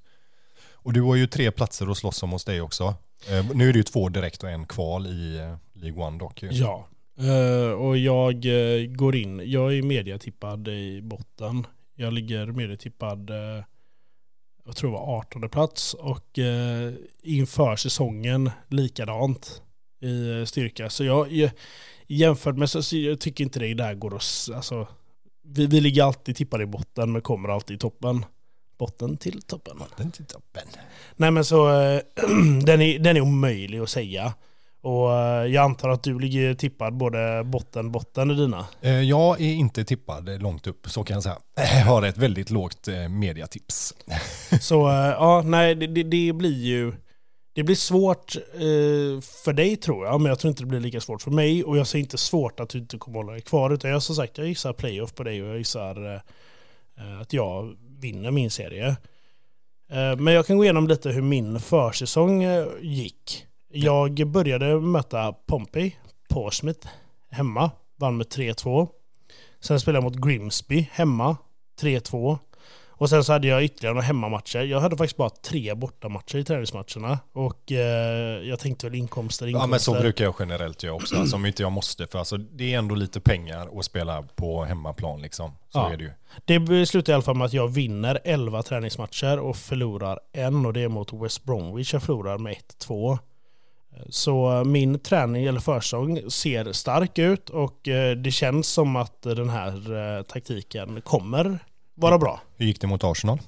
Och 0.82 0.92
du 0.92 1.02
har 1.02 1.16
ju 1.16 1.26
tre 1.26 1.50
platser 1.50 1.90
att 1.90 1.98
slåss 1.98 2.22
om 2.22 2.30
hos 2.30 2.44
dig 2.44 2.60
också. 2.60 2.94
Eh, 3.30 3.46
nu 3.54 3.68
är 3.68 3.72
det 3.72 3.78
ju 3.78 3.82
två 3.82 4.08
direkt 4.08 4.42
och 4.42 4.50
en 4.50 4.66
kval 4.66 5.06
i 5.06 5.38
eh, 5.38 5.80
League 5.82 6.04
One 6.04 6.18
dock. 6.18 6.42
ja. 6.42 6.86
Eh, 7.18 7.72
och 7.72 7.98
jag 7.98 8.46
eh, 8.46 8.86
går 8.86 9.16
in. 9.16 9.50
Jag 9.50 9.74
är 9.74 9.82
mediatippad 9.82 10.68
i 10.68 11.02
botten. 11.02 11.66
Jag 11.94 12.12
ligger 12.12 12.46
mediatippad, 12.46 13.30
eh, 13.30 13.64
jag 14.70 14.76
tror 14.76 14.90
det 14.90 14.96
var 14.96 15.18
18 15.18 15.48
plats. 15.48 15.94
Och 15.94 16.38
eh, 16.38 16.92
inför 17.22 17.76
säsongen 17.76 18.50
likadant 18.68 19.62
i 20.00 20.30
eh, 20.30 20.44
styrka. 20.44 20.90
Så 20.90 21.04
jag, 21.04 21.50
jämfört 22.06 22.56
med 22.56 22.70
så, 22.70 22.96
jag 22.96 23.20
tycker 23.20 23.44
inte 23.44 23.58
det 23.58 23.74
där 23.74 23.94
går 23.94 24.16
att... 24.16 24.48
Alltså, 24.54 24.88
vi, 25.42 25.66
vi 25.66 25.80
ligger 25.80 26.04
alltid 26.04 26.36
tippade 26.36 26.64
i 26.64 26.66
botten 26.66 27.12
men 27.12 27.22
kommer 27.22 27.48
alltid 27.48 27.74
i 27.74 27.78
toppen. 27.78 28.24
Botten 28.78 29.16
till 29.16 29.42
toppen. 29.42 29.82
Den 29.96 30.10
till 30.10 30.24
toppen. 30.24 30.68
Nej 31.16 31.30
men 31.30 31.44
så 31.44 31.80
eh, 31.80 32.00
den, 32.64 32.80
är, 32.80 32.98
den 32.98 33.16
är 33.16 33.20
omöjlig 33.20 33.78
att 33.78 33.90
säga. 33.90 34.34
Och 34.82 35.12
eh, 35.12 35.46
jag 35.46 35.64
antar 35.64 35.88
att 35.88 36.02
du 36.02 36.18
ligger 36.18 36.54
tippad 36.54 36.94
både 36.96 37.44
botten, 37.44 37.92
botten 37.92 38.30
i 38.30 38.34
dina. 38.34 38.66
Eh, 38.80 39.00
Jag 39.00 39.40
är 39.40 39.52
inte 39.52 39.84
tippad 39.84 40.42
långt 40.42 40.66
upp, 40.66 40.86
så 40.90 41.04
kan 41.04 41.14
jag 41.14 41.22
säga. 41.22 41.38
Jag 41.56 41.84
har 41.84 42.02
ett 42.02 42.18
väldigt 42.18 42.50
lågt 42.50 42.88
eh, 42.88 43.08
mediatips. 43.08 43.94
Så 44.60 44.74
ja, 45.18 45.42
nej 45.44 45.74
det, 45.74 45.86
det, 45.86 46.32
blir 46.32 46.62
ju 46.64 46.92
det 47.52 47.62
blir 47.62 47.76
svårt 47.76 48.36
för 49.44 49.52
dig 49.52 49.76
tror 49.76 50.06
jag, 50.06 50.20
men 50.20 50.28
jag 50.30 50.38
tror 50.38 50.48
inte 50.48 50.62
det 50.62 50.66
blir 50.66 50.80
lika 50.80 51.00
svårt 51.00 51.22
för 51.22 51.30
mig. 51.30 51.64
Och 51.64 51.78
jag 51.78 51.86
ser 51.86 51.98
inte 51.98 52.18
svårt 52.18 52.60
att 52.60 52.68
du 52.68 52.78
inte 52.78 52.98
kommer 52.98 53.18
hålla 53.18 53.32
dig 53.32 53.40
kvar. 53.40 53.70
Utan 53.70 53.90
jag 53.90 54.02
som 54.02 54.16
sagt, 54.16 54.38
jag 54.38 54.46
gissar 54.46 54.72
playoff 54.72 55.14
på 55.14 55.22
dig 55.22 55.42
och 55.42 55.48
jag 55.48 55.58
gissar 55.58 56.22
att 57.20 57.32
jag 57.32 57.76
vinner 58.00 58.30
min 58.30 58.50
serie. 58.50 58.96
Men 60.18 60.34
jag 60.34 60.46
kan 60.46 60.56
gå 60.56 60.64
igenom 60.64 60.88
lite 60.88 61.10
hur 61.10 61.22
min 61.22 61.60
försäsong 61.60 62.44
gick. 62.80 63.46
Jag 63.72 64.26
började 64.28 64.80
möta 64.80 65.32
Pompey, 65.32 65.92
Portsmouth, 66.28 66.88
hemma. 67.30 67.70
Vann 67.96 68.16
med 68.16 68.26
3-2. 68.26 68.88
Sen 69.60 69.80
spelade 69.80 69.96
jag 69.96 70.12
mot 70.12 70.26
Grimsby, 70.26 70.88
hemma. 70.92 71.36
3-2. 71.80 72.38
Och 72.88 73.10
sen 73.10 73.24
så 73.24 73.32
hade 73.32 73.48
jag 73.48 73.64
ytterligare 73.64 73.94
några 73.94 74.06
hemmamatcher. 74.06 74.58
Jag 74.58 74.80
hade 74.80 74.96
faktiskt 74.96 75.16
bara 75.16 75.30
tre 75.30 75.74
bortamatcher 75.74 76.36
i 76.36 76.44
träningsmatcherna. 76.44 77.18
Och 77.32 77.72
eh, 77.72 78.42
jag 78.48 78.58
tänkte 78.58 78.86
väl 78.86 78.94
inkomster, 78.94 79.46
inkomster. 79.46 79.66
Ja 79.66 79.70
men 79.70 79.80
så 79.80 79.92
brukar 79.92 80.24
jag 80.24 80.34
generellt 80.38 80.82
göra 80.82 80.94
också, 80.94 81.16
alltså, 81.16 81.36
om 81.36 81.46
inte 81.46 81.62
jag 81.62 81.72
måste. 81.72 82.06
För 82.06 82.18
alltså, 82.18 82.36
det 82.36 82.74
är 82.74 82.78
ändå 82.78 82.94
lite 82.94 83.20
pengar 83.20 83.78
att 83.78 83.84
spela 83.84 84.22
på 84.22 84.64
hemmaplan 84.64 85.22
liksom. 85.22 85.50
Så 85.68 85.78
Ja. 85.78 85.92
är 85.92 85.96
det 85.96 86.04
ju. 86.04 86.10
Det 86.66 86.86
slutar 86.86 87.12
i 87.12 87.14
alla 87.14 87.22
fall 87.22 87.36
med 87.36 87.44
att 87.44 87.52
jag 87.52 87.68
vinner 87.68 88.18
11 88.24 88.62
träningsmatcher 88.62 89.38
och 89.38 89.56
förlorar 89.56 90.20
en 90.32 90.66
och 90.66 90.72
det 90.72 90.80
är 90.80 90.88
mot 90.88 91.12
West 91.12 91.44
Bromwich 91.44 91.92
jag 91.92 92.02
förlorar 92.02 92.38
med 92.38 92.56
1-2. 92.78 93.18
Så 94.08 94.64
min 94.66 94.98
träning 94.98 95.44
eller 95.44 95.60
försäsong 95.60 96.30
ser 96.30 96.72
stark 96.72 97.18
ut 97.18 97.50
och 97.50 97.88
eh, 97.88 98.16
det 98.16 98.30
känns 98.30 98.68
som 98.68 98.96
att 98.96 99.22
den 99.22 99.48
här 99.50 100.16
eh, 100.18 100.22
taktiken 100.22 101.00
kommer 101.00 101.58
vara 101.94 102.18
bra. 102.18 102.40
Hur 102.56 102.66
gick 102.66 102.80
det 102.80 102.86
mot 102.86 103.04
Arsenal? 103.04 103.38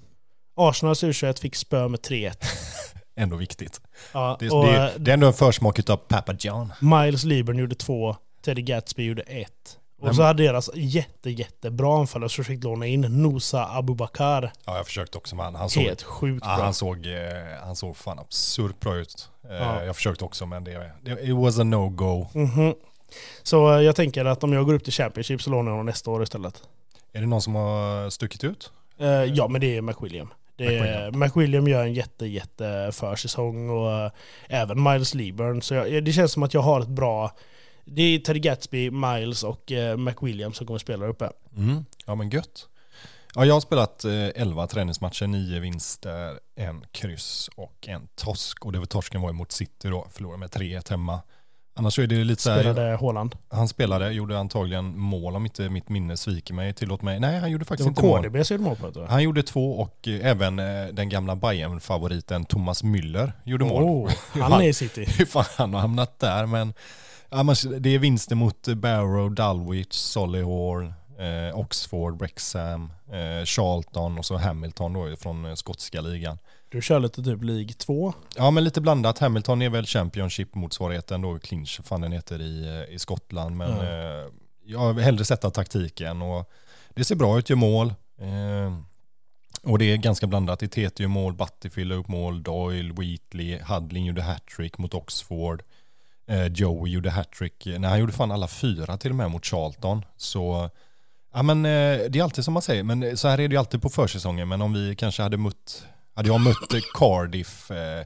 Arsenals 0.57 1.05
U21 1.05 1.41
fick 1.41 1.57
spö 1.57 1.89
med 1.89 2.01
3-1. 2.01 2.33
Ändå 3.17 3.37
viktigt. 3.37 3.81
Ja, 4.13 4.37
Det, 4.41 4.49
det, 4.49 4.55
eh, 4.55 4.91
det 4.99 5.11
är 5.11 5.15
ändå 5.15 5.27
en 5.27 5.33
försmak 5.33 5.91
av 5.91 5.97
Papa 5.97 6.35
John. 6.39 6.73
Miles 6.81 7.25
Liebern 7.25 7.59
gjorde 7.59 7.75
två, 7.75 8.17
Teddy 8.45 8.63
Gatsby 8.63 9.05
gjorde 9.05 9.23
ett. 9.23 9.79
Och 10.09 10.17
så 10.17 10.23
hade 10.23 10.43
deras 10.43 10.71
jätte, 10.75 11.31
jättebra 11.31 11.99
anfallare 11.99 12.29
som 12.29 12.45
fick 12.45 12.65
låna 12.65 12.87
in 12.87 13.01
Nosa 13.01 13.67
Abubakar. 13.67 14.53
Ja 14.65 14.77
jag 14.77 14.87
försökte 14.87 15.19
också 15.19 15.37
med 15.37 15.53
han. 15.53 15.71
Såg, 15.71 15.83
Helt 15.83 16.03
sjukt 16.03 16.45
bra. 16.45 16.53
han 16.53 16.75
såg, 16.75 17.07
eh, 17.07 17.13
han 17.65 17.77
såg 17.77 17.97
fan 17.97 18.19
absurt 18.19 18.81
bra 18.81 18.97
ut. 18.97 19.29
Eh, 19.51 19.57
Ja. 19.57 19.85
Jag 19.85 19.97
försökte 19.97 20.25
också 20.25 20.47
men 20.47 20.65
det, 20.65 20.91
det 21.03 21.13
it 21.23 21.37
was 21.37 21.59
a 21.59 21.65
no-go. 21.65 22.27
Mhm. 22.35 22.75
Så 23.43 23.73
eh, 23.75 23.81
jag 23.81 23.97
tänker 23.97 24.25
att 24.25 24.45
om 24.45 24.53
jag 24.53 24.67
går 24.67 24.75
upp 24.75 24.85
till 24.85 24.93
Championship 24.93 25.43
så 25.43 25.51
lånar 25.51 25.71
jag 25.71 25.73
honom 25.73 25.87
nästa 25.87 26.11
år 26.11 26.23
istället. 26.23 26.63
Är 27.13 27.21
det 27.21 27.27
någon 27.27 27.43
som 27.43 27.55
har 27.55 28.11
stuckit 28.11 28.45
ut? 28.45 28.73
Ja, 29.35 29.49
men 29.49 29.61
det 29.61 29.77
är 29.77 29.83
McWilliam. 29.83 30.29
Det 30.57 30.65
är, 30.65 30.71
McWilliam. 30.81 31.19
McWilliam 31.21 31.69
gör 31.69 31.83
en 31.83 31.93
jätte, 31.95 32.27
jätte 32.27 32.91
försäsong 32.93 33.71
och 33.71 34.11
även 34.49 34.83
Miles 34.83 35.15
Lieburn. 35.15 35.63
Så 35.63 35.75
jag, 35.75 36.05
det 36.05 36.13
känns 36.13 36.33
som 36.33 36.43
att 36.43 36.55
jag 36.55 36.61
har 36.61 36.81
ett 36.81 36.89
bra... 36.89 37.31
Det 37.85 38.03
är 38.03 38.19
Teddy 38.19 38.41
Gatsby, 38.41 38.91
Miles 38.91 39.43
och 39.43 39.73
eh, 39.73 39.97
McWilliam 39.97 40.53
som 40.53 40.67
kommer 40.67 40.79
spela 40.79 41.03
där 41.05 41.11
uppe. 41.11 41.31
Mm. 41.57 41.85
Ja 42.07 42.15
men 42.15 42.31
gött. 42.31 42.69
Ja, 43.35 43.45
jag 43.45 43.55
har 43.55 43.61
spelat 43.61 44.05
eh, 44.05 44.29
11 44.35 44.67
träningsmatcher, 44.67 45.27
9 45.27 45.61
vinster, 45.61 46.39
en 46.57 46.85
kryss 46.93 47.51
och 47.57 47.89
en 47.89 48.09
torsk. 48.15 48.65
Och 48.67 48.73
det 48.73 48.79
var 48.79 48.87
torsken 48.87 49.21
var 49.21 49.31
emot 49.31 49.53
City 49.53 49.89
då, 49.89 50.07
förlorade 50.13 50.39
med 50.39 50.49
3-1 50.51 50.91
hemma. 50.91 51.21
Annars 51.75 51.95
så 51.95 52.03
är 52.03 52.07
det 52.07 52.25
lite 52.25 52.43
så 52.43 52.51
här, 52.51 52.61
Spelade 52.61 52.97
Haaland. 52.97 53.37
han 53.49 53.69
spelade, 53.69 54.13
gjorde 54.13 54.39
antagligen 54.39 54.99
mål 54.99 55.37
om 55.37 55.45
inte 55.45 55.69
mitt 55.69 55.89
minne 55.89 56.17
sviker 56.17 56.55
mig, 56.55 56.73
tillåt 56.73 57.03
mig. 57.03 57.21
Nej, 57.21 57.39
han 57.39 57.51
gjorde 57.51 57.65
Det 57.65 57.69
faktiskt 57.69 57.85
var 57.87 57.91
inte 57.91 58.03
mål. 58.03 58.23
KDB 58.23 58.47
som 58.47 58.57
gjorde 58.57 58.69
mål 58.69 58.93
på 58.93 59.01
det. 59.01 59.07
Han 59.07 59.23
gjorde 59.23 59.43
två 59.43 59.81
och 59.81 60.09
eh, 60.09 60.27
även 60.31 60.59
eh, 60.59 60.87
den 60.93 61.09
gamla 61.09 61.35
Bayern-favoriten 61.37 62.45
Thomas 62.45 62.85
Müller 62.85 63.33
gjorde 63.45 63.65
mål. 63.65 63.83
Oh, 63.83 64.11
han 64.43 64.53
är 64.53 64.69
i 64.69 64.75
City. 64.75 65.05
Hur 65.19 65.27
fan 65.27 65.45
han 65.57 65.75
har 65.75 65.81
hamnat 65.81 66.19
där, 66.19 66.47
men 66.47 66.75
men 67.43 67.57
det 67.83 67.95
är 67.95 67.99
vinster 67.99 68.37
mot 68.37 68.69
Barrow, 68.69 69.35
Dulwich, 69.35 69.93
Solihull, 69.93 70.93
eh, 71.19 71.59
Oxford, 71.59 72.19
Wrexham, 72.19 72.93
eh, 73.13 73.45
Charlton 73.45 74.19
och 74.19 74.25
så 74.27 74.37
Hamilton 74.37 74.93
då 74.93 75.17
från 75.17 75.45
eh, 75.45 75.55
skotska 75.55 76.01
ligan. 76.01 76.39
Du 76.69 76.83
kör 76.83 77.01
lite 77.01 77.23
typ 77.23 77.43
League 77.45 77.73
2. 77.73 78.13
Ja 78.37 78.51
men 78.51 78.65
lite 78.65 78.81
blandat, 78.81 79.19
Hamilton 79.19 79.63
är 79.63 79.71
väl 79.71 79.85
Championship-motsvarigheten 79.87 81.23
då, 81.23 81.39
Clinch, 81.39 81.81
fan 81.85 82.01
den 82.01 82.13
heter 82.13 82.41
i, 82.43 82.85
eh, 82.89 82.95
i 82.95 82.99
Skottland, 82.99 83.57
men 83.57 83.71
Ja. 83.71 83.83
eh, 83.83 84.27
jag 84.65 84.79
har 84.79 84.95
hellre 85.01 85.25
sett 85.25 85.45
taktiken 85.55 86.23
och 86.23 86.51
det 86.95 87.05
ser 87.05 87.17
bra 87.17 87.39
ut, 87.39 87.51
gör 87.51 87.57
mål. 87.57 87.89
Eh, 88.21 88.77
och 89.63 89.79
det 89.79 89.85
är 89.85 89.97
ganska 89.97 90.27
blandat. 90.27 90.63
I 90.63 90.69
TT 90.69 91.03
gör 91.03 91.09
mål, 91.09 91.35
la 91.85 91.95
upp 91.95 92.09
mål, 92.09 92.43
Doyle, 92.43 92.93
Wheatley, 92.93 93.59
Hudling 93.63 94.05
gjorde 94.07 94.23
hattrick 94.23 94.79
mot 94.79 94.95
Oxford. 94.95 95.63
Eh, 96.27 96.47
Joey 96.47 96.93
gjorde 96.93 97.11
hattrick, 97.11 97.67
nej 97.67 97.91
han 97.91 98.01
gjorde 98.01 98.13
fan 98.13 98.33
alla 98.33 98.49
fyra 98.49 98.97
till 98.97 99.11
och 99.11 99.17
med 99.17 99.31
mot 99.31 99.47
Charlton. 99.47 100.05
Så 100.17 100.71
ja 101.35 101.43
men 101.43 101.65
eh, 101.65 101.99
det 102.11 102.19
är 102.19 102.23
alltid 102.23 102.45
som 102.45 102.55
man 102.55 102.63
säger, 102.63 102.83
men 102.83 103.03
eh, 103.03 103.15
så 103.15 103.29
här 103.29 103.41
är 103.41 103.49
det 103.49 103.53
ju 103.53 103.59
alltid 103.59 103.83
på 103.83 103.89
försäsongen. 103.89 104.49
Men 104.49 104.63
om 104.63 104.73
vi 104.73 104.97
kanske 104.97 105.23
hade 105.23 105.37
mött, 105.37 105.87
hade 106.15 106.29
jag 106.29 106.41
mött 106.41 106.75
eh, 106.75 106.81
Cardiff 106.95 107.71
eh, 107.71 108.05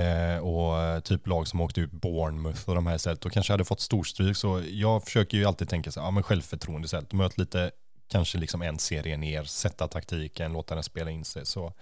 eh, 0.00 0.38
och 0.38 0.78
eh, 0.78 1.00
typ 1.00 1.26
lag 1.26 1.48
som 1.48 1.60
åkte 1.60 1.80
ut 1.80 1.92
Bournemouth 1.92 2.68
och 2.68 2.74
de 2.74 2.86
här 2.86 2.96
istället, 2.96 3.20
då 3.20 3.30
kanske 3.30 3.50
jag 3.50 3.54
hade 3.54 3.64
fått 3.64 3.80
storstryk. 3.80 4.36
Så 4.36 4.62
jag 4.70 5.04
försöker 5.04 5.36
ju 5.36 5.44
alltid 5.44 5.68
tänka 5.68 5.92
så 5.92 6.00
här, 6.00 6.06
ja 6.06 6.10
men 6.10 6.22
självförtroende 6.22 6.86
istället, 6.86 7.12
möt 7.12 7.38
lite 7.38 7.70
kanske 8.08 8.38
liksom 8.38 8.62
en 8.62 8.78
serie 8.78 9.16
ner, 9.16 9.44
sätta 9.44 9.88
taktiken, 9.88 10.52
låta 10.52 10.74
den 10.74 10.84
spela 10.84 11.10
in 11.10 11.24
sig. 11.24 11.46
Så, 11.46 11.72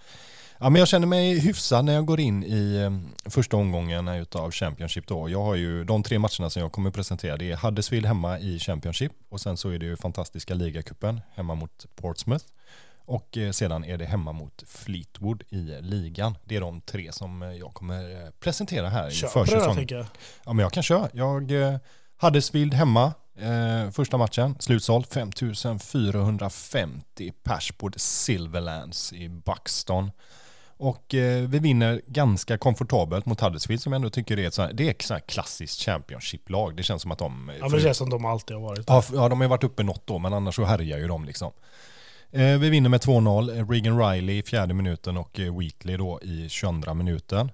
ja, 0.59 0.69
men 0.69 0.79
jag 0.79 0.87
känner 0.87 1.07
mig 1.07 1.39
hyfsad 1.39 1.85
när 1.85 1.93
jag 1.93 2.05
går 2.05 2.19
in 2.19 2.43
i 2.43 2.75
eh, 2.75 3.29
första 3.29 3.57
omgången 3.57 4.07
utav 4.07 4.51
Championship. 4.51 5.07
Då. 5.07 5.29
Jag 5.29 5.43
har 5.43 5.55
ju 5.55 5.83
de 5.83 6.03
tre 6.03 6.19
matcherna 6.19 6.49
som 6.49 6.61
jag 6.61 6.71
kommer 6.71 6.91
presentera. 6.91 7.37
Det 7.37 7.51
är 7.51 7.57
Huddersfield 7.57 8.05
hemma 8.05 8.39
i 8.39 8.59
Championship 8.59 9.11
och 9.29 9.41
sen 9.41 9.57
så 9.57 9.69
är 9.69 9.79
det 9.79 9.85
ju 9.85 9.97
fantastiska 9.97 10.53
ligacupen 10.53 11.21
hemma 11.33 11.55
mot 11.55 11.85
Portsmouth. 11.95 12.45
Och 13.05 13.37
eh, 13.37 13.51
sedan 13.51 13.85
är 13.85 13.97
det 13.97 14.05
hemma 14.05 14.31
mot 14.31 14.63
Fleetwood 14.67 15.43
i 15.49 15.77
ligan. 15.81 16.37
Det 16.45 16.55
är 16.55 16.61
de 16.61 16.81
tre 16.81 17.11
som 17.11 17.41
eh, 17.41 17.51
jag 17.51 17.73
kommer 17.73 18.31
presentera 18.31 18.89
här 18.89 19.07
i 19.07 19.11
Kör 19.11 19.27
där 19.27 19.45
försäsongen. 19.45 19.85
jag. 19.89 20.05
Ja 20.45 20.53
men 20.53 20.63
jag 20.63 20.73
kan 20.73 20.83
köra. 20.83 21.09
Jag 21.13 21.51
Huddersfield 22.21 22.73
hemma. 22.73 23.13
Eh, 23.39 23.91
första 23.91 24.17
matchen, 24.17 24.55
slutsålt 24.59 25.13
5450 25.13 27.31
pers 27.43 27.71
på 27.71 27.91
Silverlands 27.95 29.13
i 29.13 29.29
Buxton. 29.29 30.11
Och 30.79 31.15
eh, 31.15 31.47
vi 31.47 31.59
vinner 31.59 32.01
ganska 32.07 32.57
komfortabelt 32.57 33.25
mot 33.25 33.41
Huddersfield 33.41 33.81
som 33.81 33.93
jag 33.93 33.97
ändå 33.97 34.09
tycker 34.09 34.39
är 34.39 34.47
ett, 34.47 34.53
så 34.53 34.61
här, 34.61 34.73
det 34.73 34.87
är 34.87 34.91
ett 34.91 35.01
så 35.01 35.13
här 35.13 35.21
klassiskt 35.21 35.81
Championship-lag. 35.81 36.75
Det 36.75 36.83
känns 36.83 37.01
som 37.01 37.11
att 37.11 37.19
de... 37.19 37.51
Ja, 37.59 37.67
men 37.67 37.71
det 37.71 37.81
känns 37.81 37.97
som 37.97 38.09
de 38.09 38.25
alltid 38.25 38.55
har 38.55 38.63
varit. 38.63 38.85
Ja, 38.87 39.29
de 39.29 39.39
har 39.39 39.43
ju 39.43 39.49
varit 39.49 39.63
uppe 39.63 39.83
något 39.83 40.07
då, 40.07 40.19
men 40.19 40.33
annars 40.33 40.55
så 40.55 40.63
härjar 40.65 40.97
ju 40.97 41.07
de 41.07 41.25
liksom. 41.25 41.51
Eh, 42.31 42.57
vi 42.57 42.69
vinner 42.69 42.89
med 42.89 43.01
2-0. 43.01 43.71
Regan 43.71 43.99
Riley 43.99 44.37
i 44.37 44.43
fjärde 44.43 44.73
minuten 44.73 45.17
och 45.17 45.39
eh, 45.39 45.57
Wheatley 45.57 45.97
då 45.97 46.19
i 46.21 46.49
22 46.49 46.93
minuten. 46.93 47.51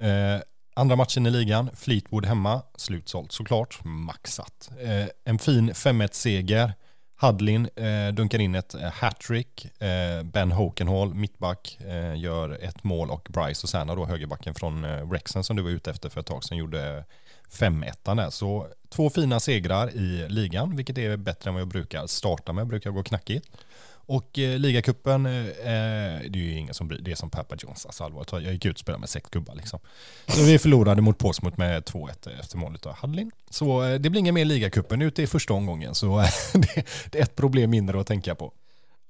Eh, 0.00 0.40
andra 0.74 0.96
matchen 0.96 1.26
i 1.26 1.30
ligan, 1.30 1.70
Fleetwood 1.76 2.26
hemma, 2.26 2.62
slutsålt 2.76 3.32
såklart, 3.32 3.78
maxat. 3.84 4.70
Eh, 4.80 5.06
en 5.24 5.38
fin 5.38 5.72
5-1-seger. 5.72 6.72
Hadlin 7.20 7.68
eh, 7.76 8.08
dunkar 8.14 8.38
in 8.38 8.54
ett 8.54 8.74
eh, 8.74 8.90
hattrick. 8.90 9.82
Eh, 9.82 10.22
ben 10.22 10.52
Hokenhall, 10.52 11.14
mittback, 11.14 11.78
eh, 11.86 12.16
gör 12.16 12.64
ett 12.64 12.84
mål 12.84 13.10
och 13.10 13.28
Bryce 13.30 13.62
och 13.64 13.68
Sanna 13.68 13.94
då 13.94 14.06
högerbacken 14.06 14.54
från 14.54 14.84
eh, 14.84 15.10
Rexen 15.10 15.44
som 15.44 15.56
du 15.56 15.62
var 15.62 15.70
ute 15.70 15.90
efter 15.90 16.08
för 16.08 16.20
ett 16.20 16.26
tag 16.26 16.44
sedan 16.44 16.58
gjorde 16.58 17.04
5-1 17.50 18.14
där. 18.16 18.30
Så 18.30 18.66
två 18.88 19.10
fina 19.10 19.40
segrar 19.40 19.90
i 19.90 20.26
ligan, 20.28 20.76
vilket 20.76 20.98
är 20.98 21.16
bättre 21.16 21.50
än 21.50 21.54
vad 21.54 21.60
jag 21.60 21.68
brukar 21.68 22.06
starta 22.06 22.52
med. 22.52 22.66
brukar 22.66 22.90
gå 22.90 23.02
knackigt. 23.02 23.48
Och 24.08 24.38
eh, 24.38 24.58
ligacupen, 24.58 25.26
eh, 25.26 25.32
det 25.62 26.34
är 26.34 26.36
ju 26.36 26.54
ingen 26.54 26.74
som 26.74 26.88
bryr 26.88 26.98
Det 27.02 27.10
är 27.10 27.14
som 27.14 27.30
Papa 27.30 27.56
Jones, 27.58 27.86
alltså 27.86 28.04
allvarligt. 28.04 28.32
Jag 28.32 28.42
gick 28.52 28.64
ut 28.64 28.72
och 28.76 28.78
spelade 28.80 29.00
med 29.00 29.08
sex 29.08 29.30
gubbar 29.30 29.54
liksom. 29.54 29.78
Så 30.26 30.42
vi 30.42 30.58
förlorade 30.58 31.02
mot 31.02 31.18
Portsmouth 31.18 31.58
med 31.58 31.82
2-1 31.82 32.40
efter 32.40 32.56
målet 32.58 32.86
av 32.86 32.96
Hudlin. 33.02 33.30
Så 33.50 33.82
eh, 33.84 33.94
det 34.00 34.10
blir 34.10 34.18
ingen 34.20 34.34
mer 34.34 34.44
ligacupen 34.44 35.02
ute 35.02 35.22
i 35.22 35.26
första 35.26 35.54
omgången. 35.54 35.94
Så 35.94 36.20
eh, 36.20 36.26
det, 36.54 36.84
det 37.10 37.18
är 37.18 37.22
ett 37.22 37.36
problem 37.36 37.70
mindre 37.70 38.00
att 38.00 38.06
tänka 38.06 38.34
på. 38.34 38.52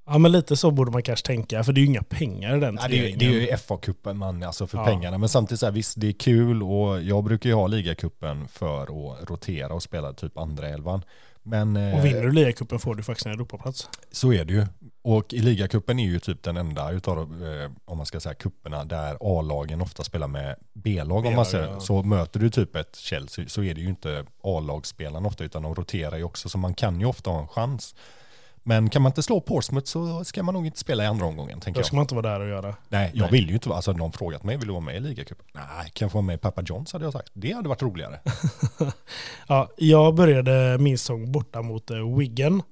Ja, 0.07 0.19
men 0.19 0.33
lite 0.33 0.57
så 0.57 0.71
borde 0.71 0.91
man 0.91 1.03
kanske 1.03 1.27
tänka, 1.27 1.65
för 1.65 1.73
det 1.73 1.79
är 1.79 1.83
ju 1.83 1.87
inga 1.89 2.03
pengar 2.03 2.57
i 2.57 2.61
den 2.61 2.79
Ja, 2.83 2.89
det, 2.89 3.13
är, 3.13 3.17
det 3.17 3.27
är 3.27 3.31
ju 3.31 3.47
FA-cupen 3.47 4.15
man, 4.15 4.43
alltså 4.43 4.67
för 4.67 4.79
Ja. 4.79 4.85
pengarna. 4.85 5.19
Men 5.19 5.29
samtidigt 5.29 5.61
så 5.61 5.67
här, 5.67 5.73
visst 5.73 6.01
det 6.01 6.09
är 6.09 6.13
kul 6.13 6.63
och 6.63 7.03
jag 7.03 7.25
brukar 7.25 7.51
ju 7.51 7.55
ha 7.55 7.67
ligacupen 7.67 8.49
för 8.49 8.83
att 8.83 9.31
rotera 9.31 9.75
och 9.75 9.83
spela 9.83 10.13
typ 10.13 10.39
andra 10.39 10.69
elvan. 10.69 11.03
Men 11.49 11.77
eh, 11.77 11.99
Och 11.99 12.05
vinner 12.05 12.23
du 12.23 12.33
ligacupen 12.33 12.79
får 12.79 12.95
du 12.95 13.03
faktiskt 13.03 13.27
en 13.27 13.33
Europaplats. 13.33 13.89
så 14.13 14.33
är 14.33 14.45
det 14.45 14.53
ju. 14.53 14.67
Och 15.03 15.35
i 15.35 15.39
ligacupen 15.39 15.99
är 15.99 16.05
ju 16.05 16.19
typ 16.19 16.43
den 16.43 16.57
enda 16.57 16.91
utav, 16.91 17.19
eh, 17.19 17.71
om 17.85 17.97
man 17.97 18.07
ska 18.07 18.21
säga 18.21 18.35
kupperna 18.35 18.85
där 18.85 19.17
A-lagen 19.21 19.81
ofta 19.81 20.05
spelar 20.05 20.27
med 20.29 20.57
B-lag. 20.73 21.27
Om 21.27 21.35
man 21.35 21.47
säger. 21.47 21.79
Så 21.79 22.03
möter 22.03 22.41
du 22.41 22.51
typ 22.51 22.77
ett 22.77 22.97
Chelsea 22.97 23.49
så 23.49 23.63
är 23.63 23.75
det 23.75 23.81
ju 23.81 23.89
inte 23.89 24.25
A-lagsspelarna 24.43 25.29
ofta 25.29 25.45
utan 25.45 25.63
de 25.63 25.75
roterar 25.75 26.17
ju 26.17 26.25
också. 26.25 26.49
Så 26.49 26.59
man 26.59 26.75
kan 26.75 27.01
ju 27.01 27.07
ofta 27.07 27.31
ha 27.31 27.41
en 27.41 27.49
chans. 27.49 27.95
Men 28.69 28.91
kan 28.91 29.03
man 29.03 29.11
inte 29.11 29.23
slå 29.23 29.41
Portsmouth 29.41 29.87
så 29.87 30.25
ska 30.25 30.43
man 30.43 30.55
nog 30.55 30.67
inte 30.67 30.79
spela 30.79 31.05
i 31.05 31.07
andra 31.07 31.27
omgången 31.27 31.61
tänker 31.61 31.79
Då 31.79 31.81
jag. 31.81 31.87
ska 31.87 31.97
man 31.97 32.03
inte 32.03 32.15
vara 32.15 32.33
där 32.33 32.41
och 32.41 32.49
göra. 32.49 32.77
Nej, 32.89 33.11
jag 33.15 33.23
Nej. 33.23 33.31
vill 33.33 33.49
ju 33.49 33.55
inte 33.55 33.69
vara, 33.69 33.77
alltså 33.77 33.93
någon 33.93 34.13
frågat 34.13 34.43
mig, 34.45 34.57
vill 34.57 34.67
du 34.67 34.73
vara 34.73 34.85
med 34.85 34.97
i 34.97 35.01
ligacupen? 35.01 35.47
Nej, 35.55 35.91
kan 35.93 36.07
jag 36.07 36.13
få 36.13 36.19
vara 36.19 36.27
med 36.27 36.35
i 36.35 36.39
Papa 36.39 36.63
Johns 36.67 36.93
hade 36.93 37.05
jag 37.05 37.13
sagt. 37.13 37.31
Det 37.35 37.53
hade 37.53 37.69
varit 37.69 37.83
roligare. 37.83 38.21
Ja, 39.49 39.69
jag 39.77 40.15
började 40.15 40.79
min 40.79 40.99
säsong 40.99 41.33
borta 41.33 41.63
mot 41.63 41.91
eh, 41.91 42.17
Wigan. 42.19 42.63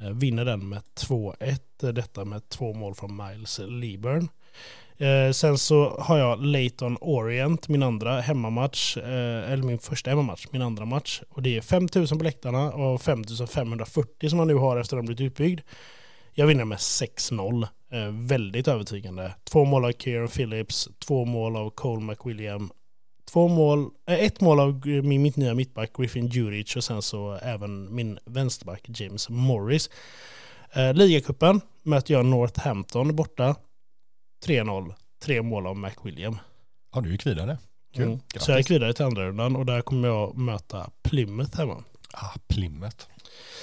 Eh, 0.00 0.08
Vinner 0.10 0.44
den 0.44 0.68
med 0.68 0.82
2-1. 1.00 1.58
eh, 1.82 1.88
Detta 1.88 2.24
med 2.24 2.48
två 2.48 2.74
mål 2.74 2.94
från 2.94 3.16
Miles 3.16 3.60
Leburn. 3.68 4.28
Eh, 5.00 5.32
sen 5.32 5.58
så 5.58 5.96
har 5.98 6.18
jag 6.18 6.44
Leighton 6.44 6.96
Orient, 7.00 7.68
min 7.68 7.82
andra 7.82 8.20
hemmamatch. 8.20 8.96
Eh, 8.96 9.52
eller 9.52 9.62
min 9.62 9.78
första 9.78 10.10
hemmamatch, 10.10 10.46
min 10.50 10.62
andra 10.62 10.84
match. 10.84 11.22
Och 11.28 11.42
det 11.42 11.56
är 11.56 11.60
5000 11.60 12.18
på 12.18 12.24
läktarna 12.24 12.72
och 12.72 13.02
5540 13.02 14.28
som 14.28 14.36
man 14.36 14.48
nu 14.48 14.54
har 14.54 14.76
efter 14.76 14.96
att 14.96 15.02
de 15.02 15.06
blivit 15.06 15.32
utbyggd. 15.32 15.60
Jag 16.32 16.46
vinner 16.46 16.64
med 16.64 16.78
6-0. 16.78 17.66
Eh, 17.92 18.08
väldigt 18.10 18.68
övertygande. 18.68 19.34
Två 19.44 19.64
mål 19.64 19.84
av 19.84 19.92
Kieran 19.92 20.28
Phillips, 20.28 20.88
två 20.98 21.24
mål 21.24 21.56
av 21.56 21.70
Cole 21.70 22.02
McWilliam 22.02 22.70
två 23.32 23.48
mål, 23.48 23.90
eh, 24.06 24.24
ett 24.24 24.40
mål 24.40 24.60
av 24.60 24.86
min 24.86 25.22
mitt 25.22 25.36
nya 25.36 25.54
mittback 25.54 25.96
Griffin 25.96 26.26
Djuric 26.26 26.76
och 26.76 26.84
sen 26.84 27.02
så 27.02 27.38
även 27.42 27.94
min 27.94 28.18
vänsterback 28.24 28.84
James 28.88 29.28
Morris. 29.28 29.90
Eh, 30.72 30.94
Ligacupen 30.94 31.60
möter 31.82 32.14
jag 32.14 32.26
Northampton 32.26 33.16
borta. 33.16 33.56
3-0, 34.46 34.94
tre 35.24 35.42
mål 35.42 35.66
av 35.66 35.76
McWilliam. 35.76 36.38
Ja, 36.94 37.00
du 37.00 37.12
gick 37.12 37.26
vidare. 37.26 37.58
Kul. 37.94 38.04
Mm. 38.04 38.18
Så 38.36 38.50
jag 38.50 38.58
gick 38.58 38.70
vidare 38.70 38.92
till 38.92 39.04
andra 39.04 39.26
rundan 39.28 39.56
och 39.56 39.66
där 39.66 39.80
kommer 39.82 40.08
jag 40.08 40.36
möta 40.36 40.90
Plymouth 41.02 41.58
hemma. 41.58 41.84
Ah, 42.12 42.32
Plymouth. 42.48 42.96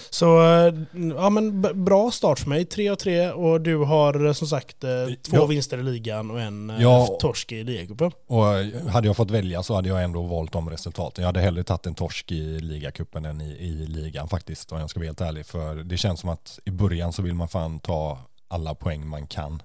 Så 0.10 0.42
eh, 0.42 0.74
ja, 1.16 1.30
men 1.30 1.62
bra 1.86 2.12
start 2.12 2.40
för 2.40 2.50
mig. 2.50 2.66
3 2.66 2.92
och 2.92 3.00
3 3.00 3.32
och 3.32 3.62
du 3.62 3.78
har 3.78 4.26
eh, 4.26 4.34
som 4.34 4.48
sagt 4.48 4.84
eh, 4.84 4.90
två 5.22 5.38
Ja. 5.38 5.46
vinster 5.46 5.78
i 5.78 5.84
ligan 5.84 6.32
och 6.32 6.42
en 6.42 6.74
Ja. 6.80 7.18
torsk 7.22 7.52
i 7.52 7.64
ligacupen. 7.64 8.12
Och 8.28 8.44
hade 8.92 9.08
jag 9.08 9.16
fått 9.18 9.32
välja 9.32 9.64
så 9.64 9.76
hade 9.76 9.90
jag 9.90 10.04
ändå 10.04 10.22
valt 10.22 10.52
de 10.52 10.70
resultaten. 10.70 11.22
Jag 11.22 11.28
hade 11.28 11.40
hellre 11.42 11.64
tagit 11.64 11.86
en 11.86 11.96
torsk 11.96 12.32
i 12.32 12.60
ligacupen 12.60 13.26
än 13.26 13.42
i, 13.42 13.46
i 13.52 13.88
ligan 13.88 14.30
faktiskt, 14.30 14.72
om 14.72 14.80
jag 14.80 14.90
ska 14.90 15.00
vara 15.00 15.08
helt 15.08 15.22
ärlig. 15.22 15.46
För 15.46 15.76
det 15.76 15.98
känns 15.98 16.20
som 16.20 16.30
att 16.30 16.60
i 16.66 16.72
början 16.72 17.14
så 17.14 17.22
vill 17.22 17.34
man 17.34 17.48
fan 17.48 17.80
ta 17.80 18.20
alla 18.48 18.76
poäng 18.76 19.08
man 19.08 19.28
kan. 19.28 19.62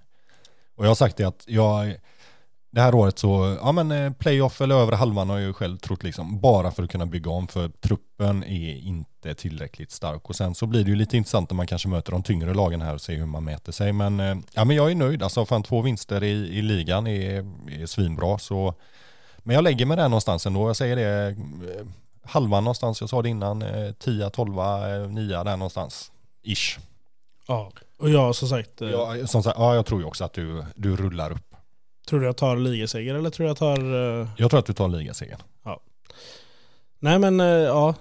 Och 0.83 0.87
jag 0.87 0.91
har 0.91 0.95
sagt 0.95 1.17
det 1.17 1.25
att 1.25 1.45
jag, 1.47 1.97
det 2.71 2.81
här 2.81 2.95
året 2.95 3.19
så, 3.19 3.57
ja 3.61 3.73
men 3.73 3.93
eh, 3.93 4.13
playoff 4.13 4.61
eller 4.61 4.75
övre 4.75 4.97
halvan 4.97 5.31
har 5.31 5.39
jag 5.39 5.47
ju 5.47 5.53
själv 5.53 5.79
trott 5.79 6.03
liksom, 6.03 6.41
bara 6.41 6.71
för 6.71 6.83
att 6.83 6.91
kunna 6.91 7.07
bygga 7.07 7.31
om, 7.31 7.49
för 7.49 7.69
truppen 7.69 8.45
är 8.45 8.77
inte 8.77 9.35
tillräckligt 9.35 9.91
stark. 9.91 10.29
Och 10.29 10.37
sen 10.37 10.55
så 10.55 10.67
blir 10.67 10.85
det 10.85 10.91
ju 10.91 10.97
lite 10.97 11.17
intressant 11.17 11.51
när 11.51 11.55
man 11.55 11.67
kanske 11.67 11.89
möter 11.89 12.13
de 12.13 12.23
tyngre 12.23 12.55
lagen 12.55 12.81
här 12.81 12.95
och 12.95 13.01
ser 13.01 13.17
hur 13.17 13.27
man 13.27 13.45
mäter 13.45 13.73
sig. 13.73 13.93
Men, 13.93 14.21
eh, 14.21 14.37
ja 14.53 14.65
men 14.65 14.77
jag 14.77 14.91
är 14.91 14.95
nöjd, 14.95 15.23
alltså 15.23 15.47
fan 15.47 15.63
två 15.63 15.83
vinster 15.83 16.25
i, 16.25 16.59
i 16.59 16.63
ligan 16.63 17.07
är, 17.07 17.47
är 17.71 17.87
svinbra. 17.87 18.39
Så, 18.39 18.75
men 19.39 19.55
jag 19.55 19.65
lägger 19.65 19.87
mig 19.87 19.97
där 19.97 20.09
någonstans 20.09 20.47
ändå, 20.47 20.69
jag 20.69 20.77
säger 20.77 20.97
det, 20.97 21.29
eh, 21.29 21.87
halvan 22.23 22.65
någonstans, 22.65 23.01
jag 23.01 23.11
sa 23.11 23.23
det 23.23 23.29
innan, 23.29 23.65
10, 23.99 24.31
12, 24.31 24.53
9 25.11 25.45
där 25.45 25.57
någonstans. 25.57 26.13
Ish. 26.43 26.79
Ja, 27.49 27.73
och 28.03 28.11
jag 28.11 28.35
som 28.35 28.49
sagt, 28.49 28.83
eh, 28.83 28.91
Ja, 28.91 29.27
som 29.27 29.43
sagt, 29.43 29.59
ja, 29.59 29.75
jag 29.75 29.87
tror 29.87 30.01
ju 30.01 30.07
också 30.07 30.25
att 30.25 30.33
du, 30.33 30.65
du 30.77 30.97
rullar 30.97 31.31
upp. 31.33 31.55
tror 32.09 32.21
du 32.21 32.27
jag 32.27 32.37
tar 32.37 32.57
ligaseger 32.57 33.15
eller 33.15 33.31
tror 33.31 33.45
du 33.45 33.51
jag 33.51 33.57
tar... 33.57 34.21
eh, 34.21 34.29
Jag 34.37 34.51
tror 34.51 34.61
att 34.61 34.67
du 34.67 34.73
tar 34.73 34.89
ligasegern. 34.89 35.39
Nej 37.05 37.19
men 37.19 37.41
eh, 37.41 37.47
ja, 37.47 37.95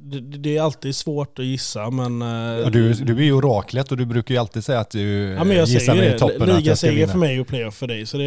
det, 0.00 0.20
det 0.20 0.56
är 0.56 0.62
alltid 0.62 0.96
svårt 0.96 1.38
att 1.38 1.44
gissa 1.44 1.90
men... 1.90 2.20
Ja, 2.20 2.70
du, 2.70 2.92
du 2.92 3.16
är 3.18 3.22
ju 3.22 3.32
oraklet 3.32 3.90
och 3.90 3.96
du 3.96 4.06
brukar 4.06 4.34
ju 4.34 4.40
alltid 4.40 4.64
säga 4.64 4.80
att 4.80 4.90
du 4.90 5.00
ja, 5.38 5.44
men 5.44 5.56
jag 5.56 5.68
gissar 5.68 5.94
mig 5.94 6.14
i 6.14 6.18
toppen. 6.18 6.48
Ligaseger 6.56 7.06
för 7.06 7.18
mig 7.18 7.40
och 7.40 7.46
playoff 7.46 7.74
för 7.74 7.86
dig. 7.86 8.06
Så 8.06 8.16
det, 8.16 8.26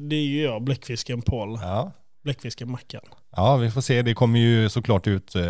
det 0.00 0.16
är 0.16 0.20
ju 0.24 0.42
jag, 0.42 0.62
bläckfisken 0.62 1.22
Paul. 1.22 1.58
Ja. 1.62 1.92
Bläckfiskemackan. 2.26 3.00
Ja, 3.36 3.56
vi 3.56 3.70
får 3.70 3.80
se. 3.80 4.02
Det 4.02 4.14
kommer 4.14 4.38
ju 4.38 4.68
såklart 4.68 5.06
ut 5.06 5.34
eh, 5.34 5.42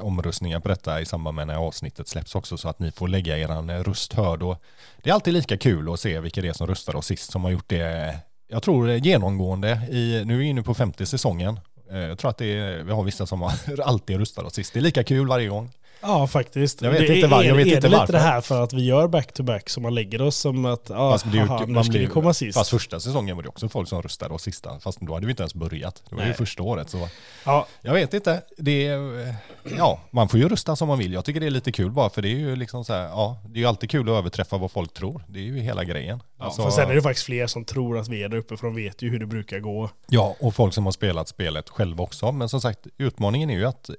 omröstningar 0.00 0.60
på 0.60 0.68
detta 0.68 1.00
i 1.00 1.04
samband 1.06 1.34
med 1.36 1.46
när 1.46 1.54
avsnittet 1.56 2.08
släpps 2.08 2.34
också 2.34 2.56
så 2.56 2.68
att 2.68 2.78
ni 2.78 2.90
får 2.92 3.08
lägga 3.08 3.38
er 3.38 3.84
röst 3.84 4.12
hörd. 4.12 4.42
Och 4.42 4.62
det 5.02 5.10
är 5.10 5.14
alltid 5.14 5.34
lika 5.34 5.56
kul 5.56 5.92
att 5.92 6.00
se 6.00 6.20
vilka 6.20 6.40
det 6.40 6.48
är 6.48 6.52
som 6.52 6.66
röstar 6.66 6.96
oss 6.96 7.06
sist 7.06 7.32
som 7.32 7.44
har 7.44 7.50
gjort 7.50 7.68
det, 7.68 8.18
jag 8.48 8.62
tror 8.62 8.86
det 8.86 8.92
är 8.92 8.96
genomgående 8.98 9.80
i, 9.90 10.22
nu 10.24 10.34
är 10.34 10.38
vi 10.38 10.44
inne 10.44 10.62
på 10.62 10.74
femte 10.74 11.06
säsongen. 11.06 11.60
Eh, 11.90 11.98
Jag 11.98 12.18
tror 12.18 12.30
att 12.30 12.38
det 12.38 12.58
är, 12.58 12.82
vi 12.82 12.92
har 12.92 13.02
vissa 13.04 13.26
som 13.26 13.42
har 13.42 13.52
alltid 13.84 14.18
röstat 14.18 14.44
oss 14.44 14.54
sist. 14.54 14.72
Det 14.72 14.78
är 14.78 14.82
lika 14.82 15.04
kul 15.04 15.26
varje 15.28 15.48
gång. 15.48 15.70
Ja 16.00 16.26
faktiskt. 16.26 16.82
Jag 16.82 16.90
vet 16.90 16.98
det 17.06 17.14
inte 17.16 17.28
var- 17.28 17.42
är, 17.42 17.48
jag 17.48 17.54
vet 17.54 17.66
är 17.66 17.74
inte 17.74 17.88
det 17.88 17.96
varför. 17.96 18.06
lite 18.12 18.12
det 18.12 18.18
här 18.30 18.40
för 18.40 18.62
att 18.62 18.72
vi 18.72 18.84
gör 18.84 19.08
back-to-back 19.08 19.68
som 19.70 19.82
man 19.82 19.94
lägger 19.94 20.22
oss 20.22 20.36
som 20.36 20.64
att 20.64 20.86
ja, 20.88 21.12
Fast 21.12 21.24
det 21.32 21.36
ju- 21.38 21.44
haha, 21.44 21.64
nu 21.66 21.72
man 21.72 21.84
ju- 21.84 22.06
komma 22.06 22.34
sist. 22.34 22.58
Fast 22.58 22.70
första 22.70 23.00
säsongen 23.00 23.36
var 23.36 23.42
det 23.42 23.48
också 23.48 23.68
folk 23.68 23.88
som 23.88 24.02
röstade 24.02 24.34
oss 24.34 24.42
sista. 24.42 24.80
Fast 24.80 24.98
då 25.00 25.14
hade 25.14 25.26
vi 25.26 25.30
inte 25.32 25.42
ens 25.42 25.54
börjat. 25.54 26.02
Det 26.08 26.14
var 26.14 26.22
ju 26.22 26.28
Nej. 26.28 26.36
första 26.36 26.62
året. 26.62 26.90
Så 26.90 27.08
Ja, 27.46 27.66
Jag 27.82 27.94
vet 27.94 28.14
inte. 28.14 28.42
Det 28.58 28.86
är, 28.86 29.34
ja, 29.78 30.00
man 30.10 30.28
får 30.28 30.40
ju 30.40 30.48
rösta 30.48 30.76
som 30.76 30.88
man 30.88 30.98
vill. 30.98 31.12
Jag 31.12 31.24
tycker 31.24 31.40
det 31.40 31.46
är 31.46 31.50
lite 31.50 31.72
kul 31.72 31.90
bara 31.90 32.10
för 32.10 32.22
det 32.22 32.28
är 32.28 32.38
ju 32.38 32.56
liksom 32.56 32.84
så 32.84 32.92
här, 32.92 33.02
ja, 33.04 33.38
det 33.48 33.58
är 33.58 33.60
ju 33.60 33.66
alltid 33.66 33.90
kul 33.90 34.08
att 34.08 34.14
överträffa 34.18 34.58
vad 34.58 34.70
folk 34.72 34.94
tror. 34.94 35.24
Det 35.28 35.38
är 35.38 35.42
ju 35.42 35.60
hela 35.60 35.84
grejen. 35.84 36.22
ja, 36.38 36.44
Alltså, 36.44 36.70
sen 36.70 36.90
är 36.90 36.94
det 36.94 37.02
faktiskt 37.02 37.26
fler 37.26 37.46
som 37.46 37.64
tror 37.64 37.98
att 37.98 38.08
vi 38.08 38.22
är 38.22 38.28
där 38.28 38.36
uppe 38.38 38.56
för 38.56 38.66
de 38.66 38.76
vet 38.76 39.02
ju 39.02 39.10
hur 39.10 39.18
det 39.18 39.26
brukar 39.26 39.58
gå. 39.60 39.90
Ja, 40.08 40.36
och 40.40 40.54
folk 40.54 40.74
som 40.74 40.84
har 40.84 40.92
spelat 40.92 41.28
spelet 41.28 41.68
själva 41.68 42.04
också. 42.04 42.32
Men 42.32 42.48
som 42.48 42.60
sagt, 42.60 42.78
utmaningen 42.98 43.50
är 43.50 43.54
ju 43.54 43.64
att 43.64 43.90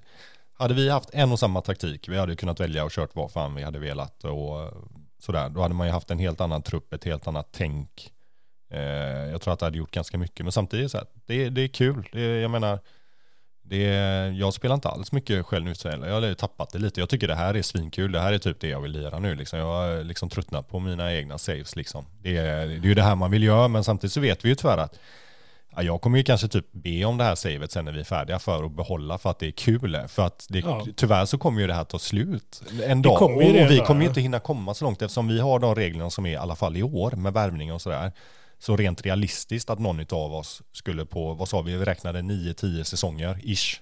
hade 0.57 0.73
vi 0.73 0.89
haft 0.89 1.09
en 1.13 1.31
och 1.31 1.39
samma 1.39 1.61
taktik, 1.61 2.09
vi 2.09 2.17
hade 2.17 2.35
kunnat 2.35 2.59
välja 2.59 2.83
och 2.83 2.91
kört 2.91 3.15
vad 3.15 3.31
fan 3.31 3.55
vi 3.55 3.63
hade 3.63 3.79
velat 3.79 4.23
och 4.23 4.71
sådär, 5.19 5.49
då 5.49 5.61
hade 5.61 5.73
man 5.73 5.87
ju 5.87 5.93
haft 5.93 6.11
en 6.11 6.19
helt 6.19 6.41
annan 6.41 6.61
trupp, 6.61 6.93
ett 6.93 7.03
helt 7.03 7.27
annat 7.27 7.47
tänk. 7.51 8.11
Eh, 8.71 8.79
jag 9.31 9.41
tror 9.41 9.53
att 9.53 9.59
det 9.59 9.65
hade 9.65 9.77
gjort 9.77 9.91
ganska 9.91 10.17
mycket, 10.17 10.45
men 10.45 10.51
samtidigt 10.51 10.91
så 10.91 10.97
här, 10.97 11.07
det, 11.25 11.49
det 11.49 11.61
är 11.61 11.67
kul. 11.67 12.09
Det, 12.11 12.21
jag 12.21 12.51
menar, 12.51 12.79
det, 13.63 13.83
jag 14.37 14.53
spelar 14.53 14.75
inte 14.75 14.89
alls 14.89 15.11
mycket 15.11 15.45
själv 15.45 15.65
nu, 15.65 15.73
jag 15.83 16.21
har 16.21 16.33
tappat 16.33 16.69
det 16.69 16.79
lite. 16.79 16.99
Jag 16.99 17.09
tycker 17.09 17.27
det 17.27 17.35
här 17.35 17.53
är 17.53 17.61
svinkul, 17.61 18.11
det 18.11 18.19
här 18.19 18.33
är 18.33 18.37
typ 18.37 18.59
det 18.59 18.67
jag 18.67 18.81
vill 18.81 18.91
lira 18.91 19.19
nu. 19.19 19.35
Liksom. 19.35 19.59
Jag 19.59 19.65
har 19.65 20.03
liksom 20.03 20.29
tröttnat 20.29 20.69
på 20.69 20.79
mina 20.79 21.13
egna 21.13 21.37
saves. 21.37 21.75
Liksom. 21.75 22.05
Det, 22.21 22.31
det 22.31 22.39
är 22.39 22.67
ju 22.67 22.93
det 22.93 23.01
här 23.01 23.15
man 23.15 23.31
vill 23.31 23.43
göra, 23.43 23.67
men 23.67 23.83
samtidigt 23.83 24.13
så 24.13 24.19
vet 24.19 24.45
vi 24.45 24.49
ju 24.49 24.55
tyvärr 24.55 24.77
att 24.77 24.99
Ja, 25.75 25.83
jag 25.83 26.01
kommer 26.01 26.17
ju 26.17 26.23
kanske 26.23 26.47
typ 26.47 26.65
be 26.71 27.05
om 27.05 27.17
det 27.17 27.23
här 27.23 27.35
savet 27.35 27.71
sen 27.71 27.85
när 27.85 27.91
vi 27.91 27.99
är 27.99 28.03
färdiga 28.03 28.39
för 28.39 28.63
att 28.63 28.71
behålla 28.75 29.17
för 29.17 29.29
att 29.29 29.39
det 29.39 29.47
är 29.47 29.51
kul. 29.51 29.97
För 30.07 30.25
att 30.25 30.45
det, 30.49 30.59
Ja. 30.59 30.85
tyvärr 30.95 31.25
så 31.25 31.37
kommer 31.37 31.61
ju 31.61 31.67
det 31.67 31.73
här 31.73 31.83
ta 31.83 31.99
slut 31.99 32.61
en 32.85 33.01
dag. 33.01 33.21
och, 33.21 33.41
vi 33.41 33.79
kommer 33.87 34.01
ju 34.01 34.05
ja. 34.05 34.09
inte 34.09 34.21
hinna 34.21 34.39
komma 34.39 34.73
så 34.73 34.85
långt 34.85 35.01
eftersom 35.01 35.27
vi 35.27 35.39
har 35.39 35.59
de 35.59 35.75
reglerna 35.75 36.09
som 36.09 36.25
är 36.25 36.29
i 36.31 36.35
alla 36.35 36.55
fall 36.55 36.77
i 36.77 36.83
år 36.83 37.11
med 37.11 37.33
värvning 37.33 37.73
och 37.73 37.81
sådär. 37.81 38.11
Så 38.59 38.77
rent 38.77 39.01
realistiskt 39.05 39.69
att 39.69 39.79
någon 39.79 39.99
av 40.11 40.33
oss 40.33 40.61
skulle 40.73 41.05
på, 41.05 41.33
vad 41.33 41.47
sa 41.49 41.61
vi, 41.61 41.77
vi 41.77 41.85
räknade 41.85 42.19
9-10 42.21 42.83
säsonger, 42.83 43.39
ish. 43.43 43.81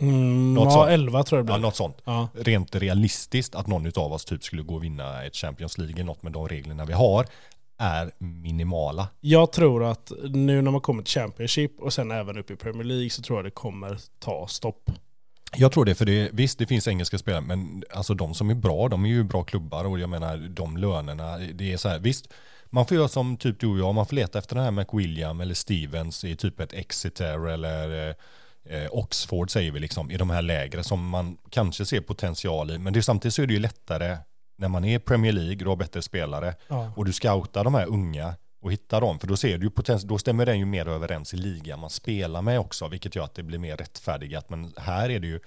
Mm, 0.00 0.54
Något 0.54 0.64
ja, 0.64 0.70
sånt. 0.70 0.90
11 0.90 1.22
tror 1.22 1.38
jag 1.38 1.46
det 1.46 1.52
Ja, 1.52 1.56
blir. 1.58 1.62
något 1.62 1.76
sånt. 1.76 1.96
Ja. 2.04 2.28
Rent 2.34 2.74
realistiskt 2.74 3.54
att 3.54 3.66
någon 3.66 3.86
av 3.96 4.12
oss 4.12 4.24
typ 4.24 4.44
skulle 4.44 4.62
gå 4.62 4.74
och 4.74 4.84
vinna 4.84 5.24
ett 5.24 5.36
Champions 5.36 5.78
League, 5.78 6.04
något 6.04 6.22
med 6.22 6.32
de 6.32 6.48
reglerna 6.48 6.84
vi 6.84 6.92
har, 6.92 7.26
är 7.78 8.10
minimala. 8.18 9.08
Jag 9.20 9.52
tror 9.52 9.84
att 9.84 10.12
nu 10.30 10.62
när 10.62 10.70
man 10.70 10.80
kommer 10.80 11.02
till 11.02 11.12
Championship 11.12 11.80
och 11.80 11.92
sen 11.92 12.10
även 12.10 12.38
upp 12.38 12.50
i 12.50 12.56
Premier 12.56 12.84
League 12.84 13.10
så 13.10 13.22
tror 13.22 13.38
jag 13.38 13.44
det 13.44 13.50
kommer 13.50 13.98
ta 14.18 14.46
stopp. 14.46 14.90
Jag 15.56 15.72
tror 15.72 15.84
det, 15.84 15.94
för 15.94 16.04
det, 16.04 16.30
visst 16.32 16.58
det 16.58 16.66
finns 16.66 16.88
engelska 16.88 17.18
spelare, 17.18 17.40
men 17.40 17.84
alltså 17.90 18.14
de 18.14 18.34
som 18.34 18.50
är 18.50 18.54
bra, 18.54 18.88
de 18.88 19.04
är 19.04 19.08
ju 19.08 19.24
bra 19.24 19.42
klubbar 19.42 19.84
och 19.84 19.98
jag 19.98 20.08
menar 20.08 20.36
de 20.36 20.76
lönerna, 20.76 21.38
det 21.38 21.72
är 21.72 21.76
så 21.76 21.88
här, 21.88 21.98
visst, 21.98 22.32
man 22.66 22.86
får 22.86 22.96
göra 22.96 23.08
som 23.08 23.36
typ 23.36 23.60
du 23.60 23.66
och 23.66 23.78
jag, 23.78 23.94
man 23.94 24.06
får 24.06 24.16
leta 24.16 24.38
efter 24.38 24.54
den 24.54 24.64
här 24.64 24.70
McWilliam 24.70 25.40
eller 25.40 25.54
Stevens 25.54 26.24
i 26.24 26.36
typ 26.36 26.60
ett 26.60 26.72
Exeter 26.72 27.48
eller 27.48 28.08
eh, 28.64 28.86
Oxford 28.90 29.50
säger 29.50 29.72
vi 29.72 29.80
liksom, 29.80 30.10
i 30.10 30.16
de 30.16 30.30
här 30.30 30.42
lägre 30.42 30.84
som 30.84 31.08
man 31.08 31.36
kanske 31.50 31.86
ser 31.86 32.00
potential 32.00 32.70
i, 32.70 32.78
men 32.78 32.92
det 32.92 32.98
är, 32.98 33.02
samtidigt 33.02 33.34
så 33.34 33.42
är 33.42 33.46
det 33.46 33.54
ju 33.54 33.60
lättare 33.60 34.16
när 34.56 34.68
man 34.68 34.84
är 34.84 34.96
i 34.96 34.98
Premier 34.98 35.32
League, 35.32 35.54
du 35.54 35.66
har 35.68 35.76
bättre 35.76 36.02
spelare 36.02 36.54
Ja. 36.68 36.92
och 36.96 37.04
du 37.04 37.12
scoutar 37.12 37.64
de 37.64 37.74
här 37.74 37.86
unga 37.86 38.34
och 38.60 38.72
hittar 38.72 39.00
dem, 39.00 39.18
för 39.18 39.26
då 39.26 39.36
ser 39.36 39.58
du 39.58 39.64
ju 39.64 39.70
potential, 39.70 40.08
då 40.08 40.18
stämmer 40.18 40.46
den 40.46 40.58
ju 40.58 40.64
mer 40.64 40.88
överens 40.88 41.34
i 41.34 41.36
ligan 41.36 41.80
man 41.80 41.90
spelar 41.90 42.42
med 42.42 42.60
också, 42.60 42.88
vilket 42.88 43.16
gör 43.16 43.24
att 43.24 43.34
det 43.34 43.42
blir 43.42 43.58
mer 43.58 43.76
rättfärdigat, 43.76 44.50
men 44.50 44.72
här 44.76 45.10
är 45.10 45.20
det 45.20 45.26
ju 45.26 45.40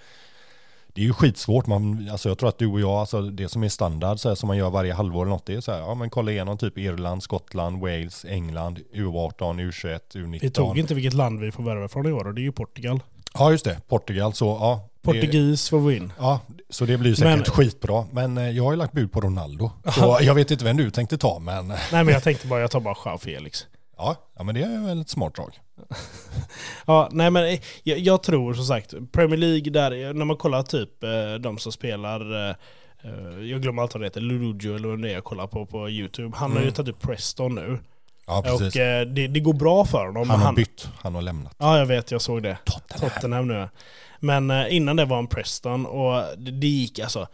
det 0.93 1.01
är 1.01 1.05
ju 1.05 1.13
skitsvårt, 1.13 1.67
man, 1.67 2.09
alltså 2.11 2.29
jag 2.29 2.37
tror 2.37 2.49
att 2.49 2.57
du 2.57 2.67
och 2.67 2.79
jag, 2.79 2.89
alltså 2.89 3.21
det 3.21 3.49
som 3.49 3.63
är 3.63 3.69
standard 3.69 4.19
så 4.19 4.29
här, 4.29 4.35
som 4.35 4.47
man 4.47 4.57
gör 4.57 4.69
varje 4.69 4.93
halvår 4.93 5.21
eller 5.21 5.29
något, 5.29 5.45
det 5.45 5.53
är 5.53 5.61
så 5.61 5.71
här, 5.71 5.79
ja 5.79 5.93
men 5.93 6.09
kolla 6.09 6.31
igenom 6.31 6.57
typ 6.57 6.77
Irland, 6.77 7.23
Skottland, 7.23 7.81
Wales, 7.81 8.25
England, 8.25 8.79
U18, 8.93 9.69
U21, 9.69 9.99
U19. 10.13 10.39
Vi 10.41 10.49
tog 10.49 10.77
inte 10.79 10.93
vilket 10.93 11.13
land 11.13 11.39
vi 11.39 11.51
får 11.51 11.63
värva 11.63 11.87
från 11.87 12.05
i 12.05 12.11
år 12.11 12.27
och 12.27 12.33
det 12.33 12.41
är 12.41 12.43
ju 12.43 12.51
Portugal. 12.51 12.99
Ja 13.33 13.51
just 13.51 13.65
det, 13.65 13.81
Portugal, 13.87 14.33
så 14.33 14.45
ja. 14.45 14.88
Portugis 15.01 15.69
får 15.69 15.79
vi 15.79 15.95
in. 15.97 16.13
Ja, 16.19 16.39
så 16.69 16.85
det 16.85 16.97
blir 16.97 17.15
säkert 17.15 17.35
Men- 17.37 17.45
skitbra. 17.45 18.05
Men 18.11 18.37
eh, 18.37 18.49
jag 18.49 18.63
har 18.63 18.71
ju 18.71 18.77
lagt 18.77 18.93
bud 18.93 19.11
på 19.11 19.21
Ronaldo. 19.21 19.71
Så 19.95 20.17
jag 20.21 20.35
vet 20.35 20.51
inte 20.51 20.63
vem 20.65 20.77
du 20.77 20.91
tänkte 20.91 21.17
ta, 21.17 21.39
men 21.39 21.67
Nej 21.67 21.77
men 21.91 22.07
jag 22.07 22.23
tänkte 22.23 22.47
bara, 22.47 22.59
jag 22.61 22.71
tar 22.71 22.79
bara 22.79 22.95
Jean 23.05 23.19
Felix. 23.19 23.67
ja, 23.97 24.15
ja 24.37 24.43
men 24.43 24.55
det 24.55 24.61
är 24.61 24.85
väl 24.87 25.01
ett 25.01 25.09
smart 25.09 25.35
drag. 25.35 25.59
Ja, 26.85 27.09
nej 27.11 27.31
men 27.31 27.45
eh, 27.53 27.59
jag, 27.83 27.99
jag 27.99 28.23
tror 28.23 28.53
som 28.53 28.65
sagt, 28.65 28.93
Premier 29.11 29.37
League 29.37 29.71
där, 29.71 30.13
när 30.13 30.25
man 30.25 30.37
kollar 30.37 30.63
typ 30.63 31.03
eh, 31.03 31.33
de 31.39 31.57
som 31.57 31.71
spelar, 31.71 32.49
eh, 32.49 32.55
eh, 33.03 33.43
jag 33.45 33.61
glömmer 33.61 33.81
alltid 33.81 33.93
vad 33.93 34.01
det 34.01 34.05
heter, 34.05 34.21
Lurujo 34.21 34.75
eller 34.75 34.87
vad 34.87 35.01
det 35.01 35.09
är 35.09 35.13
jag 35.13 35.23
kollar 35.23 35.47
på 35.47 35.65
på 35.65 35.89
YouTube. 35.89 36.37
Han 36.37 36.51
har 36.51 36.61
ju 36.63 36.71
tagit 36.71 36.95
upp 36.95 37.01
Preston 37.01 37.55
nu. 37.55 37.79
Ja, 38.29 38.41
precis. 38.41 38.75
Och 38.75 38.81
eh, 38.81 39.05
det, 39.05 39.27
det 39.27 39.39
går 39.39 39.53
bra 39.53 39.85
för 39.85 40.05
honom. 40.05 40.29
han 40.29 40.39
har 40.41 40.53
bytt, 40.53 40.87
han 41.01 41.15
har 41.15 41.21
lämnat. 41.21 41.55
Ja, 41.57 41.77
jag 41.77 41.85
vet, 41.85 42.11
jag 42.11 42.21
såg 42.21 42.43
det. 42.43 42.57
Tottenham. 42.65 43.09
Tottenham 43.09 43.47
nu. 43.47 43.69
Men 44.19 44.51
eh, 44.51 44.75
innan 44.75 44.95
det 44.95 45.05
var 45.05 45.15
han 45.15 45.27
Preston 45.27 45.85
och 45.85 46.23
det, 46.37 46.51
det 46.51 46.67
gick 46.67 46.99
alltså, 46.99 47.27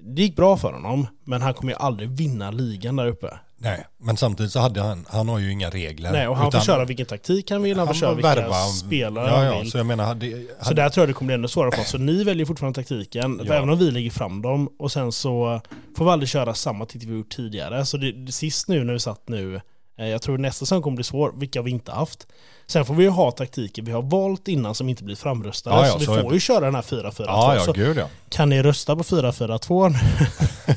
det 0.00 0.22
gick 0.22 0.36
bra 0.36 0.56
för 0.56 0.72
honom, 0.72 1.06
men 1.24 1.42
han 1.42 1.54
kommer 1.54 1.72
ju 1.72 1.78
aldrig 1.78 2.08
vinna 2.10 2.50
ligan 2.50 2.96
där 2.96 3.06
uppe. 3.06 3.38
Nej, 3.58 3.86
men 3.98 4.16
samtidigt 4.16 4.52
så 4.52 4.60
hade 4.60 4.80
han, 4.82 5.06
han 5.08 5.28
har 5.28 5.38
ju 5.38 5.52
inga 5.52 5.70
regler. 5.70 6.12
Nej, 6.12 6.28
och 6.28 6.36
han 6.36 6.48
utan 6.48 6.60
får 6.60 6.66
köra 6.66 6.84
vilken 6.84 7.06
taktik 7.06 7.50
han 7.50 7.62
vill, 7.62 7.78
han, 7.78 7.86
får 7.86 7.94
köra 7.94 8.14
vilka 8.14 8.34
värva- 8.34 8.64
spelare 8.86 9.28
ja, 9.28 9.36
han 9.36 9.46
ja, 9.46 9.58
vill. 9.58 9.70
Så 9.70 9.78
jag 9.78 9.86
menar, 9.86 10.04
hade, 10.04 10.30
Så 10.30 10.64
hade, 10.68 10.82
där 10.82 10.88
tror 10.88 11.02
jag 11.02 11.08
det 11.08 11.12
kommer 11.12 11.26
bli 11.26 11.34
ännu 11.34 11.48
svårare 11.48 11.72
för 11.72 11.82
oss. 11.82 11.90
Så 11.90 11.98
ni 11.98 12.24
väljer 12.24 12.46
fortfarande 12.46 12.80
taktiken, 12.82 13.40
Ja. 13.44 13.54
även 13.54 13.70
om 13.70 13.78
vi 13.78 13.90
lägger 13.90 14.10
fram 14.10 14.42
dem. 14.42 14.68
Och 14.78 14.92
sen 14.92 15.12
så 15.12 15.60
får 15.96 16.04
vi 16.04 16.10
aldrig 16.10 16.28
köra 16.28 16.54
samma 16.54 16.84
taktik 16.84 17.02
vi 17.08 17.14
gjort 17.14 17.28
tidigare. 17.36 17.86
Så 17.86 17.96
det, 17.96 18.12
det 18.12 18.32
sist 18.32 18.68
nu 18.68 18.84
när 18.84 18.92
vi 18.92 19.00
satt 19.00 19.28
nu, 19.28 19.60
jag 19.96 20.22
tror 20.22 20.38
nästa 20.38 20.58
säsong 20.58 20.82
kommer 20.82 20.94
bli 20.94 21.04
svår, 21.04 21.32
vilka 21.36 21.62
vi 21.62 21.70
inte 21.70 21.92
haft. 21.92 22.26
Sen 22.66 22.84
får 22.84 22.94
vi 22.94 23.04
ju 23.04 23.10
ha 23.10 23.30
taktiker 23.30 23.82
vi 23.82 23.92
har 23.92 24.02
valt 24.02 24.48
innan 24.48 24.74
som 24.74 24.88
inte 24.88 25.04
blir 25.04 25.16
framröstade. 25.16 25.76
Ja, 25.76 25.86
ja, 25.86 25.92
så 25.92 25.98
vi 25.98 26.04
så 26.04 26.14
är 26.14 26.22
får 26.22 26.34
ju 26.34 26.40
köra 26.40 26.60
den 26.60 26.74
här 26.74 26.82
4-4-2. 26.82 27.24
ja, 27.26 27.56
ja, 27.66 27.72
gud 27.72 27.96
ja. 27.96 28.08
kan 28.28 28.48
ni 28.48 28.62
rösta 28.62 28.96
på 28.96 29.02
4-4-2 29.02 29.88
nu? 29.88 29.96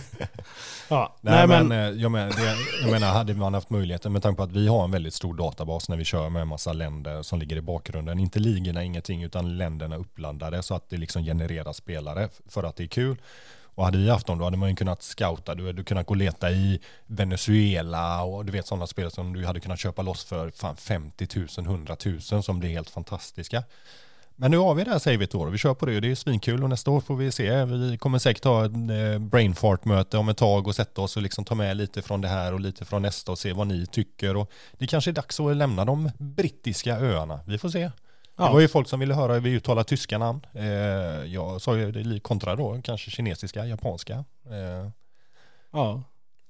ja, 0.90 1.16
Nej, 1.22 1.34
nej, 1.34 1.48
men, 1.48 1.68
men, 1.68 1.94
eh, 1.94 2.02
jag, 2.02 2.12
menar, 2.12 2.30
det, 2.30 2.56
jag 2.82 2.92
menar, 2.92 3.08
hade 3.08 3.34
man 3.34 3.54
haft 3.54 3.70
möjligheten 3.70 4.14
med 4.14 4.24
tanke 4.24 4.38
på 4.38 4.44
att 4.44 4.52
vi 4.52 4.68
har 4.68 4.84
en 4.84 4.92
väldigt 4.92 5.14
stor 5.14 5.34
databas 5.34 5.90
när 5.90 5.98
vi 5.98 6.06
kör 6.06 6.30
med 6.30 6.42
en 6.42 6.48
massa 6.48 6.74
länder 6.74 7.24
som 7.24 7.40
ligger 7.40 7.56
i 7.56 7.62
bakgrunden. 7.62 8.20
Inte 8.20 8.40
ligorna, 8.40 8.84
ingenting, 8.84 9.24
utan 9.24 9.58
länderna 9.58 9.96
uppblandade 9.96 10.64
så 10.64 10.76
att 10.76 10.90
det 10.90 10.98
liksom 10.98 11.24
genererar 11.24 11.74
spelare 11.74 12.30
för 12.50 12.64
att 12.64 12.76
det 12.76 12.84
är 12.84 12.88
kul. 12.88 13.18
Och 13.80 13.86
hade 13.86 13.98
vi 13.98 14.10
haft 14.10 14.28
dem 14.28 14.38
då 14.38 14.44
hade 14.44 14.58
man 14.58 14.70
ju 14.70 14.76
kunnat 14.76 15.04
scouta, 15.04 15.56
du 15.56 15.66
hade 15.68 15.84
kunnat 15.84 16.06
gå 16.06 16.12
och 16.12 16.18
leta 16.18 16.52
i 16.52 16.80
Venezuela 17.06 18.24
och 18.24 18.46
du 18.46 18.52
vet 18.52 18.68
sådana 18.68 18.88
spelare 18.88 19.12
som 19.12 19.34
du 19.34 19.46
hade 19.46 19.60
kunnat 19.60 19.80
köpa 19.80 20.02
loss 20.02 20.24
för 20.24 20.50
fan 20.50 20.76
50 20.76 21.28
000, 21.36 21.48
100 21.66 21.96
000 22.32 22.44
som 22.44 22.60
blir 22.60 22.70
helt 22.70 22.90
fantastiska. 22.90 23.64
Men 24.36 24.52
nu 24.52 24.58
har 24.58 24.76
vi 24.76 24.84
det 24.84 24.92
här 24.92 25.00
savet 25.00 25.36
år 25.36 25.48
och 25.48 25.54
vi 25.54 25.58
kör 25.58 25.74
på 25.74 25.86
det 25.86 25.96
och 25.96 26.02
det 26.02 26.12
är 26.12 26.16
svinkul 26.16 26.64
och 26.64 26.70
nästa 26.70 26.92
år 26.92 27.02
får 27.02 27.16
vi 27.16 27.32
se. 27.32 27.66
Vi 27.66 27.98
kommer 27.98 28.20
säkert 28.20 28.44
ha 28.44 28.66
ett 28.66 28.72
eh, 28.72 29.20
Brainfart-möte 29.20 30.18
om 30.18 30.30
ett 30.30 30.38
tag 30.38 30.68
och 30.68 30.76
sätta 30.76 31.02
oss 31.02 31.18
och 31.18 31.24
liksom 31.24 31.46
ta 31.46 31.56
med 31.56 31.78
lite 31.78 32.02
från 32.02 32.22
det 32.22 32.28
här 32.28 32.54
och 32.54 32.60
lite 32.60 32.86
från 32.86 33.02
nästa 33.02 33.32
och 33.32 33.40
se 33.40 33.54
vad 33.54 33.68
ni 33.68 33.86
tycker. 33.86 34.38
Och 34.38 34.52
det 34.78 34.88
kanske 34.88 35.12
är 35.12 35.14
dags 35.14 35.40
att 35.40 35.56
lämna 35.56 35.86
de 35.86 36.12
brittiska 36.18 36.98
öarna. 37.00 37.40
Vi 37.48 37.58
får 37.58 37.70
se. 37.70 37.92
Det 38.40 38.46
Ja. 38.46 38.52
var 38.54 38.60
ju 38.60 38.68
folk 38.68 38.88
som 38.88 39.00
ville 39.00 39.14
höra 39.14 39.34
hur 39.34 39.40
vi 39.40 39.50
uttalar 39.52 39.84
tyska 39.84 40.18
namn. 40.18 40.42
Eh, 40.54 40.64
jag 41.34 41.62
sa 41.62 41.78
ju 41.78 41.92
det 41.92 42.20
kontra 42.20 42.56
då, 42.56 42.82
kanske 42.84 43.12
kinesiska, 43.12 43.66
japanska. 43.66 44.14
Eh, 44.50 44.90
ja. 45.74 46.04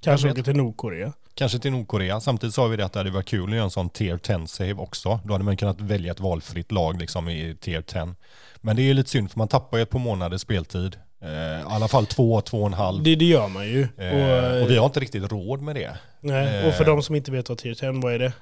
Kanske 0.04 0.32
åker 0.32 0.44
till 0.44 0.56
Nordkorea. 0.56 1.14
Kanske 1.34 1.60
till 1.60 1.72
Nordkorea. 1.72 2.20
Samtidigt 2.20 2.56
sa 2.56 2.68
vi 2.68 2.78
det 2.78 2.86
att 2.86 2.94
det 2.94 3.00
hade 3.00 3.12
varit 3.12 3.26
kul 3.28 3.50
att 3.50 3.56
göra 3.56 3.64
en 3.64 3.70
sån 3.72 3.90
tier 3.90 4.18
10 4.18 4.48
save 4.48 4.74
också. 4.74 5.20
Då 5.26 5.34
hade 5.34 5.44
man 5.44 5.58
kunnat 5.58 5.82
välja 5.82 6.12
ett 6.12 6.20
valfritt 6.20 6.72
lag 6.72 7.00
liksom 7.00 7.30
i 7.30 7.56
tier 7.60 7.82
10. 7.82 8.16
Men 8.58 8.76
det 8.76 8.82
är 8.82 8.84
ju 8.84 8.94
lite 8.94 9.10
synd 9.10 9.32
för 9.32 9.38
man 9.38 9.48
tappar 9.48 9.78
ju 9.78 9.84
ett 9.84 9.90
par 9.90 10.00
månaders 10.00 10.42
speltid. 10.42 10.96
Eh, 11.22 11.30
I 11.32 11.64
alla 11.68 11.88
fall 11.88 12.06
två, 12.06 12.42
två 12.42 12.60
och 12.62 12.68
en 12.68 12.74
halv. 12.74 13.04
Det, 13.04 13.16
det 13.16 13.26
gör 13.26 13.48
man 13.48 13.68
ju. 13.68 13.82
Eh, 13.98 14.64
och 14.64 14.70
vi 14.70 14.78
har 14.78 14.86
inte 14.86 15.00
riktigt 15.00 15.32
råd 15.32 15.62
med 15.62 15.76
det. 15.76 15.98
nej, 16.20 16.68
och 16.68 16.74
för 16.74 16.84
eh, 16.84 16.88
de 16.96 17.04
som 17.04 17.16
inte 17.16 17.32
vet 17.32 17.50
vad 17.50 17.58
tier 17.58 17.74
10, 17.74 17.92
vad 17.92 18.14
är 18.14 18.20
det? 18.20 18.34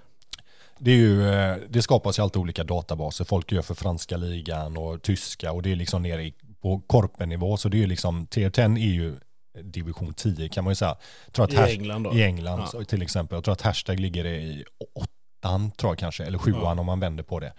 Det, 0.80 0.91
är 0.91 0.95
ju, 0.95 1.30
eh, 1.34 1.57
det 1.69 1.82
skapas 1.82 2.19
ju 2.19 2.23
alltid 2.23 2.39
olika 2.41 2.63
databaser. 2.63 3.25
Folk 3.25 3.51
gör 3.51 3.61
för 3.61 3.73
franska 3.75 4.17
ligan 4.17 4.78
och 4.78 5.01
tyska 5.01 5.51
och 5.51 5.61
det 5.61 5.71
är 5.71 5.75
liksom 5.75 6.01
nere 6.03 6.32
på 6.61 6.80
korpennivå. 6.88 7.57
Så 7.57 7.69
det 7.69 7.78
är 7.78 7.80
ju 7.80 7.88
liksom, 7.88 8.28
tier 8.28 8.49
10 8.49 8.65
är 8.65 8.78
ju 8.78 9.15
division 9.63 10.13
10 10.13 10.49
kan 10.49 10.63
man 10.63 10.71
ju 10.71 10.75
säga. 10.75 10.95
Tror 11.32 11.45
att 11.45 11.53
I 11.53 11.57
England 11.57 12.03
då? 12.03 12.13
I 12.13 12.23
England 12.23 12.63
Ja. 12.73 12.84
till 12.84 13.01
exempel. 13.01 13.36
Jag 13.36 13.43
tror 13.43 13.51
att 13.53 13.61
hashtag 13.61 13.99
ligger 13.99 14.25
i 14.25 14.63
åttan 14.95 15.71
tror 15.71 15.91
jag 15.91 15.97
kanske, 15.97 16.23
eller 16.25 16.38
sjuan 16.38 16.61
Ja. 16.63 16.80
om 16.80 16.86
man 16.86 16.99
vänder 16.99 17.23
på 17.23 17.39
det. 17.39 17.53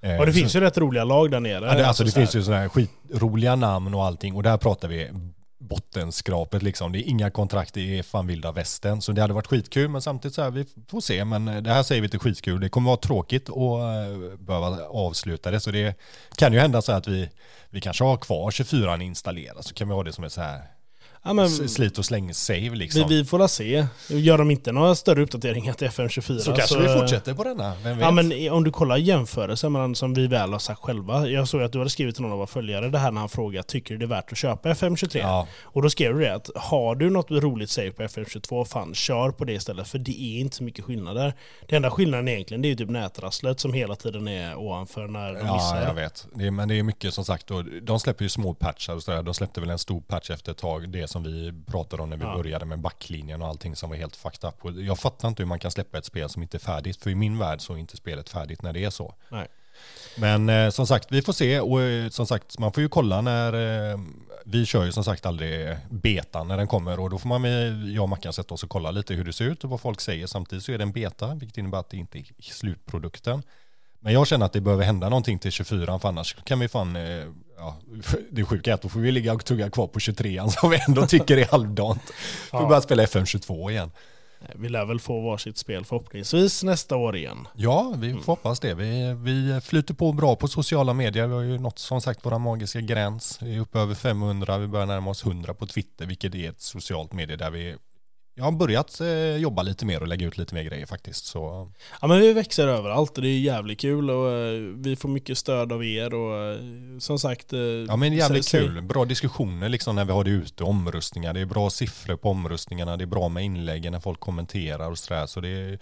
Eh, 0.00 0.18
Och 0.20 0.26
det 0.26 0.32
så- 0.32 0.38
finns 0.38 0.56
ju 0.56 0.60
rätt 0.60 0.78
roliga 0.78 1.04
lag 1.04 1.30
där 1.30 1.40
nere. 1.40 1.64
Ja, 1.66 1.74
det, 1.74 1.86
alltså, 1.86 2.04
det 2.04 2.10
så 2.10 2.18
här. 2.20 2.26
finns 2.26 2.36
ju 2.36 2.42
sådana 2.42 2.60
här 2.62 2.68
skitroliga 2.68 3.56
namn 3.56 3.94
och 3.94 4.04
allting 4.04 4.34
och 4.34 4.42
där 4.42 4.56
pratar 4.56 4.88
vi 4.88 5.10
bottenskrapet 5.58 6.62
liksom. 6.62 6.92
Det 6.92 6.98
är 6.98 7.10
inga 7.10 7.30
kontrakt, 7.30 7.74
det 7.74 7.98
är 7.98 8.02
fan 8.02 8.26
vilda 8.26 8.52
västern. 8.52 9.02
Så 9.02 9.12
det 9.12 9.20
hade 9.20 9.34
varit 9.34 9.46
skitkul 9.46 9.88
men 9.88 10.02
samtidigt 10.02 10.34
så 10.34 10.42
här, 10.42 10.50
vi 10.50 10.66
får 10.88 11.00
se. 11.00 11.24
Men 11.24 11.48
eh, 11.48 11.62
det 11.62 11.70
här 11.70 11.82
säger 11.82 12.02
vi 12.02 12.08
till 12.08 12.20
skitkul. 12.20 12.60
Det 12.60 12.68
kommer 12.68 12.90
vara 12.90 13.00
tråkigt 13.00 13.48
att 13.48 13.56
eh, 13.56 14.38
behöva 14.38 14.84
avsluta 14.84 15.50
det. 15.50 15.60
Så 15.60 15.70
det 15.70 15.98
kan 16.36 16.52
ju 16.52 16.58
hända 16.58 16.82
så 16.82 16.92
här 16.92 16.98
att 16.98 17.08
vi, 17.08 17.30
vi 17.70 17.80
kanske 17.80 18.04
har 18.04 18.16
kvar 18.16 18.50
24 18.50 19.02
installerad 19.02 19.64
så 19.64 19.74
kan 19.74 19.88
vi 19.88 19.94
ha 19.94 20.02
det 20.02 20.12
som 20.12 20.24
ett 20.24 20.32
så 20.32 20.40
här 20.40 20.75
Ja, 21.22 21.32
men, 21.32 21.48
slit 21.50 21.98
och 21.98 22.04
släng 22.04 22.34
save 22.34 22.60
vi, 22.60 22.76
liksom. 22.76 23.08
vi 23.08 23.24
får 23.24 23.46
se. 23.46 23.86
Gör 24.08 24.38
de 24.38 24.50
inte 24.50 24.72
några 24.72 24.94
större 24.94 25.22
uppdateringar 25.22 25.72
till 25.72 25.88
FM24 25.88 26.38
så 26.38 26.52
kanske 26.52 26.78
vi 26.78 26.88
fortsätter 27.00 27.34
på 27.34 27.44
denna, 27.44 27.74
vem 27.84 27.96
vet? 27.96 28.04
Ja 28.04 28.10
men 28.10 28.50
om 28.52 28.64
du 28.64 28.70
kollar 28.70 28.96
jämförelsen 28.96 29.72
mellan 29.72 29.94
som 29.94 30.14
vi 30.14 30.26
väl 30.26 30.52
har 30.52 30.58
sagt 30.58 30.80
själva. 30.80 31.28
Jag 31.28 31.48
såg 31.48 31.62
att 31.62 31.72
du 31.72 31.78
hade 31.78 31.90
skrivit 31.90 32.14
till 32.14 32.22
någon 32.22 32.32
av 32.32 32.38
våra 32.38 32.46
följare 32.46 32.88
det 32.88 32.98
här 32.98 33.10
när 33.10 33.20
han 33.20 33.28
frågade 33.28 33.62
tycker 33.62 33.94
du 33.94 33.98
det 33.98 34.04
är 34.04 34.06
värt 34.06 34.32
att 34.32 34.38
köpa 34.38 34.68
FM23? 34.72 35.18
Ja. 35.18 35.46
Och 35.62 35.82
då 35.82 35.90
skrev 35.90 36.14
du 36.14 36.20
det 36.20 36.34
att 36.34 36.50
har 36.54 36.94
du 36.94 37.10
något 37.10 37.30
roligt 37.30 37.70
save 37.70 37.90
på 37.90 38.02
FM22, 38.02 38.64
fan 38.64 38.94
kör 38.94 39.30
på 39.30 39.44
det 39.44 39.52
istället 39.52 39.88
för 39.88 39.98
det 39.98 40.20
är 40.22 40.40
inte 40.40 40.56
så 40.56 40.64
mycket 40.64 40.84
skillnader. 40.84 41.34
Det 41.68 41.76
enda 41.76 41.90
skillnaden 41.90 42.28
egentligen 42.28 42.62
det 42.62 42.68
är 42.68 42.70
ju 42.70 42.76
typ 42.76 42.90
nätrasslet 42.90 43.60
som 43.60 43.72
hela 43.72 43.96
tiden 43.96 44.28
är 44.28 44.56
ovanför 44.58 45.06
när 45.08 45.32
de 45.34 45.46
Ja, 45.46 45.54
missar. 45.54 45.82
jag 45.86 45.94
vet. 45.94 46.26
Det 46.34 46.46
är, 46.46 46.50
men 46.50 46.68
det 46.68 46.74
är 46.78 46.82
mycket 46.82 47.14
som 47.14 47.24
sagt, 47.24 47.50
och 47.50 47.64
de 47.82 48.00
släpper 48.00 48.22
ju 48.24 48.28
små 48.28 48.54
patchar 48.54 48.94
och 48.94 49.02
sådär. 49.02 49.22
De 49.22 49.34
släppte 49.34 49.60
väl 49.60 49.70
en 49.70 49.78
stor 49.78 50.00
patch 50.00 50.30
efter 50.30 50.52
ett 50.52 50.58
tag, 50.58 50.88
det 50.88 51.05
som 51.06 51.22
vi 51.22 51.52
pratade 51.66 52.02
om 52.02 52.10
när 52.10 52.16
vi 52.16 52.24
Ja. 52.24 52.36
började 52.36 52.64
med 52.64 52.78
backlinjen 52.80 53.42
och 53.42 53.48
allting 53.48 53.76
som 53.76 53.90
var 53.90 53.96
helt 53.96 54.16
fucked 54.16 54.48
up. 54.48 54.64
Och 54.64 54.72
jag 54.72 54.98
fattar 54.98 55.28
inte 55.28 55.42
hur 55.42 55.48
man 55.48 55.58
kan 55.58 55.70
släppa 55.70 55.98
ett 55.98 56.04
spel 56.04 56.28
som 56.28 56.42
inte 56.42 56.56
är 56.56 56.58
färdigt, 56.58 57.02
för 57.02 57.10
i 57.10 57.14
min 57.14 57.38
värld 57.38 57.60
så 57.60 57.72
är 57.72 57.78
inte 57.78 57.96
spelet 57.96 58.28
färdigt 58.28 58.62
när 58.62 58.72
det 58.72 58.84
är 58.84 58.90
så. 58.90 59.14
Nej. 59.28 59.46
Men 60.18 60.48
eh, 60.48 60.70
som 60.70 60.86
sagt, 60.86 61.12
vi 61.12 61.22
får 61.22 61.32
se 61.32 61.60
och 61.60 61.82
eh, 61.82 62.08
som 62.08 62.26
sagt, 62.26 62.58
man 62.58 62.72
får 62.72 62.82
ju 62.82 62.88
kolla 62.88 63.20
när, 63.20 63.52
eh, 63.92 63.98
vi 64.44 64.66
kör 64.66 64.84
ju 64.84 64.92
som 64.92 65.04
sagt 65.04 65.26
aldrig 65.26 65.76
betan 65.90 66.48
när 66.48 66.56
den 66.56 66.66
kommer 66.66 67.00
och 67.00 67.10
då 67.10 67.18
får 67.18 67.28
man 67.28 67.42
med, 67.42 67.88
jag 67.88 68.02
och 68.02 68.08
Mackan 68.08 68.32
sätta 68.32 68.54
oss 68.54 68.62
och 68.62 68.70
kolla 68.70 68.90
lite 68.90 69.14
hur 69.14 69.24
det 69.24 69.32
ser 69.32 69.44
ut 69.44 69.64
och 69.64 69.70
vad 69.70 69.80
folk 69.80 70.00
säger. 70.00 70.26
Samtidigt 70.26 70.64
så 70.64 70.72
är 70.72 70.78
det 70.78 70.82
en 70.84 70.92
beta, 70.92 71.34
vilket 71.34 71.58
innebär 71.58 71.78
att 71.78 71.90
det 71.90 71.96
inte 71.96 72.18
är 72.18 72.24
slutprodukten. 72.40 73.42
Men 74.00 74.12
jag 74.12 74.26
känner 74.26 74.46
att 74.46 74.52
det 74.52 74.60
behöver 74.60 74.84
hända 74.84 75.08
någonting 75.08 75.38
till 75.38 75.50
24 75.52 75.98
för 75.98 76.08
annars 76.08 76.34
kan 76.44 76.58
vi 76.60 76.68
fan, 76.68 76.96
eh, 76.96 77.02
ja, 77.58 77.76
det 78.30 78.44
sjuka 78.44 78.70
är 78.70 78.74
att 78.74 78.82
då 78.82 78.88
får 78.88 79.00
vi 79.00 79.12
ligga 79.12 79.32
och 79.32 79.44
tugga 79.44 79.70
kvar 79.70 79.86
på 79.86 80.00
23 80.00 80.42
som 80.50 80.70
vi 80.70 80.78
ändå 80.88 81.06
tycker 81.06 81.36
är 81.36 81.46
halvdant. 81.46 82.02
Får 82.50 82.60
Ja. 82.62 82.68
börja 82.68 82.80
spela 82.80 83.04
FM22 83.04 83.70
igen. 83.70 83.90
Vi 84.54 84.68
lär 84.68 84.84
väl 84.84 85.00
få 85.00 85.20
varsitt 85.20 85.58
spel 85.58 85.84
förhoppningsvis 85.84 86.62
nästa 86.62 86.96
år 86.96 87.16
igen. 87.16 87.48
Ja, 87.54 87.94
vi 87.96 88.12
får 88.12 88.32
hoppas 88.32 88.60
det. 88.60 88.74
Vi, 88.74 89.14
vi 89.14 89.60
flyter 89.60 89.94
på 89.94 90.12
bra 90.12 90.36
på 90.36 90.48
sociala 90.48 90.92
medier. 90.92 91.26
Vi 91.26 91.34
har 91.34 91.42
ju 91.42 91.58
nått 91.58 91.78
som 91.78 92.00
sagt 92.00 92.26
våra 92.26 92.38
magiska 92.38 92.80
gräns. 92.80 93.38
Vi 93.42 93.56
är 93.56 93.60
uppe 93.60 93.78
över 93.78 93.94
500, 93.94 94.58
vi 94.58 94.66
börjar 94.66 94.86
närma 94.86 95.10
oss 95.10 95.24
100 95.26 95.54
på 95.54 95.66
Twitter, 95.66 96.06
vilket 96.06 96.34
är 96.34 96.48
ett 96.50 96.60
socialt 96.60 97.12
medie 97.12 97.36
där 97.36 97.50
vi 97.50 97.76
jag 98.38 98.44
har 98.44 98.52
börjat 98.52 99.00
eh, 99.00 99.36
jobba 99.36 99.62
lite 99.62 99.86
mer 99.86 100.00
och 100.00 100.08
lägga 100.08 100.26
ut 100.26 100.38
lite 100.38 100.54
mer 100.54 100.62
grejer 100.62 100.86
faktiskt. 100.86 101.24
Så 101.26 101.70
Ja 102.00 102.06
men 102.06 102.20
vi 102.20 102.32
växer 102.32 102.68
överallt 102.68 103.16
och 103.16 103.22
det 103.22 103.28
är 103.28 103.38
jävligt 103.38 103.80
kul 103.80 104.10
och 104.10 104.30
eh, 104.32 104.52
vi 104.76 104.96
får 104.96 105.08
mycket 105.08 105.38
stöd 105.38 105.72
av 105.72 105.84
er 105.84 106.14
och 106.14 106.36
eh, 106.52 106.58
som 106.98 107.18
sagt... 107.18 107.52
Ja 107.88 107.96
men 107.96 108.12
jävligt 108.12 108.44
säg- 108.44 108.60
kul. 108.60 108.82
Bra 108.82 109.04
diskussioner 109.04 109.68
liksom 109.68 109.96
när 109.96 110.04
vi 110.04 110.12
har 110.12 110.24
det 110.24 110.30
ute, 110.30 110.64
omröstningar. 110.64 111.34
Det 111.34 111.40
är 111.40 111.44
bra 111.46 111.70
siffror 111.70 112.16
på 112.16 112.30
omröstningarna, 112.30 112.96
det 112.96 113.04
är 113.04 113.06
bra 113.06 113.28
med 113.28 113.44
inläggen 113.44 113.92
när 113.92 114.00
folk 114.00 114.20
kommenterar 114.20 114.90
och 114.90 114.98
sådär. 114.98 115.26
Så 115.26 115.40
det 115.40 115.48
är 115.48 115.78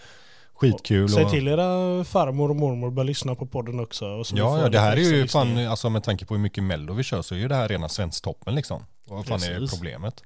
skitkul. 0.55 1.09
Säg 1.09 1.25
och- 1.25 1.31
till 1.31 1.49
era 1.49 2.05
farmor 2.05 2.49
och 2.51 2.57
mormor 2.57 2.91
börja 2.91 3.07
lyssna 3.07 3.35
på 3.35 3.47
podden 3.47 3.81
också. 3.81 4.07
Och 4.07 4.27
så 4.27 4.37
Ja, 4.37 4.61
ja, 4.61 4.69
det 4.69 4.79
här 4.81 4.97
är 4.97 5.01
ju 5.01 5.29
fan, 5.29 5.59
alltså 5.67 5.91
med 5.91 6.03
tanke 6.05 6.27
på 6.27 6.35
hur 6.35 6.41
mycket 6.41 6.65
mello 6.65 6.95
vi 6.95 7.03
kör 7.03 7.23
så 7.23 7.35
är 7.35 7.39
ju 7.39 7.49
det 7.49 7.55
här 7.55 7.69
rena 7.69 7.89
svensktoppen 7.89 8.55
liksom. 8.55 8.85
Vad 9.05 9.27
fan 9.27 9.43
är 9.43 9.59
Precis. 9.59 9.71
problemet? 9.71 10.23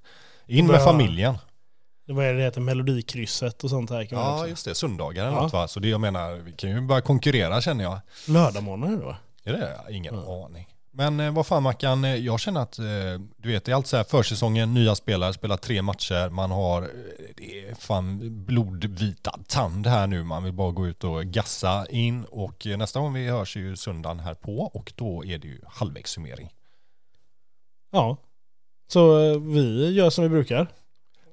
In 0.47 0.66
med 0.66 0.83
familjen. 0.85 1.35
Det 2.09 2.14
vad 2.14 2.24
är 2.24 2.34
det 2.34 2.42
heter? 2.42 2.61
Melodikrysset 2.61 3.64
och 3.64 3.70
sånt 3.70 3.90
här 3.90 4.04
kan 4.04 4.18
Ja, 4.18 4.46
just 4.46 4.64
det. 4.64 4.74
Söndagar 4.74 5.26
eller 5.26 5.36
Ja. 5.36 5.42
något 5.42 5.52
va? 5.52 5.68
Så 5.68 5.80
det 5.80 5.88
jag 5.88 6.00
menar, 6.00 6.34
vi 6.34 6.52
kan 6.52 6.70
ju 6.70 6.80
börja 6.80 7.00
konkurrera 7.00 7.61
känner 7.61 7.84
jag. 7.84 8.00
Lördagmorgnar 8.28 8.96
då? 8.96 9.16
Är 9.44 9.52
det? 9.52 9.94
Ingen 9.94 10.14
aning. 10.14 10.68
Men 10.90 11.20
eh, 11.20 11.32
vad 11.32 11.46
fan 11.46 11.62
Mackan, 11.62 12.04
eh, 12.04 12.14
jag 12.14 12.40
känner 12.40 12.61
att 12.61 12.78
eh, 12.78 12.84
du 13.36 13.48
vet 13.48 13.64
det 13.64 13.72
är 13.72 13.76
allt 13.76 13.86
så 13.86 13.96
här 13.96 14.04
försäsongen, 14.04 14.74
nya 14.74 14.94
spelare, 14.94 15.32
spelar 15.32 15.56
tre 15.56 15.82
matcher, 15.82 16.28
man 16.30 16.50
har, 16.50 16.90
det 17.36 17.68
är 17.68 17.74
fan 17.74 18.18
blodvita 18.44 19.38
tand 19.48 19.86
här 19.86 20.06
nu, 20.06 20.22
man 20.24 20.44
vill 20.44 20.52
bara 20.52 20.70
gå 20.72 20.86
ut 20.86 21.04
och 21.04 21.24
gassa 21.24 21.86
in 21.90 22.24
och 22.24 22.66
nästa 22.66 23.00
gång 23.00 23.12
vi 23.12 23.28
hörs 23.28 23.56
är 23.56 23.61
ju 23.61 23.76
söndagen 23.76 24.20
här 24.20 24.34
på 24.34 24.59
och 24.59 24.92
då 24.96 25.24
är 25.24 25.38
det 25.38 25.48
ju 25.48 25.61
halvvägssummering. 25.66 26.52
Ja. 27.90 28.16
Så 28.92 29.18
vi 29.38 29.94
gör 29.94 30.11
som 30.11 30.24
vi 30.24 30.30
brukar. 30.30 30.66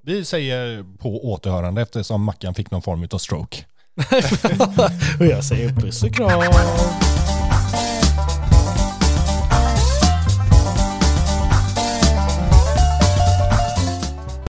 Vi 0.05 0.25
säger 0.25 0.85
på 0.99 1.31
återhörande 1.31 1.81
eftersom 1.81 2.23
Mackan 2.23 2.53
fick 2.53 2.71
någon 2.71 2.81
form 2.81 3.07
av 3.11 3.17
stroke. 3.17 3.65
och 5.19 5.25
jag 5.25 5.43
säger 5.43 5.69
puss 5.69 6.03
och 6.03 6.13
kram. 6.13 6.41